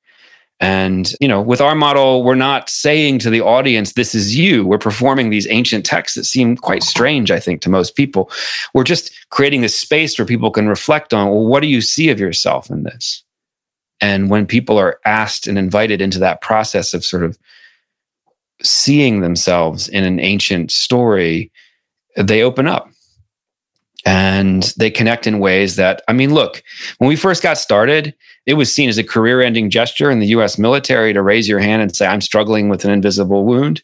And, 0.59 1.13
you 1.19 1.27
know, 1.27 1.41
with 1.41 1.59
our 1.59 1.75
model, 1.75 2.23
we're 2.23 2.35
not 2.35 2.69
saying 2.69 3.19
to 3.19 3.29
the 3.29 3.41
audience, 3.41 3.93
this 3.93 4.15
is 4.15 4.37
you. 4.37 4.65
We're 4.65 4.77
performing 4.77 5.29
these 5.29 5.47
ancient 5.49 5.85
texts 5.85 6.15
that 6.15 6.23
seem 6.23 6.55
quite 6.55 6.83
strange, 6.83 7.31
I 7.31 7.39
think, 7.39 7.61
to 7.61 7.69
most 7.69 7.95
people. 7.95 8.31
We're 8.73 8.85
just 8.85 9.11
creating 9.29 9.61
this 9.61 9.77
space 9.77 10.17
where 10.17 10.25
people 10.25 10.51
can 10.51 10.67
reflect 10.67 11.13
on, 11.13 11.29
well, 11.29 11.45
what 11.45 11.61
do 11.61 11.67
you 11.67 11.81
see 11.81 12.09
of 12.09 12.19
yourself 12.19 12.69
in 12.69 12.83
this? 12.83 13.23
And 13.99 14.29
when 14.29 14.45
people 14.45 14.77
are 14.77 14.99
asked 15.05 15.47
and 15.47 15.57
invited 15.57 16.01
into 16.01 16.19
that 16.19 16.41
process 16.41 16.93
of 16.93 17.03
sort 17.03 17.23
of 17.23 17.37
seeing 18.61 19.19
themselves 19.19 19.89
in 19.89 20.03
an 20.03 20.19
ancient 20.19 20.71
story, 20.71 21.51
they 22.15 22.41
open 22.41 22.67
up 22.67 22.89
and 24.05 24.73
they 24.77 24.91
connect 24.91 25.27
in 25.27 25.39
ways 25.39 25.75
that, 25.77 26.01
I 26.07 26.13
mean, 26.13 26.33
look, 26.33 26.63
when 26.97 27.07
we 27.07 27.15
first 27.15 27.41
got 27.41 27.57
started, 27.57 28.13
it 28.45 28.55
was 28.55 28.73
seen 28.73 28.89
as 28.89 28.97
a 28.97 29.03
career 29.03 29.41
ending 29.41 29.69
gesture 29.69 30.11
in 30.11 30.19
the 30.19 30.27
US 30.27 30.57
military 30.57 31.13
to 31.13 31.21
raise 31.21 31.47
your 31.47 31.59
hand 31.59 31.81
and 31.81 31.95
say, 31.95 32.05
I'm 32.05 32.21
struggling 32.21 32.69
with 32.69 32.85
an 32.85 32.91
invisible 32.91 33.45
wound. 33.45 33.81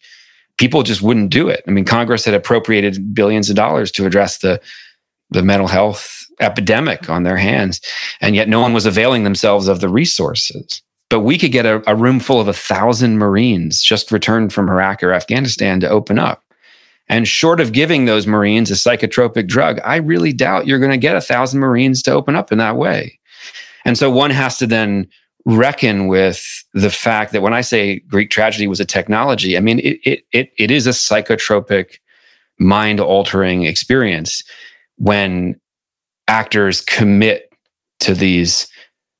People 0.57 0.83
just 0.83 1.01
wouldn't 1.01 1.31
do 1.31 1.47
it. 1.47 1.63
I 1.67 1.71
mean, 1.71 1.85
Congress 1.85 2.25
had 2.25 2.33
appropriated 2.33 3.13
billions 3.13 3.49
of 3.49 3.55
dollars 3.55 3.91
to 3.93 4.05
address 4.05 4.39
the, 4.39 4.61
the 5.29 5.43
mental 5.43 5.67
health 5.67 6.25
epidemic 6.41 7.09
on 7.09 7.23
their 7.23 7.37
hands, 7.37 7.81
and 8.21 8.35
yet 8.35 8.49
no 8.49 8.59
one 8.59 8.73
was 8.73 8.85
availing 8.85 9.23
themselves 9.23 9.67
of 9.67 9.79
the 9.79 9.89
resources. 9.89 10.81
But 11.09 11.21
we 11.21 11.37
could 11.37 11.51
get 11.51 11.65
a, 11.65 11.81
a 11.89 11.95
room 11.95 12.19
full 12.19 12.39
of 12.39 12.47
a 12.47 12.53
thousand 12.53 13.17
Marines 13.17 13.81
just 13.81 14.11
returned 14.11 14.53
from 14.53 14.69
Iraq 14.69 15.03
or 15.03 15.13
Afghanistan 15.13 15.79
to 15.79 15.89
open 15.89 16.19
up. 16.19 16.43
And 17.07 17.27
short 17.27 17.59
of 17.59 17.71
giving 17.71 18.05
those 18.05 18.27
Marines 18.27 18.69
a 18.69 18.75
psychotropic 18.75 19.47
drug, 19.47 19.79
I 19.83 19.95
really 19.95 20.31
doubt 20.31 20.67
you're 20.67 20.77
going 20.77 20.91
to 20.91 20.97
get 20.97 21.15
a 21.15 21.21
thousand 21.21 21.59
Marines 21.59 22.03
to 22.03 22.11
open 22.11 22.35
up 22.35 22.51
in 22.51 22.59
that 22.59 22.75
way. 22.75 23.19
And 23.85 23.97
so 23.97 24.09
one 24.09 24.31
has 24.31 24.57
to 24.57 24.67
then 24.67 25.07
reckon 25.45 26.07
with 26.07 26.63
the 26.73 26.89
fact 26.89 27.31
that 27.31 27.41
when 27.41 27.53
I 27.53 27.61
say 27.61 27.99
Greek 27.99 28.29
tragedy 28.29 28.67
was 28.67 28.79
a 28.79 28.85
technology, 28.85 29.57
I 29.57 29.61
mean, 29.61 29.79
it, 29.79 29.99
it, 30.03 30.23
it, 30.31 30.51
it 30.57 30.71
is 30.71 30.85
a 30.85 30.91
psychotropic, 30.91 31.99
mind 32.59 32.99
altering 32.99 33.63
experience 33.63 34.43
when 34.97 35.59
actors 36.27 36.81
commit 36.81 37.51
to 38.01 38.13
these 38.13 38.67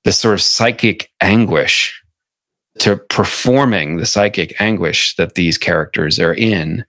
this 0.04 0.18
sort 0.18 0.34
of 0.34 0.42
psychic 0.42 1.10
anguish 1.22 2.02
to 2.78 2.96
performing 2.96 3.98
the 3.98 4.06
psychic 4.06 4.60
anguish 4.62 5.16
that 5.16 5.36
these 5.36 5.58
characters 5.58 6.20
are 6.20 6.34
in, 6.34 6.86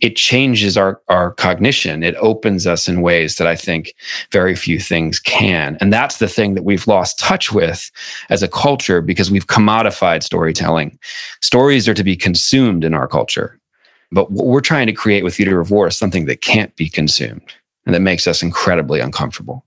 it 0.00 0.16
changes 0.16 0.76
our, 0.76 1.00
our 1.08 1.32
cognition. 1.32 2.02
It 2.02 2.14
opens 2.16 2.66
us 2.66 2.88
in 2.88 3.00
ways 3.00 3.36
that 3.36 3.46
I 3.46 3.56
think 3.56 3.94
very 4.30 4.54
few 4.54 4.78
things 4.78 5.18
can. 5.20 5.78
And 5.80 5.92
that's 5.92 6.18
the 6.18 6.28
thing 6.28 6.54
that 6.54 6.64
we've 6.64 6.86
lost 6.86 7.18
touch 7.18 7.52
with 7.52 7.90
as 8.28 8.42
a 8.42 8.48
culture 8.48 9.00
because 9.00 9.30
we've 9.30 9.46
commodified 9.46 10.22
storytelling. 10.22 10.98
Stories 11.40 11.88
are 11.88 11.94
to 11.94 12.04
be 12.04 12.16
consumed 12.16 12.84
in 12.84 12.92
our 12.92 13.08
culture. 13.08 13.58
But 14.10 14.30
what 14.30 14.46
we're 14.46 14.60
trying 14.60 14.86
to 14.88 14.92
create 14.92 15.24
with 15.24 15.36
Theater 15.36 15.60
of 15.60 15.70
War 15.70 15.88
is 15.88 15.96
something 15.96 16.26
that 16.26 16.42
can't 16.42 16.74
be 16.76 16.90
consumed 16.90 17.54
and 17.86 17.94
that 17.94 18.00
makes 18.00 18.26
us 18.26 18.42
incredibly 18.42 19.00
uncomfortable. 19.00 19.64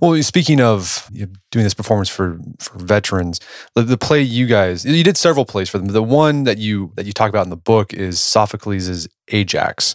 Well, 0.00 0.22
speaking 0.22 0.60
of 0.60 1.08
doing 1.50 1.64
this 1.64 1.74
performance 1.74 2.08
for 2.08 2.38
for 2.58 2.78
veterans, 2.78 3.40
the, 3.74 3.82
the, 3.82 3.98
play 3.98 4.22
you 4.22 4.46
guys 4.46 4.84
you 4.84 5.04
did 5.04 5.16
several 5.16 5.44
plays 5.44 5.68
for 5.68 5.78
them. 5.78 5.88
The 5.88 6.02
one 6.02 6.44
that 6.44 6.58
you 6.58 6.92
that 6.96 7.06
you 7.06 7.12
talk 7.12 7.28
about 7.28 7.44
in 7.44 7.50
the 7.50 7.56
book 7.56 7.92
is 7.92 8.20
Sophocles' 8.20 9.08
Ajax. 9.28 9.94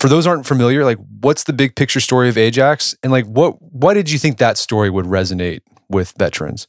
For 0.00 0.08
those 0.08 0.26
aren't 0.26 0.46
familiar, 0.46 0.84
like 0.84 0.98
what's 1.20 1.44
the 1.44 1.52
big 1.52 1.76
picture 1.76 2.00
story 2.00 2.28
of 2.28 2.38
Ajax, 2.38 2.94
and 3.02 3.12
like 3.12 3.26
what 3.26 3.60
why 3.60 3.94
did 3.94 4.10
you 4.10 4.18
think 4.18 4.38
that 4.38 4.58
story 4.58 4.90
would 4.90 5.06
resonate 5.06 5.60
with 5.88 6.14
veterans? 6.18 6.66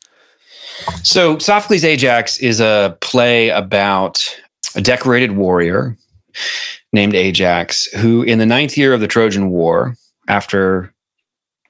So 1.03 1.37
Sophocles' 1.37 1.83
Ajax 1.83 2.37
is 2.37 2.59
a 2.59 2.97
play 3.01 3.49
about 3.49 4.23
a 4.75 4.81
decorated 4.81 5.33
warrior 5.33 5.97
named 6.91 7.15
Ajax 7.15 7.85
who, 7.97 8.23
in 8.23 8.39
the 8.39 8.45
ninth 8.45 8.77
year 8.77 8.93
of 8.93 9.01
the 9.01 9.07
Trojan 9.07 9.49
War, 9.49 9.95
after 10.27 10.93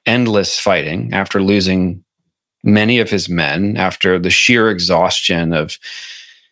endless 0.06 0.58
fighting 0.58 1.12
after 1.12 1.42
losing 1.42 2.04
many 2.62 2.98
of 2.98 3.10
his 3.10 3.28
men, 3.28 3.76
after 3.76 4.18
the 4.18 4.30
sheer 4.30 4.70
exhaustion 4.70 5.52
of 5.52 5.78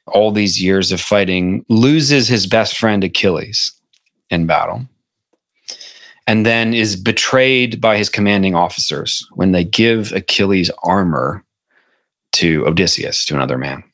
all 0.06 0.30
these 0.30 0.62
years 0.62 0.92
of 0.92 1.00
fighting, 1.00 1.64
loses 1.68 2.28
his 2.28 2.46
best 2.46 2.76
friend 2.76 3.02
Achilles 3.04 3.72
in 4.30 4.46
battle, 4.46 4.86
and 6.26 6.44
then 6.44 6.74
is 6.74 6.96
betrayed 6.96 7.80
by 7.80 7.96
his 7.96 8.08
commanding 8.08 8.54
officers 8.54 9.26
when 9.32 9.52
they 9.52 9.64
give 9.64 10.12
Achilles 10.12 10.70
armor 10.82 11.44
to 12.32 12.66
Odysseus, 12.66 13.24
to 13.26 13.34
another 13.34 13.58
man. 13.58 13.84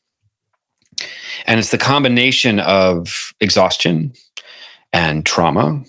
And 1.45 1.59
it's 1.59 1.71
the 1.71 1.77
combination 1.77 2.59
of 2.59 3.33
exhaustion 3.39 4.13
and 4.91 5.25
trauma 5.25 5.83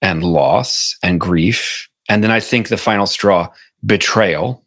and 0.00 0.22
loss 0.22 0.96
and 1.02 1.20
grief 1.20 1.88
and 2.08 2.22
then 2.22 2.30
I 2.30 2.40
think 2.40 2.68
the 2.68 2.76
final 2.76 3.06
straw, 3.06 3.50
betrayal, 3.84 4.64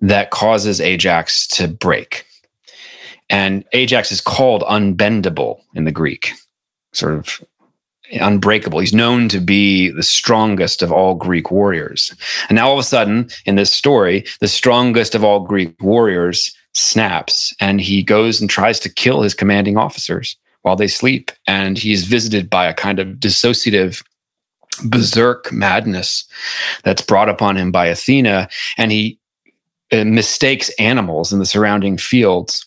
that 0.00 0.30
causes 0.30 0.80
Ajax 0.80 1.46
to 1.48 1.68
break. 1.68 2.26
And 3.30 3.64
Ajax 3.72 4.12
is 4.12 4.20
called 4.20 4.62
unbendable 4.62 5.60
in 5.74 5.84
the 5.84 5.92
Greek, 5.92 6.32
sort 6.92 7.14
of 7.14 7.42
unbreakable. 8.12 8.80
He's 8.80 8.92
known 8.92 9.28
to 9.28 9.40
be 9.40 9.88
the 9.88 10.02
strongest 10.02 10.82
of 10.82 10.92
all 10.92 11.14
Greek 11.14 11.50
warriors. 11.50 12.14
And 12.48 12.56
now 12.56 12.68
all 12.68 12.74
of 12.74 12.80
a 12.80 12.84
sudden, 12.84 13.30
in 13.46 13.54
this 13.54 13.72
story, 13.72 14.26
the 14.40 14.48
strongest 14.48 15.14
of 15.14 15.24
all 15.24 15.40
Greek 15.40 15.80
warriors 15.80 16.54
snaps 16.74 17.54
and 17.60 17.80
he 17.80 18.02
goes 18.02 18.40
and 18.40 18.50
tries 18.50 18.80
to 18.80 18.88
kill 18.88 19.22
his 19.22 19.34
commanding 19.34 19.76
officers 19.76 20.36
while 20.62 20.76
they 20.76 20.88
sleep. 20.88 21.30
And 21.46 21.78
he's 21.78 22.04
visited 22.04 22.50
by 22.50 22.66
a 22.66 22.74
kind 22.74 22.98
of 22.98 23.08
dissociative 23.16 24.02
berserk 24.84 25.52
madness 25.52 26.24
that's 26.84 27.02
brought 27.02 27.28
upon 27.28 27.56
him 27.56 27.70
by 27.70 27.86
Athena, 27.86 28.48
and 28.76 28.90
he 28.90 29.18
uh, 29.92 30.04
mistakes 30.04 30.70
animals 30.78 31.32
in 31.32 31.38
the 31.38 31.46
surrounding 31.46 31.98
fields 31.98 32.64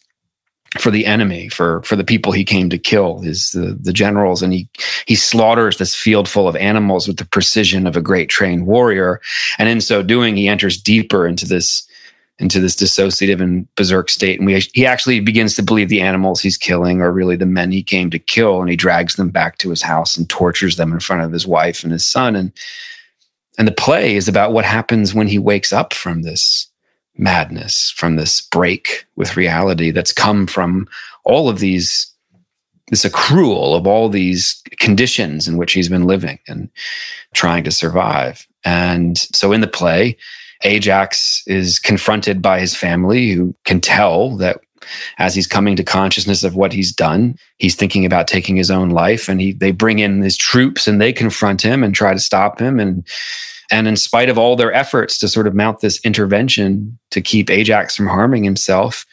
for 0.80 0.92
the 0.92 1.06
enemy, 1.06 1.50
for 1.50 1.82
for 1.84 1.96
the 1.96 2.04
people 2.04 2.32
he 2.32 2.44
came 2.44 2.70
to 2.70 2.78
kill, 2.78 3.20
his 3.20 3.52
the, 3.52 3.78
the 3.80 3.94
generals, 3.94 4.42
and 4.42 4.54
he 4.54 4.68
he 5.06 5.16
slaughters 5.16 5.78
this 5.78 5.96
field 5.96 6.28
full 6.28 6.48
of 6.48 6.56
animals 6.56 7.08
with 7.08 7.18
the 7.18 7.26
precision 7.26 7.88
of 7.88 7.96
a 7.96 8.02
great 8.02 8.30
trained 8.30 8.66
warrior, 8.66 9.22
and 9.58 9.70
in 9.70 9.82
so 9.82 10.04
doing, 10.04 10.36
he 10.36 10.48
enters 10.48 10.82
deeper 10.82 11.26
into 11.26 11.46
this 11.46 11.85
into 12.38 12.60
this 12.60 12.76
dissociative 12.76 13.42
and 13.42 13.74
berserk 13.76 14.10
state. 14.10 14.40
And 14.40 14.46
we, 14.46 14.60
he 14.74 14.86
actually 14.86 15.22
begins 15.22 15.56
to 15.56 15.64
believe 15.64 15.88
the 15.88 16.02
animals 16.02 16.42
he's 16.42 16.58
killing 16.58 17.02
are 17.02 17.12
really 17.12 17.38
the 17.38 17.46
men 17.46 17.72
he 17.72 17.82
came 17.82 18.10
to 18.10 18.20
kill. 18.20 18.60
And 18.60 18.70
he 18.70 18.76
drags 18.76 19.16
them 19.16 19.30
back 19.30 19.58
to 19.60 19.70
his 19.70 19.82
house 19.82 20.18
and 20.18 20.30
tortures 20.30 20.76
them 20.76 20.92
in 20.92 21.00
front 21.00 21.22
of 21.22 21.32
his 21.32 21.48
wife 21.48 21.84
and 21.84 21.94
his 21.94 22.08
son. 22.08 22.36
And, 22.36 22.52
and 23.58 23.68
the 23.68 23.74
play 23.74 24.16
is 24.16 24.28
about 24.28 24.52
what 24.52 24.66
happens 24.66 25.14
when 25.14 25.28
he 25.28 25.40
wakes 25.40 25.72
up 25.72 25.94
from 25.94 26.24
this 26.24 26.68
madness, 27.18 27.94
from 27.96 28.18
this 28.18 28.42
break 28.42 29.06
with 29.16 29.38
reality 29.38 29.92
that's 29.92 30.12
come 30.12 30.46
from 30.46 30.88
all 31.24 31.48
of 31.48 31.60
these, 31.60 32.12
this 32.90 33.06
accrual 33.06 33.78
of 33.78 33.88
all 33.88 34.10
these 34.10 34.62
conditions 34.80 35.48
in 35.48 35.56
which 35.56 35.72
he's 35.72 35.88
been 35.88 36.04
living 36.04 36.40
and 36.50 36.70
trying 37.34 37.64
to 37.64 37.72
survive. 37.72 38.46
And 38.66 39.18
so 39.18 39.54
in 39.54 39.62
the 39.62 39.68
play, 39.68 40.18
Ajax 40.66 41.44
is 41.48 41.80
confronted 41.80 42.42
by 42.42 42.60
his 42.60 42.76
family 42.76 43.32
who 43.32 43.56
can 43.64 43.80
tell 43.80 44.36
that 44.38 44.60
as 45.18 45.34
he's 45.34 45.48
coming 45.48 45.76
to 45.76 45.84
consciousness 45.84 46.44
of 46.44 46.56
what 46.56 46.74
he's 46.74 46.92
done, 46.92 47.38
he's 47.58 47.76
thinking 47.76 48.06
about 48.06 48.28
taking 48.28 48.56
his 48.56 48.70
own 48.70 48.90
life 48.90 49.30
and 49.30 49.42
he 49.42 49.54
they 49.54 49.72
bring 49.72 50.00
in 50.00 50.22
his 50.22 50.38
troops 50.38 50.88
and 50.88 51.00
they 51.00 51.14
confront 51.14 51.62
him 51.62 51.84
and 51.84 51.96
try 51.96 52.14
to 52.14 52.20
stop 52.20 52.60
him. 52.60 52.80
And 52.80 53.08
and 53.72 53.88
in 53.88 53.96
spite 53.96 54.30
of 54.30 54.38
all 54.38 54.56
their 54.56 54.74
efforts 54.74 55.18
to 55.20 55.28
sort 55.28 55.48
of 55.48 55.56
mount 55.56 55.80
this 55.80 56.00
intervention 56.06 56.98
to 57.12 57.22
keep 57.22 57.50
Ajax 57.50 57.96
from 57.96 58.08
harming 58.08 58.44
himself, 58.44 59.06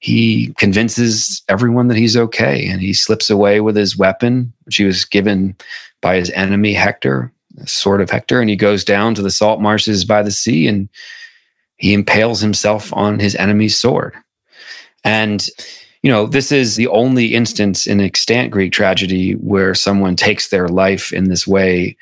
he 0.00 0.52
convinces 0.58 1.42
everyone 1.48 1.88
that 1.88 1.96
he's 1.96 2.16
okay 2.16 2.66
and 2.68 2.82
he 2.82 2.92
slips 2.92 3.30
away 3.30 3.60
with 3.60 3.76
his 3.76 3.96
weapon, 3.96 4.52
which 4.64 4.76
he 4.76 4.84
was 4.84 5.06
given 5.06 5.56
by 6.02 6.16
his 6.16 6.28
enemy 6.30 6.74
Hector, 6.74 7.32
sword 7.66 8.00
of 8.00 8.10
Hector, 8.10 8.40
and 8.40 8.50
he 8.50 8.56
goes 8.56 8.84
down 8.84 9.14
to 9.14 9.22
the 9.22 9.30
salt 9.30 9.60
marshes 9.60 10.04
by 10.04 10.22
the 10.22 10.30
sea 10.30 10.66
and 10.66 10.88
he 11.76 11.94
impales 11.94 12.40
himself 12.40 12.92
on 12.92 13.18
his 13.18 13.34
enemy's 13.34 13.78
sword. 13.78 14.14
And, 15.02 15.46
you 16.02 16.10
know, 16.10 16.26
this 16.26 16.50
is 16.52 16.76
the 16.76 16.88
only 16.88 17.34
instance 17.34 17.86
in 17.86 18.00
extant 18.00 18.50
Greek 18.50 18.72
tragedy 18.72 19.32
where 19.32 19.74
someone 19.74 20.16
takes 20.16 20.48
their 20.48 20.68
life 20.68 21.12
in 21.12 21.24
this 21.28 21.46
way 21.46 21.96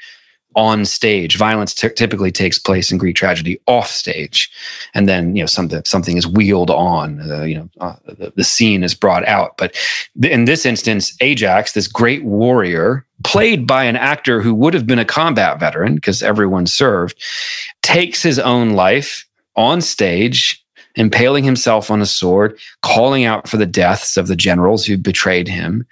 on 0.55 0.85
stage. 0.85 1.37
Violence 1.37 1.75
t- 1.75 1.89
typically 1.91 2.33
takes 2.33 2.59
place 2.59 2.91
in 2.91 2.99
Greek 2.99 3.17
tragedy 3.17 3.61
off 3.67 3.89
stage, 3.89 4.51
and 4.95 5.09
then 5.09 5.35
you 5.37 5.43
know 5.43 5.47
something 5.47 5.83
something 5.85 6.17
is 6.17 6.27
wheeled 6.27 6.71
on. 6.71 7.31
Uh, 7.31 7.43
you 7.43 7.57
know, 7.57 7.69
uh, 7.81 7.97
the, 8.07 8.33
the, 8.37 8.45
scene 8.45 8.83
is 8.83 8.95
brought 8.95 9.27
out. 9.27 9.57
But 9.57 9.75
th- 10.21 10.33
in 10.33 10.45
this 10.45 10.67
instance, 10.67 11.15
Ajax, 11.21 11.73
this 11.73 11.87
great 11.87 12.25
warrior, 12.25 13.07
played 13.25 13.67
by 13.67 13.85
an 13.85 13.97
actor 13.97 14.41
who 14.41 14.55
would 14.55 14.75
have 14.75 14.87
been 14.87 14.99
a 14.99 15.05
combat 15.05 15.59
veteran 15.61 15.95
because 15.95 16.23
everyone 16.23 16.67
served, 16.67 17.21
takes 17.83 18.23
his 18.23 18.39
own 18.39 18.71
life 18.71 19.27
on 19.57 19.81
stage. 19.81 20.59
Impaling 20.95 21.45
himself 21.45 21.91
on 21.91 22.03
a 22.03 22.07
sword, 22.07 22.59
calling 22.83 23.25
out 23.25 23.49
for 23.49 23.57
the 23.57 23.65
deaths 23.65 24.19
of 24.19 24.27
the 24.27 24.37
generals 24.37 24.85
who 24.85 24.99
betrayed 24.99 25.49
him, 25.49 25.87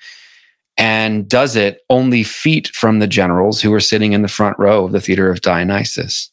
and 0.80 1.28
does 1.28 1.56
it 1.56 1.82
only 1.90 2.24
feet 2.24 2.68
from 2.68 2.98
the 2.98 3.06
generals 3.06 3.60
who 3.60 3.72
are 3.72 3.80
sitting 3.80 4.14
in 4.14 4.22
the 4.22 4.28
front 4.28 4.58
row 4.58 4.86
of 4.86 4.92
the 4.92 5.00
theater 5.00 5.30
of 5.30 5.42
Dionysus. 5.42 6.30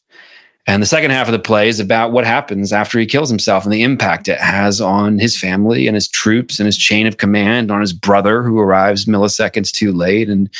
And 0.66 0.82
the 0.82 0.86
second 0.86 1.10
half 1.10 1.28
of 1.28 1.32
the 1.32 1.38
play 1.38 1.68
is 1.68 1.80
about 1.80 2.12
what 2.12 2.24
happens 2.24 2.72
after 2.72 2.98
he 2.98 3.06
kills 3.06 3.28
himself 3.28 3.64
and 3.64 3.72
the 3.72 3.82
impact 3.82 4.26
it 4.26 4.38
has 4.38 4.80
on 4.80 5.18
his 5.18 5.38
family 5.38 5.86
and 5.86 5.94
his 5.94 6.08
troops 6.08 6.58
and 6.58 6.66
his 6.66 6.78
chain 6.78 7.06
of 7.06 7.18
command, 7.18 7.70
on 7.70 7.82
his 7.82 7.92
brother 7.92 8.42
who 8.42 8.58
arrives 8.58 9.04
milliseconds 9.04 9.70
too 9.70 9.92
late, 9.92 10.28
and 10.30 10.50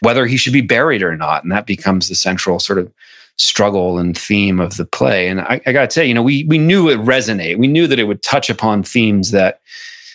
whether 0.00 0.26
he 0.26 0.36
should 0.36 0.52
be 0.52 0.60
buried 0.60 1.02
or 1.02 1.16
not. 1.16 1.42
And 1.42 1.52
that 1.52 1.66
becomes 1.66 2.08
the 2.08 2.14
central 2.14 2.60
sort 2.60 2.78
of 2.78 2.92
struggle 3.36 3.98
and 3.98 4.16
theme 4.16 4.60
of 4.60 4.76
the 4.76 4.86
play. 4.86 5.28
And 5.28 5.40
I, 5.40 5.60
I 5.66 5.72
got 5.72 5.88
to 5.88 5.94
tell 5.94 6.04
you, 6.04 6.08
you 6.08 6.14
know, 6.14 6.22
we 6.22 6.44
we 6.44 6.58
knew 6.58 6.88
it 6.88 6.98
resonate. 7.00 7.58
We 7.58 7.68
knew 7.68 7.86
that 7.88 7.98
it 7.98 8.04
would 8.04 8.22
touch 8.22 8.48
upon 8.48 8.84
themes 8.84 9.32
that 9.32 9.60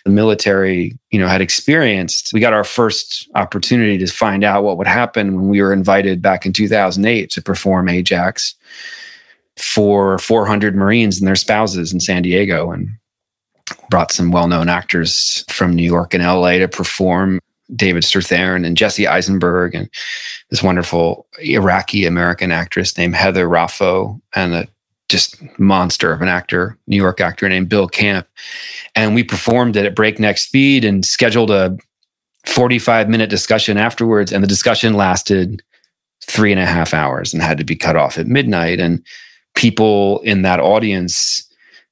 the 0.10 0.16
military, 0.16 0.98
you 1.12 1.20
know, 1.20 1.28
had 1.28 1.42
experienced. 1.42 2.32
We 2.34 2.40
got 2.40 2.54
our 2.54 2.64
first 2.64 3.30
opportunity 3.36 3.98
to 4.00 4.08
find 4.08 4.44
out 4.44 4.64
what 4.64 4.78
would 4.78 4.88
happen 4.88 5.36
when 5.36 5.50
we 5.50 5.62
were 5.62 5.72
invited 5.72 6.22
back 6.22 6.46
in 6.46 6.54
2008 6.54 7.30
to 7.32 7.42
perform 7.42 7.90
Ajax 7.90 8.56
for 9.56 10.18
400 10.18 10.76
Marines 10.76 11.20
and 11.20 11.28
their 11.28 11.36
spouses 11.36 11.94
in 11.94 12.00
San 12.00 12.24
Diego 12.24 12.72
and 12.72 12.90
brought 13.90 14.12
some 14.12 14.32
well-known 14.32 14.68
actors 14.68 15.46
from 15.48 15.76
New 15.76 15.84
York 15.84 16.14
and 16.14 16.24
LA 16.24 16.54
to 16.54 16.68
perform 16.68 17.40
David 17.76 18.04
Strathairn 18.04 18.66
and 18.66 18.76
Jesse 18.76 19.08
Eisenberg 19.08 19.76
and 19.76 19.90
this 20.50 20.64
wonderful 20.64 21.28
Iraqi 21.40 22.06
American 22.06 22.52
actress 22.52 22.98
named 22.98 23.16
Heather 23.16 23.48
Raffo 23.48 24.20
and 24.34 24.56
a 24.56 24.68
just 25.10 25.38
monster 25.60 26.14
of 26.14 26.22
an 26.22 26.28
actor, 26.28 26.78
New 26.88 26.96
York 26.96 27.20
actor 27.20 27.50
named 27.50 27.68
Bill 27.68 27.88
Camp. 27.88 28.28
And 28.96 29.16
we 29.16 29.24
performed 29.24 29.76
it 29.76 29.86
at 29.86 29.96
breakneck 29.96 30.38
speed 30.38 30.86
and 30.86 31.04
scheduled 31.04 31.52
a 31.52 31.78
45 32.46 33.10
minute 33.10 33.30
discussion 33.30 33.78
afterwards. 33.78 34.32
And 34.32 34.44
the 34.44 34.48
discussion 34.48 34.94
lasted 34.94 35.62
three 36.26 36.52
and 36.52 36.62
a 36.62 36.66
half 36.66 36.94
hours 36.94 37.34
and 37.34 37.42
had 37.42 37.58
to 37.58 37.64
be 37.64 37.76
cut 37.76 37.96
off 37.96 38.18
at 38.18 38.28
midnight. 38.28 38.80
And 38.80 39.04
people 39.56 40.20
in 40.22 40.44
that 40.44 40.60
audience 40.60 41.46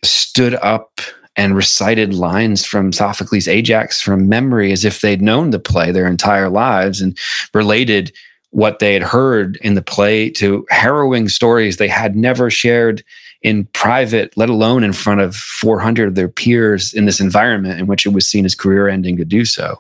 stood 0.04 0.54
up 0.56 1.02
and 1.36 1.56
recited 1.56 2.14
lines 2.14 2.66
from 2.66 2.92
Sophocles' 2.92 3.48
Ajax 3.48 4.02
from 4.02 4.30
memory 4.30 4.72
as 4.72 4.86
if 4.86 5.02
they'd 5.02 5.22
known 5.22 5.52
the 5.52 5.60
play 5.60 5.92
their 5.92 6.08
entire 6.08 6.50
lives 6.50 7.02
and 7.02 7.18
related 7.54 8.12
what 8.58 8.80
they 8.80 8.96
had 8.96 9.04
heard 9.04 9.56
in 9.58 9.76
the 9.76 9.84
play 9.84 10.32
to 10.32 10.66
harrowing 10.72 11.30
stories 11.30 11.78
they 11.78 11.88
had 11.88 12.16
never 12.16 12.50
shared 12.50 13.04
in 13.44 13.66
private, 13.66 14.36
let 14.36 14.50
alone 14.50 14.84
in 14.84 14.94
front 14.94 15.22
of 15.22 15.36
400 15.36 16.08
of 16.08 16.16
their 16.16 16.28
peers 16.28 16.92
in 16.92 17.06
this 17.06 17.20
environment 17.20 17.80
in 17.80 17.86
which 17.86 18.04
it 18.04 18.14
was 18.14 18.28
seen 18.28 18.46
as 18.46 18.56
career 18.56 18.88
ending 18.88 19.16
to 19.16 19.24
do 19.24 19.46
so. 19.46 19.80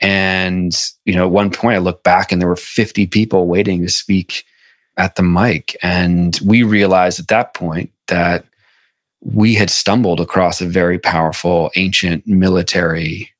And, 0.00 0.72
you 1.04 1.16
know, 1.16 1.24
at 1.24 1.32
one 1.32 1.50
point 1.50 1.74
I 1.74 1.78
looked 1.78 2.04
back 2.04 2.30
and 2.30 2.40
there 2.40 2.48
were 2.48 2.54
50 2.54 3.08
people 3.08 3.48
waiting 3.48 3.82
to 3.82 3.88
speak 3.88 4.44
at 4.96 5.16
the 5.16 5.24
mic. 5.24 5.76
And 5.82 6.38
we 6.44 6.62
realized 6.62 7.18
at 7.18 7.26
that 7.26 7.54
point 7.54 7.90
that 8.06 8.44
we 9.20 9.54
had 9.54 9.68
stumbled 9.68 10.20
across 10.20 10.60
a 10.60 10.66
very 10.66 11.00
powerful 11.00 11.72
ancient 11.74 12.24
military 12.24 13.32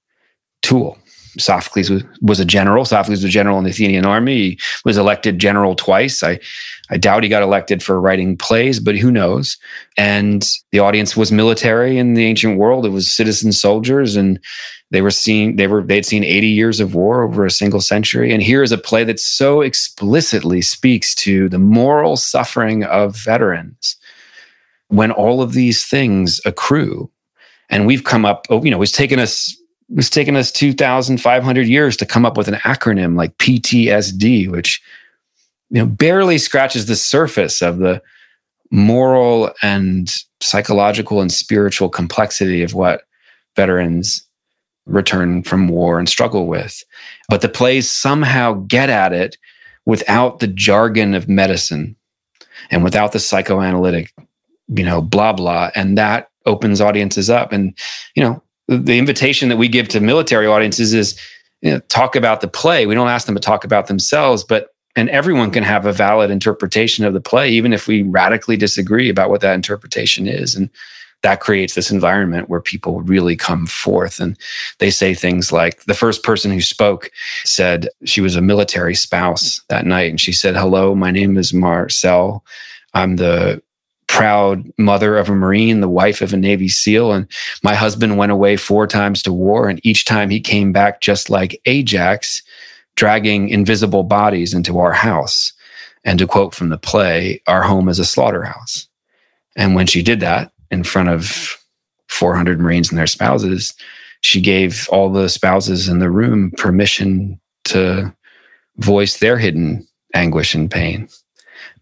tool. 0.62 0.98
Sophocles 1.38 1.90
was, 1.90 2.04
was 2.20 2.40
a 2.40 2.44
general. 2.44 2.84
Sophocles 2.84 3.18
was 3.18 3.24
a 3.24 3.28
general 3.28 3.58
in 3.58 3.64
the 3.64 3.70
Athenian 3.70 4.06
army. 4.06 4.36
He 4.36 4.58
was 4.84 4.96
elected 4.96 5.38
general 5.38 5.74
twice. 5.74 6.22
I, 6.22 6.38
I 6.90 6.96
doubt 6.96 7.22
he 7.22 7.28
got 7.28 7.42
elected 7.42 7.82
for 7.82 8.00
writing 8.00 8.36
plays, 8.36 8.80
but 8.80 8.96
who 8.96 9.10
knows? 9.10 9.56
And 9.96 10.46
the 10.72 10.78
audience 10.78 11.16
was 11.16 11.32
military 11.32 11.98
in 11.98 12.14
the 12.14 12.24
ancient 12.24 12.58
world. 12.58 12.86
It 12.86 12.90
was 12.90 13.10
citizen 13.10 13.52
soldiers, 13.52 14.16
and 14.16 14.38
they 14.90 15.02
were 15.02 15.10
seeing 15.10 15.56
they 15.56 15.66
were 15.66 15.82
they'd 15.82 16.06
seen 16.06 16.24
80 16.24 16.46
years 16.46 16.80
of 16.80 16.94
war 16.94 17.22
over 17.22 17.44
a 17.44 17.50
single 17.50 17.80
century. 17.80 18.32
And 18.32 18.42
here 18.42 18.62
is 18.62 18.72
a 18.72 18.78
play 18.78 19.04
that 19.04 19.18
so 19.18 19.60
explicitly 19.60 20.62
speaks 20.62 21.14
to 21.16 21.48
the 21.48 21.58
moral 21.58 22.16
suffering 22.16 22.84
of 22.84 23.16
veterans 23.16 23.96
when 24.88 25.10
all 25.10 25.42
of 25.42 25.52
these 25.52 25.84
things 25.84 26.40
accrue. 26.44 27.10
And 27.68 27.86
we've 27.86 28.04
come 28.04 28.24
up, 28.24 28.46
oh, 28.48 28.62
you 28.62 28.70
know, 28.70 28.80
it's 28.82 28.92
taken 28.92 29.18
us 29.18 29.56
it's 29.90 30.10
taken 30.10 30.36
us 30.36 30.50
2,500 30.50 31.66
years 31.66 31.96
to 31.96 32.06
come 32.06 32.26
up 32.26 32.36
with 32.36 32.48
an 32.48 32.54
acronym 32.56 33.16
like 33.16 33.36
PTSD, 33.38 34.50
which 34.50 34.82
you 35.70 35.78
know 35.78 35.86
barely 35.86 36.38
scratches 36.38 36.86
the 36.86 36.96
surface 36.96 37.62
of 37.62 37.78
the 37.78 38.02
moral 38.70 39.52
and 39.62 40.12
psychological 40.40 41.20
and 41.20 41.32
spiritual 41.32 41.88
complexity 41.88 42.62
of 42.62 42.74
what 42.74 43.02
veterans 43.54 44.22
return 44.86 45.42
from 45.42 45.68
war 45.68 45.98
and 45.98 46.08
struggle 46.08 46.46
with. 46.46 46.82
But 47.28 47.42
the 47.42 47.48
plays 47.48 47.90
somehow 47.90 48.54
get 48.68 48.90
at 48.90 49.12
it 49.12 49.36
without 49.84 50.40
the 50.40 50.48
jargon 50.48 51.14
of 51.14 51.28
medicine 51.28 51.96
and 52.70 52.82
without 52.82 53.12
the 53.12 53.20
psychoanalytic 53.20 54.12
you 54.68 54.84
know, 54.84 55.00
blah, 55.00 55.32
blah. 55.32 55.70
And 55.74 55.96
that 55.98 56.28
opens 56.44 56.80
audiences 56.80 57.30
up. 57.30 57.52
And, 57.52 57.76
you 58.14 58.22
know, 58.22 58.42
the 58.68 58.98
invitation 58.98 59.48
that 59.48 59.56
we 59.56 59.68
give 59.68 59.88
to 59.88 60.00
military 60.00 60.46
audiences 60.46 60.92
is 60.92 61.18
you 61.62 61.72
know, 61.72 61.80
talk 61.88 62.16
about 62.16 62.40
the 62.40 62.48
play. 62.48 62.86
We 62.86 62.94
don't 62.94 63.08
ask 63.08 63.26
them 63.26 63.34
to 63.34 63.40
talk 63.40 63.64
about 63.64 63.86
themselves, 63.86 64.44
but 64.44 64.68
and 64.96 65.10
everyone 65.10 65.50
can 65.50 65.62
have 65.62 65.84
a 65.84 65.92
valid 65.92 66.30
interpretation 66.30 67.04
of 67.04 67.12
the 67.12 67.20
play, 67.20 67.50
even 67.50 67.74
if 67.74 67.86
we 67.86 68.02
radically 68.02 68.56
disagree 68.56 69.10
about 69.10 69.28
what 69.28 69.42
that 69.42 69.54
interpretation 69.54 70.26
is. 70.26 70.54
And 70.54 70.70
that 71.22 71.40
creates 71.40 71.74
this 71.74 71.90
environment 71.90 72.48
where 72.48 72.60
people 72.60 73.00
really 73.02 73.36
come 73.36 73.66
forth 73.66 74.20
and 74.20 74.38
they 74.78 74.90
say 74.90 75.12
things 75.12 75.50
like 75.50 75.82
the 75.84 75.94
first 75.94 76.22
person 76.22 76.50
who 76.50 76.60
spoke 76.60 77.10
said 77.44 77.88
she 78.04 78.20
was 78.20 78.36
a 78.36 78.42
military 78.42 78.94
spouse 78.94 79.60
that 79.68 79.86
night. 79.86 80.10
And 80.10 80.20
she 80.20 80.32
said, 80.32 80.56
Hello, 80.56 80.94
my 80.94 81.10
name 81.10 81.36
is 81.36 81.52
Marcel. 81.52 82.44
I'm 82.94 83.16
the 83.16 83.62
proud 84.16 84.66
mother 84.78 85.18
of 85.18 85.28
a 85.28 85.34
Marine, 85.34 85.80
the 85.80 85.90
wife 85.90 86.22
of 86.22 86.32
a 86.32 86.38
Navy 86.38 86.68
SEAL. 86.68 87.12
And 87.12 87.28
my 87.62 87.74
husband 87.74 88.16
went 88.16 88.32
away 88.32 88.56
four 88.56 88.86
times 88.86 89.22
to 89.22 89.32
war. 89.32 89.68
And 89.68 89.78
each 89.84 90.06
time 90.06 90.30
he 90.30 90.40
came 90.40 90.72
back 90.72 91.02
just 91.02 91.28
like 91.28 91.60
Ajax, 91.66 92.42
dragging 92.94 93.50
invisible 93.50 94.04
bodies 94.04 94.54
into 94.54 94.78
our 94.78 94.94
house. 94.94 95.52
And 96.02 96.18
to 96.18 96.26
quote 96.26 96.54
from 96.54 96.70
the 96.70 96.78
play, 96.78 97.42
our 97.46 97.62
home 97.62 97.90
is 97.90 97.98
a 97.98 98.06
slaughterhouse. 98.06 98.88
And 99.54 99.74
when 99.74 99.86
she 99.86 100.00
did 100.02 100.20
that 100.20 100.50
in 100.70 100.82
front 100.82 101.10
of 101.10 101.58
400 102.08 102.58
Marines 102.58 102.88
and 102.88 102.98
their 102.98 103.06
spouses, 103.06 103.74
she 104.22 104.40
gave 104.40 104.88
all 104.88 105.12
the 105.12 105.28
spouses 105.28 105.88
in 105.88 105.98
the 105.98 106.10
room 106.10 106.52
permission 106.52 107.38
to 107.64 108.14
voice 108.78 109.18
their 109.18 109.36
hidden 109.36 109.86
anguish 110.14 110.54
and 110.54 110.70
pain 110.70 111.06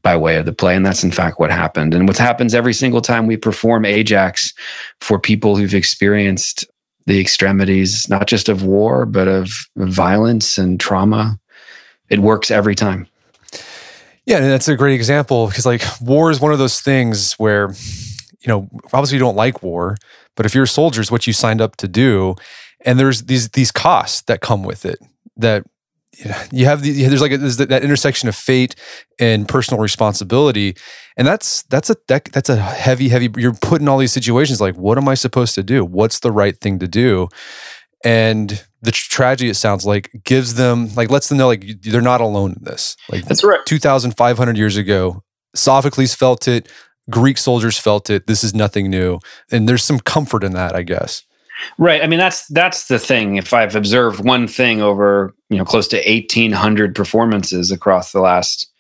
by 0.04 0.16
way 0.16 0.36
of 0.36 0.44
the 0.44 0.52
play. 0.52 0.76
And 0.76 0.86
that's 0.86 1.02
in 1.02 1.10
fact 1.10 1.40
what 1.40 1.50
happened. 1.50 1.94
And 1.94 2.06
what 2.06 2.18
happens 2.18 2.54
every 2.54 2.74
single 2.74 3.00
time 3.00 3.26
we 3.26 3.36
perform 3.36 3.84
Ajax 3.84 4.52
for 5.00 5.18
people 5.18 5.56
who've 5.56 5.74
experienced 5.74 6.64
the 7.06 7.18
extremities, 7.18 8.08
not 8.08 8.28
just 8.28 8.48
of 8.48 8.62
war, 8.62 9.06
but 9.06 9.26
of 9.26 9.50
violence 9.76 10.58
and 10.58 10.78
trauma, 10.78 11.40
it 12.10 12.20
works 12.20 12.50
every 12.50 12.74
time. 12.74 13.08
Yeah, 14.26 14.36
and 14.36 14.46
that's 14.46 14.68
a 14.68 14.76
great 14.76 14.94
example 14.94 15.48
because 15.48 15.66
like 15.66 15.82
war 16.00 16.30
is 16.30 16.40
one 16.40 16.52
of 16.52 16.58
those 16.58 16.80
things 16.80 17.32
where, 17.34 17.74
you 18.40 18.48
know, 18.48 18.68
obviously 18.92 19.16
you 19.16 19.20
don't 19.20 19.36
like 19.36 19.62
war, 19.62 19.96
but 20.36 20.46
if 20.46 20.54
you're 20.54 20.66
soldiers, 20.66 21.10
what 21.10 21.26
you 21.26 21.32
signed 21.32 21.60
up 21.60 21.76
to 21.76 21.88
do, 21.88 22.36
and 22.84 22.98
there's 22.98 23.22
these 23.22 23.48
these 23.50 23.70
costs 23.70 24.22
that 24.22 24.40
come 24.40 24.62
with 24.62 24.84
it 24.84 24.98
that 25.36 25.64
you 26.52 26.64
have 26.64 26.82
the 26.82 27.04
there's 27.04 27.20
like 27.20 27.32
a, 27.32 27.38
there's 27.38 27.56
that 27.56 27.82
intersection 27.82 28.28
of 28.28 28.34
fate 28.36 28.74
and 29.18 29.48
personal 29.48 29.80
responsibility 29.80 30.76
and 31.16 31.26
that's 31.26 31.62
that's 31.64 31.90
a 31.90 31.96
that, 32.08 32.24
that's 32.26 32.48
a 32.48 32.56
heavy 32.56 33.08
heavy 33.08 33.30
you're 33.36 33.54
putting 33.54 33.88
all 33.88 33.98
these 33.98 34.12
situations 34.12 34.60
like 34.60 34.76
what 34.76 34.98
am 34.98 35.08
i 35.08 35.14
supposed 35.14 35.54
to 35.54 35.62
do? 35.62 35.84
What's 35.84 36.20
the 36.20 36.32
right 36.32 36.56
thing 36.58 36.78
to 36.78 36.88
do? 36.88 37.28
And 38.04 38.64
the 38.82 38.92
tragedy 38.92 39.48
it 39.48 39.54
sounds 39.54 39.86
like 39.86 40.10
gives 40.24 40.54
them 40.54 40.94
like 40.94 41.10
lets 41.10 41.28
them 41.28 41.38
know 41.38 41.46
like 41.46 41.64
they're 41.80 42.02
not 42.02 42.20
alone 42.20 42.52
in 42.52 42.64
this. 42.64 42.96
Like 43.08 43.24
that's 43.24 43.42
right. 43.42 43.64
2500 43.64 44.56
years 44.56 44.76
ago 44.76 45.22
sophocles 45.54 46.14
felt 46.14 46.46
it 46.48 46.68
greek 47.10 47.38
soldiers 47.38 47.78
felt 47.78 48.10
it 48.10 48.26
this 48.26 48.42
is 48.44 48.54
nothing 48.54 48.90
new 48.90 49.18
and 49.50 49.68
there's 49.68 49.84
some 49.84 50.00
comfort 50.00 50.42
in 50.42 50.52
that 50.52 50.74
i 50.74 50.82
guess 50.82 51.22
Right. 51.78 52.02
I 52.02 52.06
mean, 52.06 52.18
that's 52.18 52.46
that's 52.48 52.88
the 52.88 52.98
thing. 52.98 53.36
If 53.36 53.52
I've 53.52 53.76
observed 53.76 54.24
one 54.24 54.48
thing 54.48 54.82
over, 54.82 55.34
you 55.50 55.56
know, 55.56 55.64
close 55.64 55.88
to 55.88 55.96
1800 55.96 56.94
performances 56.94 57.70
across 57.70 58.12
the 58.12 58.20
last 58.20 58.70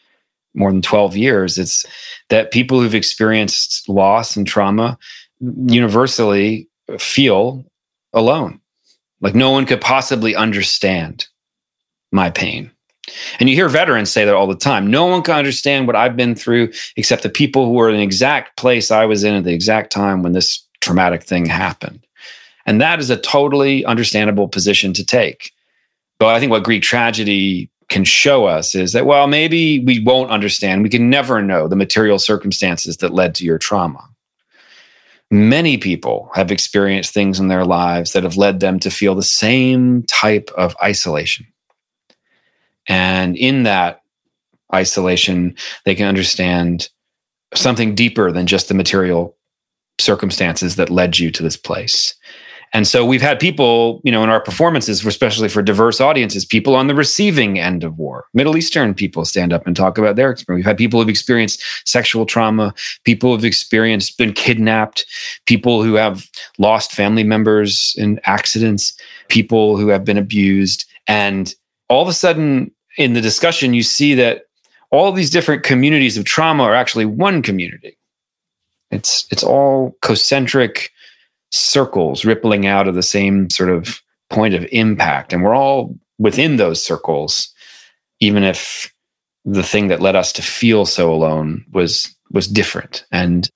more 0.54 0.70
than 0.70 0.82
12 0.82 1.16
years, 1.16 1.58
it's 1.58 1.84
that 2.30 2.52
people 2.52 2.80
who've 2.80 2.94
experienced 2.94 3.88
loss 3.88 4.36
and 4.36 4.46
trauma 4.46 4.98
universally 5.40 6.68
feel 6.98 7.64
alone. 8.12 8.60
Like 9.20 9.34
no 9.34 9.50
one 9.50 9.66
could 9.66 9.80
possibly 9.80 10.34
understand 10.34 11.26
my 12.12 12.30
pain. 12.30 12.70
And 13.38 13.48
you 13.48 13.54
hear 13.54 13.68
veterans 13.68 14.10
say 14.10 14.24
that 14.24 14.34
all 14.34 14.46
the 14.46 14.54
time. 14.54 14.90
No 14.90 15.06
one 15.06 15.22
can 15.22 15.34
understand 15.34 15.86
what 15.86 15.96
I've 15.96 16.16
been 16.16 16.34
through 16.34 16.72
except 16.96 17.22
the 17.22 17.28
people 17.28 17.66
who 17.66 17.72
were 17.72 17.90
in 17.90 17.96
the 17.96 18.02
exact 18.02 18.56
place 18.56 18.90
I 18.90 19.04
was 19.04 19.24
in 19.24 19.34
at 19.34 19.44
the 19.44 19.52
exact 19.52 19.92
time 19.92 20.22
when 20.22 20.32
this 20.32 20.66
traumatic 20.80 21.22
thing 21.22 21.46
happened. 21.46 22.06
And 22.66 22.80
that 22.80 22.98
is 23.00 23.10
a 23.10 23.16
totally 23.16 23.84
understandable 23.84 24.48
position 24.48 24.92
to 24.94 25.04
take. 25.04 25.52
But 26.18 26.28
I 26.28 26.40
think 26.40 26.50
what 26.50 26.64
Greek 26.64 26.82
tragedy 26.82 27.70
can 27.88 28.04
show 28.04 28.46
us 28.46 28.74
is 28.74 28.92
that, 28.92 29.06
well, 29.06 29.26
maybe 29.26 29.80
we 29.80 30.00
won't 30.00 30.30
understand. 30.30 30.82
We 30.82 30.88
can 30.88 31.10
never 31.10 31.42
know 31.42 31.68
the 31.68 31.76
material 31.76 32.18
circumstances 32.18 32.98
that 32.98 33.12
led 33.12 33.34
to 33.36 33.44
your 33.44 33.58
trauma. 33.58 34.08
Many 35.30 35.78
people 35.78 36.30
have 36.34 36.50
experienced 36.50 37.12
things 37.12 37.40
in 37.40 37.48
their 37.48 37.64
lives 37.64 38.12
that 38.12 38.22
have 38.22 38.36
led 38.36 38.60
them 38.60 38.78
to 38.80 38.90
feel 38.90 39.14
the 39.14 39.22
same 39.22 40.04
type 40.04 40.50
of 40.56 40.76
isolation. 40.82 41.46
And 42.86 43.36
in 43.36 43.64
that 43.64 44.02
isolation, 44.72 45.56
they 45.84 45.94
can 45.94 46.06
understand 46.06 46.88
something 47.54 47.94
deeper 47.94 48.32
than 48.32 48.46
just 48.46 48.68
the 48.68 48.74
material 48.74 49.36
circumstances 49.98 50.76
that 50.76 50.90
led 50.90 51.18
you 51.18 51.30
to 51.30 51.42
this 51.42 51.56
place. 51.56 52.14
And 52.74 52.88
so 52.88 53.06
we've 53.06 53.22
had 53.22 53.38
people, 53.38 54.00
you 54.02 54.10
know, 54.10 54.24
in 54.24 54.30
our 54.30 54.40
performances, 54.40 55.06
especially 55.06 55.48
for 55.48 55.62
diverse 55.62 56.00
audiences, 56.00 56.44
people 56.44 56.74
on 56.74 56.88
the 56.88 56.94
receiving 56.94 57.56
end 57.56 57.84
of 57.84 57.96
war. 57.98 58.26
Middle 58.34 58.56
Eastern 58.56 58.94
people 58.94 59.24
stand 59.24 59.52
up 59.52 59.64
and 59.64 59.76
talk 59.76 59.96
about 59.96 60.16
their 60.16 60.28
experience. 60.30 60.58
We've 60.58 60.70
had 60.70 60.76
people 60.76 60.98
who've 60.98 61.08
experienced 61.08 61.62
sexual 61.84 62.26
trauma, 62.26 62.74
people 63.04 63.32
who've 63.32 63.44
experienced 63.44 64.18
been 64.18 64.32
kidnapped, 64.32 65.06
people 65.46 65.84
who 65.84 65.94
have 65.94 66.28
lost 66.58 66.90
family 66.90 67.22
members 67.22 67.94
in 67.96 68.20
accidents, 68.24 68.92
people 69.28 69.76
who 69.76 69.86
have 69.88 70.04
been 70.04 70.18
abused. 70.18 70.84
And 71.06 71.54
all 71.88 72.02
of 72.02 72.08
a 72.08 72.12
sudden 72.12 72.72
in 72.98 73.12
the 73.12 73.20
discussion, 73.20 73.72
you 73.72 73.84
see 73.84 74.14
that 74.14 74.46
all 74.90 75.12
these 75.12 75.30
different 75.30 75.62
communities 75.62 76.16
of 76.16 76.24
trauma 76.24 76.64
are 76.64 76.74
actually 76.74 77.04
one 77.04 77.40
community. 77.40 77.96
It's 78.90 79.26
it's 79.30 79.44
all 79.44 79.96
concentric 80.02 80.90
circles 81.54 82.24
rippling 82.24 82.66
out 82.66 82.88
of 82.88 82.94
the 82.94 83.02
same 83.02 83.48
sort 83.48 83.70
of 83.70 84.00
point 84.30 84.54
of 84.54 84.66
impact. 84.72 85.32
And 85.32 85.42
we're 85.42 85.54
all 85.54 85.96
within 86.18 86.56
those 86.56 86.84
circles, 86.84 87.52
even 88.20 88.42
if 88.42 88.92
the 89.44 89.62
thing 89.62 89.88
that 89.88 90.00
led 90.00 90.16
us 90.16 90.32
to 90.32 90.42
feel 90.42 90.84
so 90.84 91.12
alone 91.12 91.64
was 91.72 92.14
was 92.32 92.48
different. 92.48 93.04
And 93.12 93.48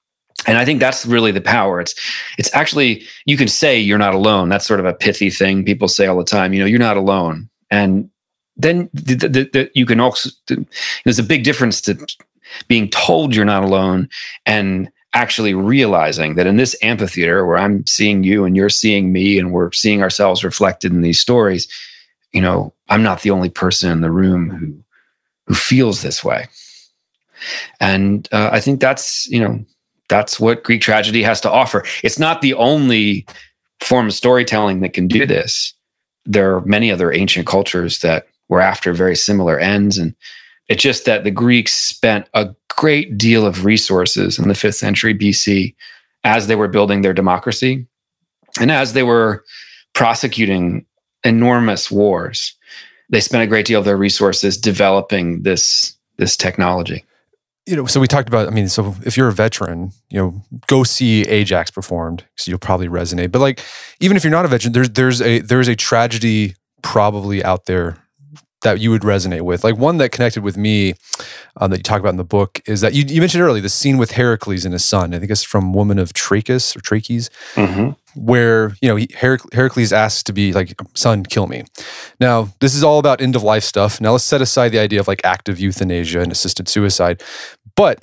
and 0.46 0.56
I 0.56 0.64
think 0.64 0.78
that's 0.78 1.04
really 1.04 1.32
the 1.32 1.40
power. 1.40 1.80
It's 1.80 1.94
it's 2.38 2.54
actually 2.54 3.04
you 3.26 3.36
can 3.36 3.48
say 3.48 3.78
you're 3.78 3.98
not 3.98 4.14
alone. 4.14 4.48
That's 4.48 4.66
sort 4.66 4.80
of 4.80 4.86
a 4.86 4.94
pithy 4.94 5.30
thing 5.30 5.64
people 5.64 5.88
say 5.88 6.06
all 6.06 6.18
the 6.18 6.24
time. 6.24 6.52
You 6.52 6.60
know, 6.60 6.66
you're 6.66 6.78
not 6.78 6.96
alone, 6.96 7.48
and 7.70 8.08
then 8.56 8.88
the, 8.92 9.14
the, 9.14 9.28
the, 9.28 9.70
you 9.74 9.86
can 9.86 10.00
also 10.00 10.30
there's 11.04 11.18
a 11.18 11.24
big 11.24 11.42
difference 11.44 11.80
to 11.82 11.96
being 12.68 12.88
told 12.88 13.34
you're 13.34 13.44
not 13.44 13.62
alone 13.62 14.08
and 14.46 14.90
actually 15.18 15.52
realizing 15.52 16.36
that 16.36 16.46
in 16.46 16.56
this 16.56 16.76
amphitheater 16.80 17.44
where 17.44 17.58
I'm 17.58 17.84
seeing 17.86 18.22
you 18.22 18.44
and 18.44 18.54
you're 18.54 18.68
seeing 18.68 19.12
me 19.12 19.36
and 19.36 19.52
we're 19.52 19.72
seeing 19.72 20.00
ourselves 20.00 20.44
reflected 20.44 20.92
in 20.92 21.02
these 21.02 21.18
stories, 21.18 21.66
you 22.32 22.40
know, 22.40 22.72
I'm 22.88 23.02
not 23.02 23.22
the 23.22 23.32
only 23.32 23.50
person 23.50 23.90
in 23.90 24.00
the 24.00 24.12
room 24.12 24.48
who 24.50 24.84
who 25.48 25.54
feels 25.54 26.02
this 26.02 26.22
way. 26.22 26.46
And 27.80 28.28
uh, 28.32 28.50
I 28.52 28.60
think 28.60 28.80
that's, 28.80 29.26
you 29.28 29.40
know, 29.40 29.64
that's 30.08 30.38
what 30.38 30.62
Greek 30.62 30.82
tragedy 30.82 31.22
has 31.22 31.40
to 31.40 31.50
offer. 31.50 31.84
It's 32.04 32.18
not 32.18 32.40
the 32.40 32.54
only 32.54 33.26
form 33.80 34.06
of 34.06 34.14
storytelling 34.14 34.80
that 34.80 34.92
can 34.92 35.08
do 35.08 35.26
this. 35.26 35.74
There 36.26 36.54
are 36.54 36.60
many 36.64 36.92
other 36.92 37.12
ancient 37.12 37.46
cultures 37.46 38.00
that 38.00 38.26
were 38.48 38.60
after 38.60 38.92
very 38.92 39.16
similar 39.16 39.58
ends. 39.58 39.98
And 39.98 40.14
it's 40.68 40.82
just 40.82 41.06
that 41.06 41.24
the 41.24 41.30
Greeks 41.30 41.74
spent 41.74 42.28
a 42.34 42.54
great 42.78 43.18
deal 43.18 43.44
of 43.44 43.64
resources 43.64 44.38
in 44.38 44.46
the 44.46 44.54
fifth 44.54 44.76
century 44.76 45.12
BC 45.12 45.74
as 46.22 46.46
they 46.46 46.54
were 46.54 46.68
building 46.68 47.02
their 47.02 47.12
democracy 47.12 47.84
and 48.60 48.70
as 48.70 48.92
they 48.92 49.02
were 49.02 49.44
prosecuting 49.94 50.86
enormous 51.24 51.90
wars. 51.90 52.54
They 53.10 53.18
spent 53.18 53.42
a 53.42 53.48
great 53.48 53.66
deal 53.66 53.80
of 53.80 53.84
their 53.84 53.96
resources 53.96 54.56
developing 54.56 55.42
this, 55.42 55.96
this 56.18 56.36
technology 56.36 57.04
you 57.66 57.76
know, 57.76 57.84
so 57.84 58.00
we 58.00 58.06
talked 58.06 58.28
about, 58.28 58.48
I 58.48 58.50
mean, 58.50 58.66
so 58.66 58.96
if 59.04 59.14
you're 59.14 59.28
a 59.28 59.32
veteran, 59.32 59.92
you 60.08 60.18
know, 60.18 60.42
go 60.68 60.84
see 60.84 61.20
Ajax 61.22 61.70
performed 61.70 62.24
because 62.34 62.48
you'll 62.48 62.58
probably 62.58 62.88
resonate. 62.88 63.30
But 63.30 63.40
like, 63.40 63.62
even 64.00 64.16
if 64.16 64.24
you're 64.24 64.30
not 64.30 64.46
a 64.46 64.48
veteran, 64.48 64.72
there's 64.72 64.88
there's 64.88 65.20
a 65.20 65.40
there's 65.40 65.68
a 65.68 65.76
tragedy 65.76 66.54
probably 66.80 67.44
out 67.44 67.66
there 67.66 67.98
that 68.62 68.80
you 68.80 68.90
would 68.90 69.02
resonate 69.02 69.42
with. 69.42 69.62
Like 69.62 69.76
one 69.76 69.98
that 69.98 70.10
connected 70.10 70.42
with 70.42 70.56
me 70.56 70.94
um, 71.56 71.70
that 71.70 71.78
you 71.78 71.82
talk 71.82 72.00
about 72.00 72.10
in 72.10 72.16
the 72.16 72.24
book 72.24 72.60
is 72.66 72.80
that 72.80 72.92
you, 72.92 73.04
you 73.06 73.20
mentioned 73.20 73.42
earlier 73.42 73.62
the 73.62 73.68
scene 73.68 73.98
with 73.98 74.12
Heracles 74.12 74.64
and 74.64 74.72
his 74.72 74.84
son. 74.84 75.14
I 75.14 75.18
think 75.18 75.30
it's 75.30 75.44
from 75.44 75.72
Woman 75.72 75.98
of 75.98 76.12
Trachis 76.12 76.76
or 76.76 76.80
Trachis, 76.80 77.30
mm-hmm. 77.54 77.90
where 78.20 78.74
you 78.82 78.88
know 78.88 78.96
he, 78.96 79.08
Her- 79.18 79.38
Heracles 79.52 79.92
asks 79.92 80.22
to 80.24 80.32
be 80.32 80.52
like, 80.52 80.74
"Son, 80.94 81.24
kill 81.24 81.46
me." 81.46 81.64
Now 82.20 82.48
this 82.60 82.74
is 82.74 82.82
all 82.82 82.98
about 82.98 83.20
end 83.20 83.36
of 83.36 83.42
life 83.42 83.64
stuff. 83.64 84.00
Now 84.00 84.12
let's 84.12 84.24
set 84.24 84.42
aside 84.42 84.70
the 84.70 84.80
idea 84.80 85.00
of 85.00 85.08
like 85.08 85.20
active 85.24 85.60
euthanasia 85.60 86.20
and 86.20 86.32
assisted 86.32 86.68
suicide, 86.68 87.22
but 87.76 88.00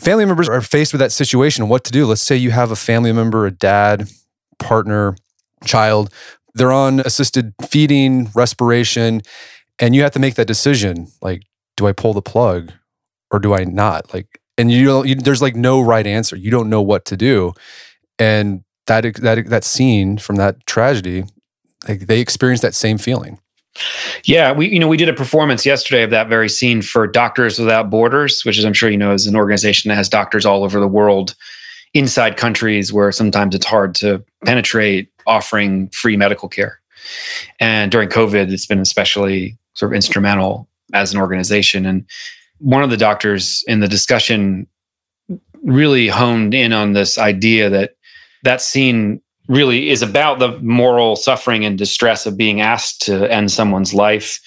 family 0.00 0.24
members 0.24 0.48
are 0.48 0.60
faced 0.60 0.92
with 0.92 1.00
that 1.00 1.12
situation. 1.12 1.68
What 1.68 1.84
to 1.84 1.92
do? 1.92 2.06
Let's 2.06 2.22
say 2.22 2.36
you 2.36 2.52
have 2.52 2.70
a 2.70 2.76
family 2.76 3.12
member, 3.12 3.44
a 3.44 3.50
dad, 3.50 4.08
partner, 4.60 5.16
child. 5.64 6.12
They're 6.54 6.72
on 6.72 7.00
assisted 7.00 7.54
feeding, 7.68 8.30
respiration 8.34 9.22
and 9.80 9.96
you 9.96 10.02
have 10.02 10.12
to 10.12 10.20
make 10.20 10.36
that 10.36 10.46
decision 10.46 11.08
like 11.20 11.42
do 11.76 11.86
i 11.86 11.92
pull 11.92 12.12
the 12.12 12.22
plug 12.22 12.72
or 13.30 13.38
do 13.38 13.54
i 13.54 13.64
not? 13.64 14.12
Like 14.12 14.40
and 14.58 14.70
you 14.70 14.84
don't 14.84 15.08
you, 15.08 15.14
there's 15.14 15.42
like 15.42 15.56
no 15.56 15.80
right 15.80 16.06
answer. 16.06 16.36
You 16.36 16.50
don't 16.50 16.68
know 16.68 16.82
what 16.82 17.04
to 17.06 17.16
do. 17.16 17.54
And 18.18 18.62
that 18.86 19.14
that 19.16 19.48
that 19.48 19.64
scene 19.64 20.18
from 20.18 20.36
that 20.36 20.66
tragedy 20.66 21.24
like 21.88 22.00
they 22.00 22.20
experienced 22.20 22.62
that 22.62 22.74
same 22.74 22.98
feeling. 22.98 23.38
Yeah 24.24 24.52
we 24.52 24.68
you 24.68 24.78
know 24.78 24.88
we 24.88 24.96
did 24.96 25.08
a 25.08 25.14
performance 25.14 25.64
yesterday 25.64 26.02
of 26.02 26.10
that 26.10 26.28
very 26.28 26.48
scene 26.48 26.82
for 26.82 27.06
doctors 27.06 27.58
without 27.58 27.88
borders 27.88 28.44
which 28.44 28.58
is 28.58 28.64
i'm 28.64 28.72
sure 28.72 28.90
you 28.90 28.96
know 28.96 29.12
is 29.12 29.28
an 29.28 29.36
organization 29.36 29.88
that 29.88 29.94
has 29.94 30.08
doctors 30.08 30.44
all 30.44 30.64
over 30.64 30.80
the 30.80 30.88
world 30.88 31.36
inside 31.94 32.36
countries 32.36 32.92
where 32.92 33.12
sometimes 33.12 33.54
it's 33.54 33.64
hard 33.64 33.94
to 33.94 34.22
penetrate 34.44 35.08
offering 35.26 35.88
free 35.90 36.16
medical 36.16 36.48
care. 36.48 36.80
And 37.60 37.92
during 37.92 38.08
covid 38.08 38.52
it's 38.52 38.66
been 38.66 38.80
especially 38.80 39.56
sort 39.74 39.92
of 39.92 39.96
instrumental 39.96 40.68
as 40.92 41.12
an 41.12 41.20
organization. 41.20 41.86
And 41.86 42.04
one 42.58 42.82
of 42.82 42.90
the 42.90 42.96
doctors 42.96 43.64
in 43.66 43.80
the 43.80 43.88
discussion 43.88 44.66
really 45.62 46.08
honed 46.08 46.54
in 46.54 46.72
on 46.72 46.92
this 46.92 47.18
idea 47.18 47.68
that 47.70 47.96
that 48.42 48.60
scene 48.60 49.20
really 49.48 49.90
is 49.90 50.00
about 50.00 50.38
the 50.38 50.58
moral 50.60 51.16
suffering 51.16 51.64
and 51.64 51.76
distress 51.76 52.24
of 52.24 52.36
being 52.36 52.60
asked 52.60 53.02
to 53.02 53.30
end 53.30 53.50
someone's 53.50 53.92
life 53.92 54.40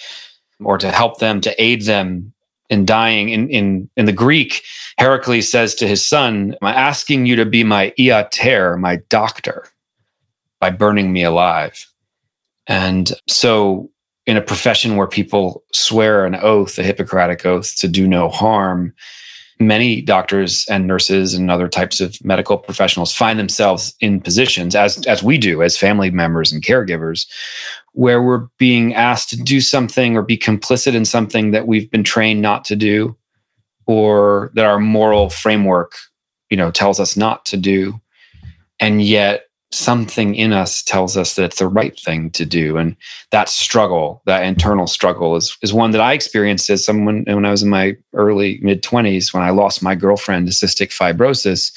or 0.61 0.77
to 0.77 0.91
help 0.91 1.19
them 1.19 1.41
to 1.41 1.61
aid 1.61 1.83
them 1.83 2.33
in 2.69 2.85
dying 2.85 3.29
in 3.29 3.49
in 3.49 3.89
in 3.97 4.05
the 4.05 4.13
greek 4.13 4.63
heracles 4.97 5.51
says 5.51 5.75
to 5.75 5.87
his 5.87 6.03
son 6.05 6.55
i'm 6.61 6.73
asking 6.73 7.25
you 7.25 7.35
to 7.35 7.45
be 7.45 7.63
my 7.63 7.93
iater 7.99 8.79
my 8.79 8.95
doctor 9.09 9.65
by 10.61 10.69
burning 10.69 11.11
me 11.11 11.23
alive 11.23 11.85
and 12.67 13.11
so 13.27 13.89
in 14.25 14.37
a 14.37 14.41
profession 14.41 14.95
where 14.95 15.07
people 15.07 15.63
swear 15.73 16.25
an 16.25 16.35
oath, 16.35 16.77
a 16.77 16.83
Hippocratic 16.83 17.45
oath 17.45 17.75
to 17.77 17.87
do 17.87 18.07
no 18.07 18.29
harm, 18.29 18.93
many 19.59 20.01
doctors 20.01 20.65
and 20.69 20.87
nurses 20.87 21.33
and 21.33 21.51
other 21.51 21.67
types 21.67 22.01
of 22.01 22.23
medical 22.23 22.57
professionals 22.57 23.13
find 23.13 23.39
themselves 23.39 23.93
in 23.99 24.21
positions, 24.21 24.75
as, 24.75 25.05
as 25.05 25.23
we 25.23 25.37
do 25.37 25.61
as 25.61 25.77
family 25.77 26.09
members 26.09 26.51
and 26.51 26.63
caregivers, 26.63 27.27
where 27.93 28.21
we're 28.21 28.47
being 28.57 28.93
asked 28.93 29.29
to 29.29 29.37
do 29.37 29.61
something 29.61 30.15
or 30.17 30.21
be 30.21 30.37
complicit 30.37 30.95
in 30.95 31.05
something 31.05 31.51
that 31.51 31.67
we've 31.67 31.91
been 31.91 32.03
trained 32.03 32.41
not 32.41 32.65
to 32.65 32.75
do 32.75 33.15
or 33.85 34.51
that 34.55 34.65
our 34.65 34.79
moral 34.79 35.29
framework 35.29 35.93
you 36.49 36.57
know 36.57 36.69
tells 36.69 36.99
us 36.99 37.17
not 37.17 37.45
to 37.45 37.57
do. 37.57 37.99
And 38.79 39.01
yet 39.01 39.45
something 39.73 40.35
in 40.35 40.53
us 40.53 40.83
tells 40.83 41.17
us 41.17 41.35
that 41.35 41.45
it's 41.45 41.59
the 41.59 41.67
right 41.67 41.99
thing 41.99 42.29
to 42.31 42.45
do. 42.45 42.77
And 42.77 42.95
that 43.31 43.49
struggle 43.49 44.21
that 44.25 44.43
internal 44.43 44.87
struggle 44.87 45.35
is 45.35 45.57
is 45.61 45.73
one 45.73 45.91
that 45.91 46.01
i 46.01 46.13
experienced 46.13 46.69
as 46.69 46.85
someone 46.85 47.23
when 47.25 47.45
i 47.45 47.51
was 47.51 47.63
in 47.63 47.69
my 47.69 47.95
early 48.13 48.59
mid 48.61 48.83
20s 48.83 49.33
when 49.33 49.43
i 49.43 49.49
lost 49.49 49.81
my 49.81 49.95
girlfriend 49.95 50.47
to 50.47 50.53
cystic 50.53 50.89
fibrosis 50.89 51.71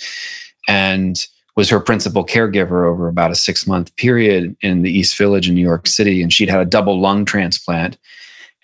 and 0.68 1.26
was 1.57 1.70
her 1.70 1.80
principal 1.80 2.24
caregiver 2.24 2.86
over 2.86 3.09
about 3.09 3.30
a 3.30 3.34
six 3.34 3.66
month 3.66 3.94
period 3.97 4.55
in 4.61 4.82
the 4.82 4.90
east 4.90 5.16
village 5.16 5.49
in 5.49 5.55
new 5.55 5.62
york 5.62 5.86
city. 5.86 6.22
And 6.22 6.32
she'd 6.32 6.51
had 6.51 6.61
a 6.61 6.66
double 6.66 7.01
lung 7.01 7.24
transplant 7.24 7.97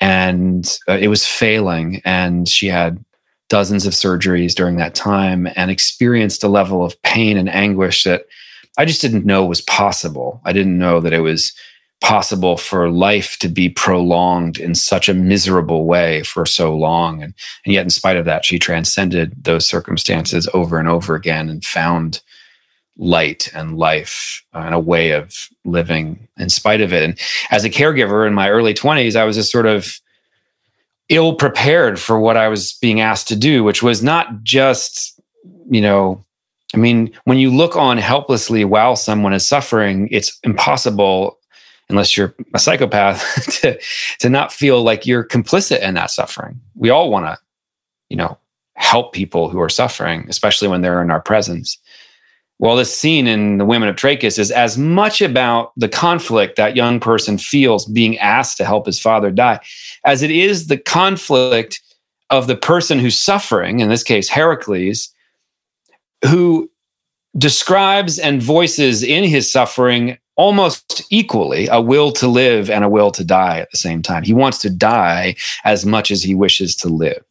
and 0.01 0.79
uh, 0.89 0.99
it 1.01 1.09
was 1.09 1.27
failing. 1.27 2.03
And 2.05 2.49
she 2.49 2.67
had 2.67 3.03
dozens 3.49 3.87
of 3.87 3.93
surgeries 3.93 4.55
during 4.55 4.77
that 4.77 4.95
time 4.95 5.49
and 5.57 5.71
experienced 5.71 6.43
a 6.43 6.49
level 6.49 6.85
of 6.85 7.01
pain 7.03 7.37
and 7.37 7.49
anguish 7.49 8.05
that 8.05 8.27
I 8.79 8.85
just 8.85 9.01
didn't 9.01 9.27
know 9.27 9.45
it 9.45 9.49
was 9.49 9.61
possible. 9.61 10.41
I 10.45 10.53
didn't 10.53 10.79
know 10.79 11.01
that 11.01 11.13
it 11.13 11.21
was 11.21 11.53
possible 12.01 12.57
for 12.57 12.91
life 12.91 13.39
to 13.39 13.49
be 13.49 13.69
prolonged 13.69 14.59
in 14.59 14.75
such 14.75 15.09
a 15.09 15.15
miserable 15.15 15.85
way 15.87 16.23
for 16.25 16.45
so 16.45 16.77
long. 16.77 17.23
And, 17.23 17.33
and 17.65 17.73
yet, 17.73 17.85
in 17.85 17.91
spite 17.91 18.17
of 18.17 18.25
that, 18.25 18.45
she 18.45 18.59
transcended 18.59 19.45
those 19.45 19.67
circumstances 19.67 20.49
over 20.53 20.79
and 20.79 20.89
over 20.89 21.15
again 21.15 21.49
and 21.49 21.65
found 21.65 22.21
light 22.99 23.49
and 23.55 23.79
life 23.79 24.45
and 24.53 24.75
a 24.75 24.81
way 24.81 25.13
of 25.13 25.49
living 25.65 26.29
in 26.37 26.51
spite 26.51 26.81
of 26.81 26.93
it. 26.93 27.03
And 27.03 27.19
as 27.51 27.65
a 27.65 27.71
caregiver 27.71 28.27
in 28.27 28.35
my 28.35 28.51
early 28.51 28.75
20s, 28.75 29.17
I 29.17 29.25
was 29.25 29.37
just 29.37 29.53
sort 29.53 29.67
of 29.67 30.01
ill 31.09 31.35
prepared 31.35 32.01
for 32.01 32.19
what 32.19 32.37
I 32.37 32.49
was 32.49 32.73
being 32.75 33.01
asked 33.01 33.29
to 33.29 33.37
do, 33.37 33.65
which 33.65 33.83
was 33.83 34.03
not 34.03 34.43
just, 34.43 35.21
you 35.71 35.81
know, 35.81 36.25
I 36.75 36.79
mean, 36.79 37.13
when 37.25 37.39
you 37.39 37.51
look 37.51 37.77
on 37.77 37.99
helplessly 37.99 38.65
while 38.65 38.97
someone 38.97 39.33
is 39.33 39.47
suffering, 39.47 40.09
it's 40.11 40.39
impossible, 40.43 41.39
unless 41.89 42.17
you're 42.17 42.35
a 42.55 42.59
psychopath, 42.59 43.23
to, 43.61 43.79
to 44.21 44.29
not 44.29 44.53
feel 44.53 44.83
like 44.83 45.07
you're 45.07 45.25
complicit 45.25 45.81
in 45.81 45.95
that 45.95 46.11
suffering. 46.11 46.61
We 46.75 46.91
all 46.91 47.11
want 47.11 47.27
to, 47.27 47.39
you 48.09 48.17
know, 48.17 48.39
help 48.75 49.13
people 49.13 49.49
who 49.49 49.61
are 49.61 49.69
suffering, 49.69 50.27
especially 50.29 50.69
when 50.69 50.81
they're 50.81 51.03
in 51.03 51.11
our 51.11 51.21
presence. 51.21 51.79
Well, 52.59 52.77
this 52.77 52.97
scene 52.97 53.27
in 53.27 53.59
The 53.59 53.65
Women 53.65 53.89
of 53.89 53.97
Trachis 53.97 54.39
is 54.39 54.51
as 54.51 54.79
much 54.79 55.21
about 55.21 55.73
the 55.77 55.89
conflict 55.89 56.57
that 56.57 56.77
young 56.77 57.01
person 57.01 57.37
feels 57.37 57.87
being 57.87 58.17
asked 58.19 58.57
to 58.59 58.65
help 58.65 58.87
his 58.87 59.01
father 59.01 59.31
die 59.31 59.61
as 60.05 60.23
it 60.23 60.31
is 60.31 60.69
the 60.69 60.79
conflict 60.79 61.81
of 62.31 62.47
the 62.47 62.57
person 62.57 62.99
who's 62.99 63.19
suffering, 63.19 63.81
in 63.81 63.89
this 63.89 64.03
case, 64.03 64.29
Heracles, 64.29 65.12
who 66.25 66.71
describes 67.37 68.19
and 68.19 68.43
voices 68.43 69.03
in 69.03 69.25
his 69.25 69.51
suffering 69.51 70.19
almost 70.37 71.03
equally 71.11 71.69
a 71.69 71.81
will 71.81 72.11
to 72.13 72.27
live 72.27 72.71
and 72.71 72.85
a 72.85 72.89
will 72.89 73.11
to 73.11 73.25
die 73.25 73.59
at 73.59 73.71
the 73.71 73.77
same 73.77 74.03
time. 74.03 74.23
He 74.23 74.35
wants 74.35 74.59
to 74.59 74.71
die 74.71 75.37
as 75.65 75.85
much 75.85 76.11
as 76.11 76.23
he 76.23 76.35
wishes 76.35 76.75
to 76.77 76.89
live. 76.89 77.25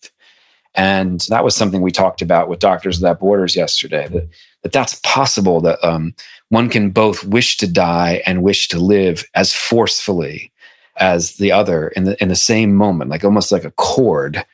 And 0.75 1.19
that 1.29 1.43
was 1.43 1.55
something 1.55 1.81
we 1.81 1.91
talked 1.91 2.21
about 2.21 2.47
with 2.47 2.59
Doctors 2.59 2.99
Without 2.99 3.19
Borders 3.19 3.55
yesterday 3.55 4.07
that, 4.07 4.29
that 4.63 4.71
that's 4.71 4.99
possible 5.03 5.59
that 5.61 5.83
um, 5.83 6.15
one 6.49 6.69
can 6.69 6.91
both 6.91 7.25
wish 7.25 7.57
to 7.57 7.67
die 7.67 8.21
and 8.25 8.43
wish 8.43 8.67
to 8.69 8.79
live 8.79 9.25
as 9.35 9.53
forcefully 9.53 10.51
as 10.97 11.33
the 11.37 11.51
other 11.51 11.89
in 11.89 12.05
the, 12.05 12.21
in 12.21 12.29
the 12.29 12.35
same 12.35 12.73
moment, 12.73 13.09
like 13.09 13.25
almost 13.25 13.51
like 13.51 13.65
a 13.65 13.71
chord 13.71 14.45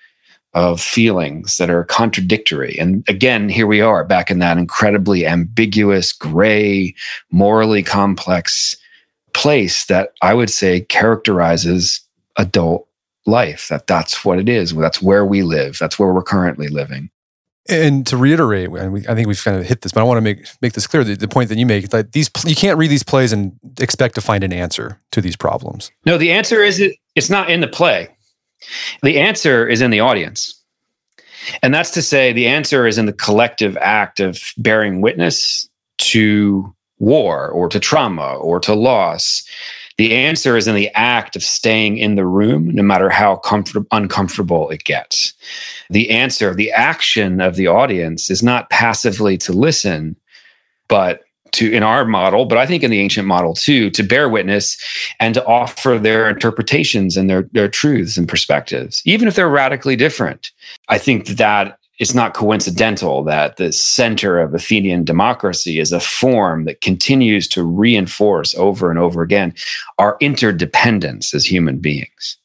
of 0.57 0.81
feelings 0.81 1.57
that 1.57 1.69
are 1.69 1.83
contradictory. 1.83 2.75
And 2.79 3.07
again, 3.07 3.47
here 3.47 3.67
we 3.67 3.79
are 3.79 4.03
back 4.03 4.31
in 4.31 4.39
that 4.39 4.57
incredibly 4.57 5.23
ambiguous, 5.23 6.11
gray, 6.11 6.95
morally 7.29 7.83
complex 7.83 8.75
place 9.35 9.85
that 9.85 10.13
I 10.23 10.33
would 10.33 10.49
say 10.49 10.81
characterizes 10.81 12.01
adult 12.37 12.87
life. 13.27 13.67
That 13.67 13.85
that's 13.85 14.25
what 14.25 14.39
it 14.39 14.49
is. 14.49 14.73
That's 14.73 14.99
where 14.99 15.23
we 15.27 15.43
live. 15.43 15.77
That's 15.77 15.99
where 15.99 16.11
we're 16.11 16.23
currently 16.23 16.69
living. 16.69 17.11
And 17.69 18.07
to 18.07 18.17
reiterate, 18.17 18.69
and 18.69 18.93
we, 18.93 19.07
I 19.07 19.13
think 19.13 19.27
we've 19.27 19.43
kind 19.43 19.57
of 19.57 19.65
hit 19.65 19.81
this, 19.81 19.91
but 19.91 20.01
I 20.01 20.05
want 20.05 20.17
to 20.17 20.21
make 20.21 20.47
make 20.63 20.73
this 20.73 20.87
clear. 20.87 21.03
The, 21.03 21.15
the 21.15 21.27
point 21.27 21.49
that 21.49 21.59
you 21.59 21.67
make 21.67 21.89
that 21.89 22.13
these 22.13 22.31
you 22.45 22.55
can't 22.55 22.79
read 22.79 22.89
these 22.89 23.03
plays 23.03 23.31
and 23.31 23.59
expect 23.79 24.15
to 24.15 24.21
find 24.21 24.43
an 24.43 24.53
answer 24.53 24.99
to 25.11 25.21
these 25.21 25.35
problems. 25.35 25.91
No, 26.03 26.17
the 26.17 26.31
answer 26.31 26.63
is 26.63 26.79
it, 26.79 26.95
it's 27.13 27.29
not 27.29 27.51
in 27.51 27.61
the 27.61 27.67
play. 27.67 28.09
The 29.03 29.19
answer 29.19 29.67
is 29.67 29.81
in 29.81 29.91
the 29.91 29.99
audience. 29.99 30.53
And 31.63 31.73
that's 31.73 31.91
to 31.91 32.01
say, 32.01 32.33
the 32.33 32.47
answer 32.47 32.87
is 32.87 32.97
in 32.97 33.05
the 33.05 33.13
collective 33.13 33.77
act 33.77 34.19
of 34.19 34.41
bearing 34.57 35.01
witness 35.01 35.69
to 35.99 36.73
war 36.99 37.49
or 37.49 37.69
to 37.69 37.79
trauma 37.79 38.35
or 38.35 38.59
to 38.61 38.73
loss. 38.73 39.47
The 39.97 40.13
answer 40.13 40.57
is 40.57 40.67
in 40.67 40.75
the 40.75 40.91
act 40.93 41.35
of 41.35 41.43
staying 41.43 41.97
in 41.97 42.15
the 42.15 42.25
room, 42.25 42.69
no 42.69 42.83
matter 42.83 43.09
how 43.09 43.37
comfort- 43.37 43.87
uncomfortable 43.91 44.69
it 44.69 44.83
gets. 44.83 45.33
The 45.89 46.11
answer, 46.11 46.53
the 46.53 46.71
action 46.71 47.41
of 47.41 47.55
the 47.55 47.67
audience 47.67 48.29
is 48.29 48.43
not 48.43 48.69
passively 48.69 49.37
to 49.39 49.53
listen, 49.53 50.15
but 50.87 51.21
to 51.57 51.71
in 51.71 51.83
our 51.83 52.05
model, 52.05 52.45
but 52.45 52.57
I 52.57 52.65
think 52.65 52.83
in 52.83 52.91
the 52.91 52.99
ancient 52.99 53.27
model 53.27 53.53
too, 53.53 53.89
to 53.91 54.03
bear 54.03 54.29
witness 54.29 54.77
and 55.19 55.33
to 55.33 55.45
offer 55.45 55.99
their 55.99 56.29
interpretations 56.29 57.17
and 57.17 57.29
their 57.29 57.43
their 57.51 57.69
truths 57.69 58.17
and 58.17 58.27
perspectives, 58.27 59.01
even 59.05 59.27
if 59.27 59.35
they're 59.35 59.49
radically 59.49 59.95
different. 59.95 60.51
I 60.89 60.97
think 60.97 61.27
that, 61.27 61.37
that 61.37 61.79
it's 61.99 62.13
not 62.13 62.33
coincidental 62.33 63.23
that 63.23 63.57
the 63.57 63.71
center 63.71 64.39
of 64.39 64.53
Athenian 64.53 65.03
democracy 65.03 65.79
is 65.79 65.91
a 65.91 65.99
form 65.99 66.65
that 66.65 66.81
continues 66.81 67.47
to 67.49 67.63
reinforce 67.63 68.53
over 68.55 68.89
and 68.89 68.99
over 68.99 69.21
again 69.21 69.53
our 69.97 70.17
interdependence 70.19 71.33
as 71.33 71.45
human 71.45 71.79
beings. 71.79 72.37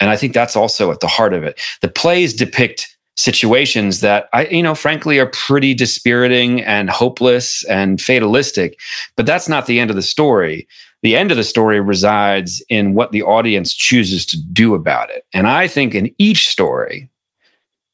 And 0.00 0.10
I 0.10 0.16
think 0.16 0.34
that's 0.34 0.56
also 0.56 0.90
at 0.90 1.00
the 1.00 1.06
heart 1.06 1.32
of 1.32 1.44
it. 1.44 1.60
The 1.80 1.88
plays 1.88 2.34
depict 2.34 2.91
situations 3.16 4.00
that 4.00 4.28
I, 4.32 4.46
you 4.46 4.62
know, 4.62 4.74
frankly 4.74 5.18
are 5.18 5.26
pretty 5.26 5.74
dispiriting 5.74 6.62
and 6.62 6.88
hopeless 6.88 7.64
and 7.64 8.00
fatalistic. 8.00 8.78
But 9.16 9.26
that's 9.26 9.48
not 9.48 9.66
the 9.66 9.80
end 9.80 9.90
of 9.90 9.96
the 9.96 10.02
story. 10.02 10.66
The 11.02 11.16
end 11.16 11.30
of 11.30 11.36
the 11.36 11.44
story 11.44 11.80
resides 11.80 12.62
in 12.68 12.94
what 12.94 13.12
the 13.12 13.22
audience 13.22 13.74
chooses 13.74 14.24
to 14.26 14.40
do 14.52 14.74
about 14.74 15.10
it. 15.10 15.26
And 15.34 15.46
I 15.46 15.68
think 15.68 15.94
in 15.94 16.14
each 16.18 16.48
story, 16.48 17.10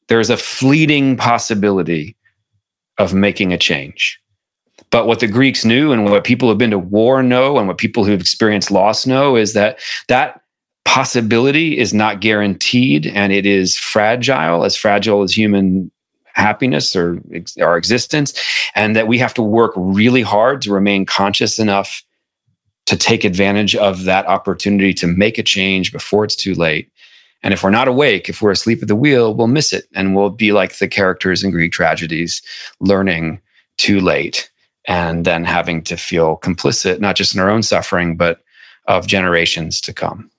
there's 0.07 0.29
a 0.29 0.37
fleeting 0.37 1.17
possibility 1.17 2.15
of 2.97 3.13
making 3.13 3.51
a 3.51 3.57
change. 3.57 4.19
But 4.91 5.05
what 5.05 5.19
the 5.19 5.27
Greeks 5.27 5.65
knew 5.65 5.91
and 5.91 6.05
what 6.05 6.23
people 6.23 6.49
who've 6.49 6.57
been 6.57 6.71
to 6.71 6.79
war 6.79 7.21
know 7.21 7.57
and 7.57 7.67
what 7.67 7.77
people 7.77 8.05
who've 8.05 8.19
experienced 8.19 8.71
loss 8.71 9.05
know 9.05 9.35
is 9.35 9.53
that 9.53 9.79
that 10.07 10.38
possibility 10.89 11.77
is 11.77 11.93
not 11.93 12.19
guaranteed 12.19 13.05
and 13.05 13.31
it 13.31 13.45
is 13.45 13.77
fragile, 13.77 14.63
as 14.63 14.75
fragile 14.75 15.21
as 15.21 15.31
human 15.31 15.91
happiness 16.33 16.95
or 16.95 17.21
our 17.61 17.77
existence, 17.77 18.33
and 18.73 18.95
that 18.95 19.07
we 19.07 19.19
have 19.19 19.35
to 19.35 19.43
work 19.43 19.71
really 19.75 20.23
hard 20.23 20.63
to 20.63 20.73
remain 20.73 21.05
conscious 21.05 21.59
enough 21.59 22.03
to 22.87 22.97
take 22.97 23.23
advantage 23.23 23.75
of 23.75 24.05
that 24.05 24.25
opportunity 24.25 24.91
to 24.95 25.05
make 25.05 25.37
a 25.37 25.43
change 25.43 25.91
before 25.91 26.23
it's 26.23 26.35
too 26.35 26.55
late. 26.55 26.91
And 27.43 27.53
if 27.53 27.61
we're 27.61 27.69
not 27.69 27.87
awake, 27.87 28.27
if 28.27 28.41
we're 28.41 28.49
asleep 28.49 28.81
at 28.81 28.87
the 28.87 28.95
wheel, 28.95 29.35
we'll 29.35 29.45
miss 29.45 29.71
it 29.73 29.85
and 29.93 30.15
we'll 30.15 30.31
be 30.31 30.53
like 30.53 30.79
the 30.79 30.87
characters 30.87 31.43
in 31.43 31.51
Greek 31.51 31.71
tragedies, 31.71 32.41
learning 32.79 33.41
too 33.77 33.99
late 33.99 34.49
and 34.87 35.23
then 35.23 35.43
having 35.43 35.83
to 35.83 35.97
feel 35.97 36.37
complicit, 36.37 36.99
not 36.99 37.15
just 37.15 37.35
in 37.35 37.39
our 37.39 37.49
own 37.51 37.61
suffering, 37.61 38.17
but 38.17 38.41
of 38.87 39.05
generations 39.05 39.79
to 39.81 39.93
come. 39.93 40.31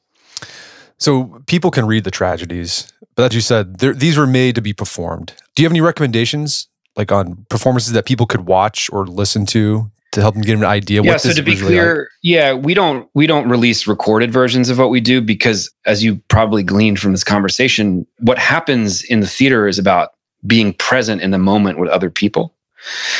So 1.01 1.42
people 1.46 1.70
can 1.70 1.86
read 1.86 2.05
the 2.05 2.11
tragedies, 2.11 2.92
but 3.16 3.32
as 3.32 3.34
you 3.34 3.40
said, 3.40 3.78
these 3.78 4.16
were 4.16 4.26
made 4.26 4.55
to 4.55 4.62
be 4.62 4.72
performed. 4.72 5.32
Do 5.55 5.62
you 5.62 5.66
have 5.66 5.72
any 5.72 5.80
recommendations, 5.80 6.68
like 6.94 7.11
on 7.11 7.46
performances 7.48 7.92
that 7.94 8.05
people 8.05 8.26
could 8.26 8.46
watch 8.46 8.90
or 8.92 9.07
listen 9.07 9.46
to 9.46 9.90
to 10.12 10.20
help 10.20 10.34
them 10.34 10.42
get 10.42 10.57
an 10.57 10.64
idea? 10.64 11.03
Yeah. 11.03 11.16
so 11.16 11.32
to 11.32 11.42
be 11.42 11.57
clear, 11.57 11.96
like? 11.96 12.09
yeah, 12.22 12.53
we 12.53 12.74
don't 12.74 13.09
we 13.14 13.26
don't 13.26 13.48
release 13.48 13.86
recorded 13.86 14.30
versions 14.30 14.68
of 14.68 14.78
what 14.78 14.90
we 14.90 15.01
do 15.01 15.22
because, 15.22 15.70
as 15.86 16.05
you 16.05 16.16
probably 16.28 16.62
gleaned 16.62 17.01
from 17.01 17.12
this 17.12 17.24
conversation, 17.24 18.07
what 18.18 18.38
happens 18.38 19.03
in 19.03 19.20
the 19.20 19.26
theater 19.26 19.66
is 19.66 19.78
about 19.78 20.11
being 20.46 20.74
present 20.74 21.22
in 21.22 21.30
the 21.30 21.38
moment 21.38 21.78
with 21.78 21.88
other 21.90 22.11
people. 22.11 22.55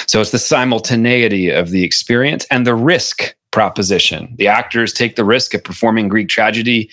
So 0.07 0.20
it's 0.20 0.31
the 0.31 0.39
simultaneity 0.39 1.51
of 1.51 1.70
the 1.70 1.85
experience 1.85 2.47
and 2.51 2.66
the 2.66 2.74
risk 2.74 3.35
proposition. 3.51 4.35
The 4.39 4.49
actors 4.49 4.93
take 4.93 5.16
the 5.16 5.24
risk 5.24 5.55
of 5.55 5.62
performing 5.62 6.09
Greek 6.09 6.28
tragedy 6.28 6.91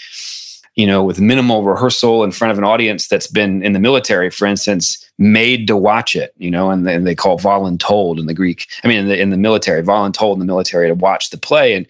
you 0.78 0.86
know, 0.86 1.04
with 1.04 1.20
minimal 1.20 1.64
rehearsal 1.64 2.24
in 2.24 2.32
front 2.32 2.52
of 2.52 2.58
an 2.60 2.64
audience 2.64 3.08
that's 3.08 3.26
been 3.26 3.64
in 3.64 3.74
the 3.74 3.80
military, 3.80 4.30
for 4.30 4.46
instance, 4.46 5.04
made 5.18 5.66
to 5.68 5.76
watch 5.76 6.16
it, 6.16 6.34
you 6.38 6.52
know, 6.52 6.70
and, 6.70 6.88
and 6.88 7.06
they 7.06 7.16
call 7.16 7.40
voluntold 7.40 8.20
in 8.20 8.28
the 8.28 8.34
Greek. 8.34 8.68
I 8.84 8.88
mean, 8.88 9.00
in 9.00 9.08
the, 9.08 9.20
in 9.20 9.32
the 9.32 9.38
military, 9.38 9.82
voluntold 9.82 10.34
in 10.34 10.40
the 10.40 10.46
military 10.46 10.88
to 10.88 10.94
watch 10.94 11.32
the 11.32 11.38
play. 11.38 11.74
And 11.74 11.88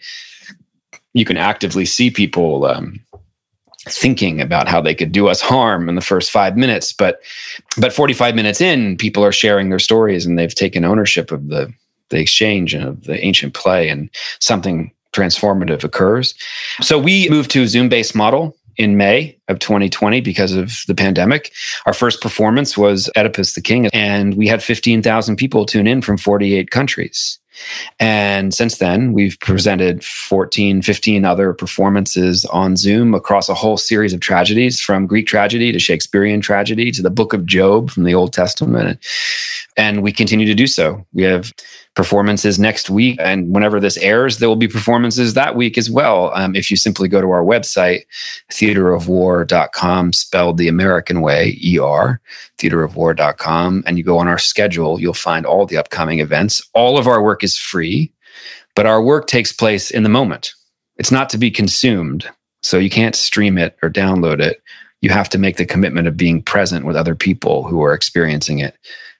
you 1.14 1.26
can 1.26 1.36
actively 1.36 1.84
see 1.84 2.10
people 2.10 2.66
um, 2.66 3.02
thinking 3.90 4.40
about 4.40 4.70
how 4.70 4.80
they 4.80 4.96
could 4.96 5.12
do 5.12 5.28
us 5.28 5.42
harm 5.42 5.90
in 5.90 5.96
the 5.96 6.02
first 6.02 6.32
five 6.32 6.56
minutes. 6.56 6.94
But, 6.94 7.22
but 7.78 7.92
45 7.92 8.36
minutes 8.36 8.62
in, 8.62 8.96
people 8.96 9.24
are 9.26 9.34
sharing 9.34 9.68
their 9.68 9.80
stories 9.80 10.26
and 10.26 10.40
they've 10.40 10.56
taken 10.56 10.86
ownership 10.86 11.34
of 11.34 11.50
the, 11.50 11.74
the 12.08 12.20
exchange 12.20 12.74
and 12.74 12.86
of 12.86 13.04
the 13.04 13.22
ancient 13.22 13.54
play 13.54 13.90
and 13.90 14.10
something 14.40 14.94
transformative 15.12 15.84
occurs. 15.84 16.36
So 16.80 16.98
we 16.98 17.28
moved 17.28 17.52
to 17.52 17.64
a 17.64 17.68
Zoom 17.68 17.90
based 17.90 18.16
model 18.16 18.56
in 18.78 18.98
May 18.98 19.38
of 19.48 19.60
2020 19.60 20.22
because 20.22 20.54
of 20.54 20.84
the 20.88 20.96
pandemic. 20.96 21.52
Our 21.86 21.94
first 21.94 22.22
performance 22.22 22.78
was 22.78 23.10
Oedipus 23.16 23.54
the 23.54 23.62
King, 23.62 23.88
and 23.88 24.36
we 24.36 24.48
had 24.48 24.64
15,000 24.64 25.36
people 25.36 25.66
tune 25.66 25.88
in 25.88 26.02
from 26.02 26.18
48 26.18 26.70
countries. 26.70 27.40
And 28.00 28.54
since 28.54 28.78
then, 28.78 29.14
we've 29.14 29.40
presented 29.40 30.04
14, 30.04 30.82
15 30.82 31.26
other 31.26 31.54
performances 31.54 32.46
on 32.46 32.78
Zoom 32.78 33.14
across 33.16 33.50
a 33.50 33.56
whole 33.56 33.78
series 33.78 34.14
of 34.14 34.20
tragedies 34.20 34.80
from 34.80 35.08
Greek 35.08 35.28
tragedy 35.28 35.72
to 35.72 35.80
Shakespearean 35.80 36.42
tragedy 36.42 36.92
to 36.92 37.02
the 37.02 37.10
book 37.10 37.34
of 37.34 37.46
Job 37.46 37.90
from 37.90 38.04
the 38.04 38.14
Old 38.14 38.34
Testament. 38.34 39.00
And 39.76 40.04
we 40.04 40.12
continue 40.12 40.46
to 40.46 40.54
do 40.54 40.68
so. 40.68 41.06
We 41.14 41.24
have 41.24 41.52
performances 41.98 42.60
next 42.60 42.92
week. 42.92 43.18
And 43.20 43.50
whenever 43.50 43.80
this 43.80 43.98
airs, 43.98 44.38
there 44.38 44.48
will 44.48 44.56
be 44.56 44.68
performances 44.68 45.34
that 45.34 45.56
week 45.56 45.80
as 45.80 45.90
well. 45.90 46.32
Um, 46.36 46.56
if 46.56 46.70
you 46.70 46.78
simply 46.78 47.08
go 47.08 47.22
to 47.22 47.32
our 47.32 47.44
website, 47.44 48.02
theaterofwar.com, 48.52 50.14
spelled 50.14 50.60
the 50.60 50.68
American 50.68 51.22
way, 51.22 51.60
ER, 51.66 52.22
theaterofwar.com, 52.60 53.84
and 53.88 53.98
you 53.98 54.04
go 54.04 54.20
on 54.20 54.28
our 54.28 54.38
schedule, 54.38 55.02
you'll 55.02 55.16
find 55.16 55.44
all 55.44 55.66
the 55.66 55.78
upcoming 55.78 56.20
events. 56.20 56.62
All 56.74 57.00
of 57.00 57.08
our 57.08 57.20
work 57.20 57.44
is 57.44 57.58
free, 57.58 58.14
but 58.76 58.86
our 58.86 59.02
work 59.02 59.26
takes 59.26 59.52
place 59.52 59.90
in 59.90 60.04
the 60.04 60.10
moment. 60.10 60.54
It's 60.98 61.12
not 61.12 61.32
to 61.32 61.40
be 61.40 61.50
consumed. 61.50 62.30
So 62.62 62.78
you 62.78 62.92
can't 62.92 63.16
stream 63.16 63.58
it 63.58 63.76
or 63.82 63.90
download 63.90 64.40
it. 64.40 64.62
You 65.02 65.10
have 65.10 65.30
to 65.30 65.40
make 65.40 65.58
the 65.58 65.66
commitment 65.66 66.08
of 66.08 66.16
being 66.16 66.44
present 66.44 66.86
with 66.86 66.96
other 66.96 67.16
people 67.16 67.64
who 67.64 67.82
are 67.82 67.94
experiencing 67.94 68.60
it 68.60 68.78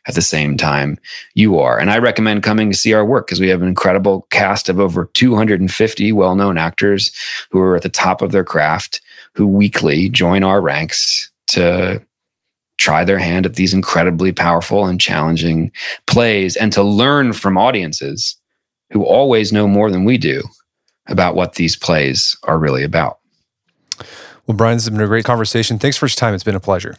at 0.08 0.16
the 0.16 0.22
same 0.22 0.58
time 0.58 0.98
you 1.36 1.60
are. 1.60 1.80
And 1.80 1.92
I 1.92 1.98
recommend 1.98 2.44
coming 2.44 2.72
to 2.72 2.78
see 2.78 2.94
our 2.94 3.06
work 3.06 3.28
because 3.28 3.40
we 3.40 3.50
have 3.50 3.62
an 3.62 3.68
incredible 3.68 4.28
cast 4.30 4.70
of 4.70 4.80
over 4.80 5.06
250 5.14 6.12
well 6.12 6.36
known 6.36 6.58
actors 6.58 7.12
who 7.52 7.60
are 7.60 7.76
at 7.76 7.84
the 7.84 7.90
top 7.90 8.22
of 8.22 8.32
their 8.32 8.44
craft 8.44 9.02
who 9.34 9.46
weekly 9.46 10.10
join 10.10 10.44
our 10.44 10.62
ranks 10.62 11.32
to 11.48 12.02
try 12.78 13.04
their 13.04 13.20
hand 13.20 13.46
at 13.46 13.56
these 13.56 13.74
incredibly 13.74 14.32
powerful 14.32 14.86
and 14.86 15.02
challenging 15.02 15.72
plays 16.06 16.56
and 16.56 16.72
to 16.74 16.84
learn 16.84 17.34
from 17.34 17.58
audiences 17.58 18.36
who 18.92 19.04
always 19.04 19.52
know 19.52 19.68
more 19.68 19.92
than 19.92 20.06
we 20.06 20.18
do 20.18 20.44
about 21.08 21.36
what 21.36 21.56
these 21.56 21.76
plays 21.76 22.38
are 22.44 22.60
really 22.60 22.84
about. 22.84 23.20
Well, 24.46 24.56
Bryan, 24.56 24.78
this 24.78 24.86
has 24.86 24.92
been 24.92 25.02
a 25.02 25.08
great 25.08 25.26
conversation. 25.26 25.80
Thanks 25.80 25.98
for 25.98 26.06
your 26.06 26.12
time. 26.12 26.34
It's 26.34 26.44
been 26.44 26.56
a 26.56 26.60
pleasure. 26.60 26.98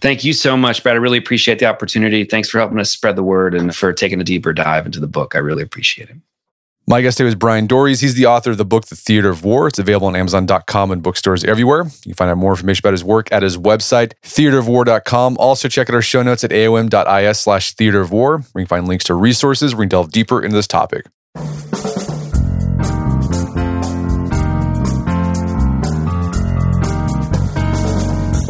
Thank 0.00 0.24
you 0.24 0.32
so 0.32 0.56
much, 0.56 0.82
Brad. 0.82 0.96
I 0.96 0.98
really 0.98 1.18
appreciate 1.18 1.58
the 1.58 1.66
opportunity. 1.66 2.24
Thanks 2.24 2.48
for 2.48 2.58
helping 2.58 2.78
us 2.78 2.90
spread 2.90 3.16
the 3.16 3.22
word 3.22 3.54
and 3.54 3.74
for 3.74 3.92
taking 3.92 4.20
a 4.20 4.24
deeper 4.24 4.52
dive 4.52 4.86
into 4.86 5.00
the 5.00 5.06
book. 5.06 5.34
I 5.34 5.38
really 5.38 5.62
appreciate 5.62 6.08
it. 6.08 6.16
My 6.88 7.00
guest 7.00 7.16
today 7.16 7.26
was 7.26 7.36
Bryan 7.36 7.68
Doerries. 7.68 8.00
He's 8.00 8.14
the 8.14 8.26
author 8.26 8.50
of 8.50 8.58
the 8.58 8.64
book, 8.64 8.86
The 8.86 8.96
Theater 8.96 9.28
of 9.28 9.44
War. 9.44 9.68
It's 9.68 9.78
available 9.78 10.08
on 10.08 10.16
Amazon.com 10.16 10.90
and 10.90 11.00
bookstores 11.00 11.44
everywhere. 11.44 11.84
You 11.84 11.90
can 12.06 12.14
find 12.14 12.30
out 12.30 12.38
more 12.38 12.52
information 12.52 12.82
about 12.82 12.92
his 12.92 13.04
work 13.04 13.30
at 13.30 13.42
his 13.42 13.56
website, 13.56 14.14
theaterofwar.com. 14.24 15.36
Also, 15.38 15.68
check 15.68 15.88
out 15.88 15.94
our 15.94 16.02
show 16.02 16.22
notes 16.22 16.42
at 16.42 16.50
aom.is 16.50 17.38
slash 17.38 17.72
theater 17.74 18.00
of 18.00 18.10
war, 18.10 18.38
where 18.38 18.62
you 18.62 18.66
can 18.66 18.78
find 18.78 18.88
links 18.88 19.04
to 19.04 19.14
resources 19.14 19.74
where 19.74 19.80
we 19.80 19.84
can 19.84 19.90
delve 19.90 20.10
deeper 20.10 20.42
into 20.42 20.56
this 20.56 20.66
topic. 20.66 21.06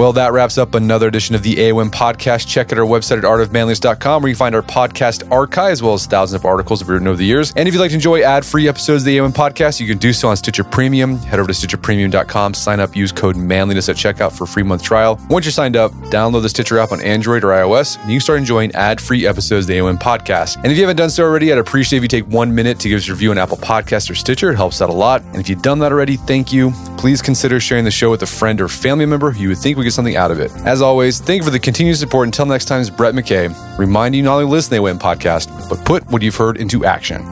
Well, 0.03 0.15
that 0.15 0.33
wraps 0.33 0.59
up 0.59 0.75
another 0.75 1.07
edition 1.07 1.37
of 1.37 1.45
the 1.45 1.55
AOM 1.55 1.89
podcast. 1.89 2.49
Check 2.49 2.73
out 2.73 2.79
our 2.81 2.85
website 2.85 3.19
at 3.19 3.23
artofmanliness.com 3.23 4.21
where 4.21 4.31
you 4.31 4.35
find 4.35 4.53
our 4.53 4.61
podcast 4.61 5.31
archive 5.31 5.71
as 5.71 5.81
well 5.81 5.95
as 5.95 6.07
thousands 6.07 6.41
of 6.41 6.45
articles 6.45 6.83
we've 6.83 6.89
written 6.89 7.07
over 7.07 7.17
the 7.17 7.25
years. 7.25 7.53
And 7.55 7.69
if 7.69 7.75
you'd 7.75 7.79
like 7.79 7.91
to 7.91 7.95
enjoy 7.95 8.23
ad 8.23 8.45
free 8.45 8.67
episodes 8.67 9.05
of 9.05 9.07
the 9.07 9.19
AOM 9.19 9.31
podcast, 9.31 9.79
you 9.79 9.87
can 9.87 9.99
do 9.99 10.13
so 10.13 10.29
on 10.29 10.37
Stitcher 10.37 10.65
Premium. 10.65 11.19
Head 11.19 11.39
over 11.39 11.53
to 11.53 11.55
StitcherPremium.com, 11.55 12.55
sign 12.55 12.81
up, 12.81 12.97
use 12.97 13.13
code 13.13 13.37
manliness 13.37 13.89
at 13.89 13.95
checkout 13.95 14.37
for 14.37 14.43
a 14.43 14.47
free 14.49 14.65
month 14.65 14.83
trial. 14.83 15.21
Once 15.31 15.45
you're 15.47 15.53
signed 15.53 15.77
up, 15.77 15.93
download 16.11 16.43
the 16.43 16.49
Stitcher 16.49 16.81
app 16.81 16.91
on 16.91 17.01
Android 17.01 17.45
or 17.45 17.51
iOS, 17.51 17.97
and 18.01 18.11
you 18.11 18.17
can 18.17 18.23
start 18.23 18.39
enjoying 18.41 18.73
ad 18.73 19.01
free 19.01 19.25
episodes 19.25 19.67
of 19.67 19.69
the 19.69 19.79
AOM 19.79 20.01
podcast. 20.01 20.57
And 20.57 20.73
if 20.73 20.79
you 20.79 20.83
haven't 20.83 20.97
done 20.97 21.11
so 21.11 21.23
already, 21.23 21.53
I'd 21.53 21.59
appreciate 21.59 21.99
if 21.99 22.03
you 22.03 22.09
take 22.09 22.27
one 22.27 22.53
minute 22.53 22.81
to 22.81 22.89
give 22.89 22.99
us 22.99 23.09
a 23.09 23.13
review 23.13 23.31
on 23.31 23.39
Apple 23.39 23.57
Podcasts 23.57 24.11
or 24.11 24.17
Stitcher. 24.17 24.51
It 24.51 24.57
helps 24.57 24.83
out 24.83 24.91
a 24.91 24.93
lot. 24.93 25.23
And 25.27 25.37
if 25.37 25.49
you've 25.49 25.63
done 25.63 25.79
that 25.79 25.93
already, 25.93 26.17
thank 26.17 26.53
you. 26.53 26.73
Please 26.99 27.23
consider 27.23 27.61
sharing 27.61 27.85
the 27.85 27.93
show 27.93 28.11
with 28.11 28.23
a 28.23 28.27
friend 28.27 28.61
or 28.61 28.67
family 28.67 29.07
member 29.07 29.31
who 29.31 29.43
you 29.43 29.49
would 29.51 29.59
think 29.59 29.77
would 29.77 29.92
get 29.93 29.97
something 29.97 30.17
out 30.17 30.31
of 30.31 30.41
it. 30.41 30.51
As 30.65 30.83
always, 30.83 31.21
thank 31.21 31.41
you 31.41 31.45
for 31.45 31.51
the 31.51 31.59
continued 31.59 31.97
support. 31.97 32.27
Until 32.27 32.47
next 32.47 32.65
time, 32.67 32.81
is 32.81 32.91
Brett 32.91 33.15
McKay, 33.15 33.79
reminding 33.79 34.19
you 34.19 34.25
not 34.25 34.37
only 34.37 34.51
listen 34.51 34.71
to 34.71 34.83
the 34.83 34.83
AOM 34.83 34.99
podcast, 34.99 35.69
but 35.69 35.85
put 35.85 36.05
what 36.11 36.23
you've 36.23 36.37
heard 36.37 36.57
into 36.57 36.85
action. 36.85 37.23